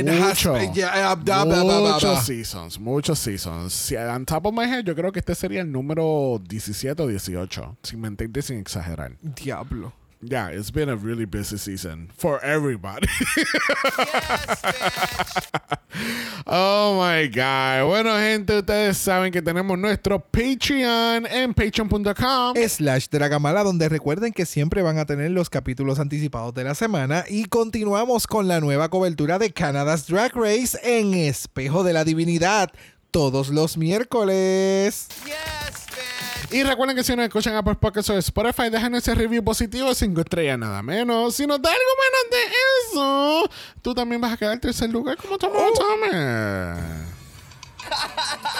yeah, 0.74 1.12
uh, 1.12 1.16
muchos 1.16 1.24
blah. 1.24 1.44
Muchos 2.78 3.18
seasons. 3.18 3.72
Si, 3.72 3.96
on 3.96 4.24
top 4.24 4.46
of 4.46 4.54
my 4.54 4.64
head, 4.64 4.84
yo 4.84 4.94
creo 4.94 5.12
que 5.12 5.20
este 5.20 5.34
sería 5.34 5.60
el 5.62 5.70
número 5.70 6.40
17 6.48 7.02
o 7.02 7.06
18, 7.06 7.76
sin 7.82 8.00
mentirte, 8.00 8.42
sin 8.42 8.58
exagerar. 8.58 9.16
Diablo. 9.20 9.92
Yeah, 10.22 10.48
it's 10.48 10.70
been 10.70 10.88
a 10.88 10.96
really 10.96 11.26
busy 11.26 11.58
season 11.58 12.10
for 12.16 12.42
everybody. 12.42 13.06
oh 16.46 16.98
my 16.98 17.28
God. 17.28 17.86
Bueno, 17.86 18.18
gente, 18.18 18.58
ustedes 18.58 18.96
saben 18.96 19.30
que 19.30 19.42
tenemos 19.42 19.78
nuestro 19.78 20.18
Patreon 20.18 21.26
en 21.26 21.52
patreon.com. 21.52 22.56
Slash 22.56 23.08
Dragamala, 23.10 23.62
donde 23.62 23.90
recuerden 23.90 24.32
que 24.32 24.46
siempre 24.46 24.80
van 24.80 24.98
a 24.98 25.04
tener 25.04 25.32
los 25.32 25.50
capítulos 25.50 25.98
anticipados 25.98 26.54
de 26.54 26.64
la 26.64 26.74
semana. 26.74 27.26
Y 27.28 27.44
continuamos 27.44 28.26
con 28.26 28.48
la 28.48 28.60
nueva 28.60 28.88
cobertura 28.88 29.38
de 29.38 29.52
Canada's 29.52 30.06
Drag 30.06 30.34
Race 30.34 30.78
en 30.82 31.12
Espejo 31.12 31.84
de 31.84 31.92
la 31.92 32.04
Divinidad. 32.04 32.72
Todos 33.10 33.50
los 33.50 33.76
miércoles. 33.76 35.08
Y 36.50 36.62
recuerden 36.62 36.96
que 36.96 37.02
si 37.02 37.14
nos 37.16 37.26
escuchan 37.26 37.54
a 37.54 37.58
Apple 37.58 37.74
Podcasts 37.74 38.10
o 38.10 38.18
Spotify, 38.18 38.70
dejan 38.70 38.94
ese 38.94 39.14
review 39.14 39.42
positivo, 39.42 39.94
cinco 39.94 40.20
estrellas 40.20 40.58
nada 40.58 40.82
menos. 40.82 41.34
Si 41.34 41.46
nos 41.46 41.60
da 41.60 41.70
algo 41.70 41.82
menos 42.02 42.30
de 42.30 42.38
eso, 42.92 43.50
tú 43.82 43.94
también 43.94 44.20
vas 44.20 44.32
a 44.32 44.36
quedar 44.36 44.54
en 44.54 44.60
tercer 44.60 44.90
lugar 44.90 45.16
como 45.16 45.38
Tommy 45.38 45.58
Tommy. 45.74 47.05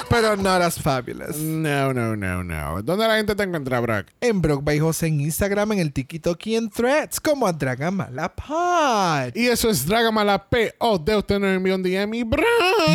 Pero 0.09 0.37
not 0.37 0.63
as 0.63 0.79
fabulous. 0.79 1.37
No, 1.37 1.93
no, 1.93 2.15
no, 2.17 2.43
no. 2.43 2.83
¿Dónde 2.83 3.07
la 3.09 3.17
gente 3.17 3.35
te 3.35 3.43
encuentra, 3.43 3.81
Brock? 3.81 4.07
En 4.21 4.41
Brock 4.41 4.63
by 4.63 4.81
en 5.03 5.21
Instagram, 5.21 5.73
en 5.73 5.81
el 5.81 5.93
TikTok 5.93 6.47
y 6.47 6.57
en 6.57 6.71
Threads 6.71 7.21
como 7.21 7.47
a 7.47 7.53
Dragamala 7.53 8.35
Pod. 8.35 9.35
Y 9.35 9.47
eso 9.47 9.69
es 9.69 9.85
Dragamala 9.87 10.49
P. 10.49 10.75
O 10.79 10.99
de 10.99 11.17
usted 11.17 11.39
nos 11.39 11.51
envió 11.51 11.75
un 11.75 11.83
DM 11.83 12.15
y 12.15 12.23
Brock. 12.23 12.47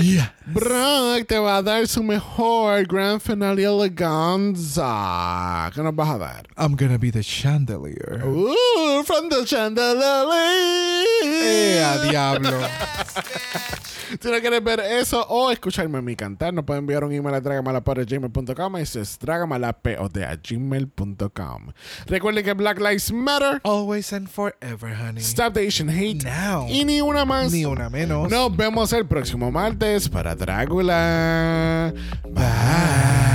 Yes. 0.02 0.24
Brock 0.46 1.28
te 1.28 1.38
va 1.38 1.58
a 1.58 1.62
dar 1.62 1.88
su 1.88 2.02
mejor 2.02 2.86
Grand 2.88 3.20
Finale 3.22 3.64
Eleganza. 3.64 4.90
¿Qué 5.74 5.84
nos 5.84 5.96
vas 5.96 6.10
a 6.10 6.18
dar? 6.18 6.48
I'm 6.58 6.76
gonna 6.76 6.98
be 6.98 7.12
the 7.12 7.24
chandelier. 7.24 8.24
Uh, 8.26 9.04
from 9.04 9.30
the 9.30 9.46
chandelier. 9.46 11.06
¡Eh, 11.24 11.84
a 11.84 11.98
diablo! 12.10 12.52
Si 14.20 14.30
no 14.30 14.40
quieres 14.42 14.62
ver 14.64 14.82
eso 14.82 15.26
o 15.30 15.52
escucharme 15.52 16.00
a 16.00 16.02
mí 16.02 16.16
cantar, 16.22 16.54
nos 16.54 16.66
pueden 16.66 16.84
enviar 16.84 17.04
un 17.04 17.12
email 17.12 17.34
a 17.34 17.42
dragamalapod.gmail.com 17.42 18.78
y 18.78 18.82
eso 18.82 19.02
es 19.02 19.18
dragamalapod.gmail.com 19.20 21.72
Recuerden 22.06 22.46
que 22.46 22.54
Black 22.54 22.80
Lives 22.80 23.12
Matter, 23.12 23.60
Always 23.64 24.14
and 24.14 24.28
forever, 24.28 24.94
honey. 24.94 25.22
Stop 25.22 25.56
the 25.56 25.66
Asian 25.68 25.90
Hate 25.90 26.24
Now. 26.24 26.68
y 26.70 26.86
ni 26.86 27.02
una 27.02 27.26
más. 27.26 27.52
Ni 27.52 27.66
una 27.66 27.90
menos. 27.90 28.30
Nos 28.30 28.56
vemos 28.56 28.94
el 28.94 29.08
próximo 29.08 29.50
martes 29.52 30.08
para 30.10 30.36
Drácula. 30.36 31.92
Bye. 32.24 33.31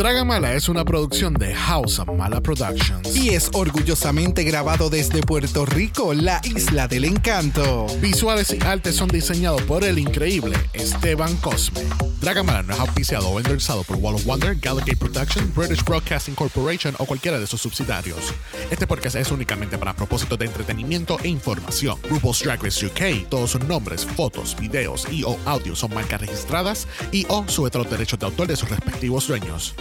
Dragamala 0.00 0.54
es 0.54 0.70
una 0.70 0.82
producción 0.82 1.34
de 1.34 1.54
House 1.54 1.98
of 1.98 2.08
Mala 2.16 2.40
Productions. 2.40 3.14
Y 3.14 3.34
es 3.34 3.50
orgullosamente 3.52 4.44
grabado 4.44 4.88
desde 4.88 5.20
Puerto 5.20 5.66
Rico, 5.66 6.14
la 6.14 6.40
isla 6.42 6.88
del 6.88 7.04
encanto. 7.04 7.86
Visuales 8.00 8.50
y 8.58 8.64
artes 8.64 8.96
son 8.96 9.10
diseñados 9.10 9.60
por 9.64 9.84
el 9.84 9.98
increíble 9.98 10.56
Esteban 10.72 11.36
Cosme. 11.36 11.82
Dragamala 12.22 12.62
no 12.62 12.72
es 12.72 12.80
auspiciado 12.80 13.28
o 13.28 13.38
endorsado 13.38 13.82
por 13.84 13.96
Wall 13.96 14.14
of 14.14 14.24
Wonder, 14.24 14.54
Gallagher 14.54 14.96
Productions, 14.96 15.54
British 15.54 15.84
Broadcasting 15.84 16.34
Corporation 16.34 16.94
o 16.98 17.04
cualquiera 17.04 17.38
de 17.38 17.46
sus 17.46 17.60
subsidiarios. 17.60 18.32
Este 18.70 18.86
podcast 18.86 19.16
es 19.16 19.30
únicamente 19.30 19.76
para 19.76 19.94
propósitos 19.94 20.38
de 20.38 20.46
entretenimiento 20.46 21.18
e 21.22 21.28
información. 21.28 21.98
RuPaul's 22.08 22.42
Drag 22.42 22.62
Race 22.62 22.86
UK, 22.86 23.28
todos 23.28 23.50
sus 23.50 23.64
nombres, 23.64 24.06
fotos, 24.06 24.56
videos 24.58 25.06
y 25.10 25.24
o 25.24 25.36
audios 25.44 25.78
son 25.78 25.92
marcas 25.92 26.22
registradas 26.22 26.88
y 27.12 27.26
o 27.28 27.46
sujeta 27.48 27.76
a 27.78 27.82
los 27.82 27.90
derechos 27.90 28.18
de 28.18 28.24
autor 28.24 28.48
de 28.48 28.56
sus 28.56 28.70
respectivos 28.70 29.28
dueños. 29.28 29.74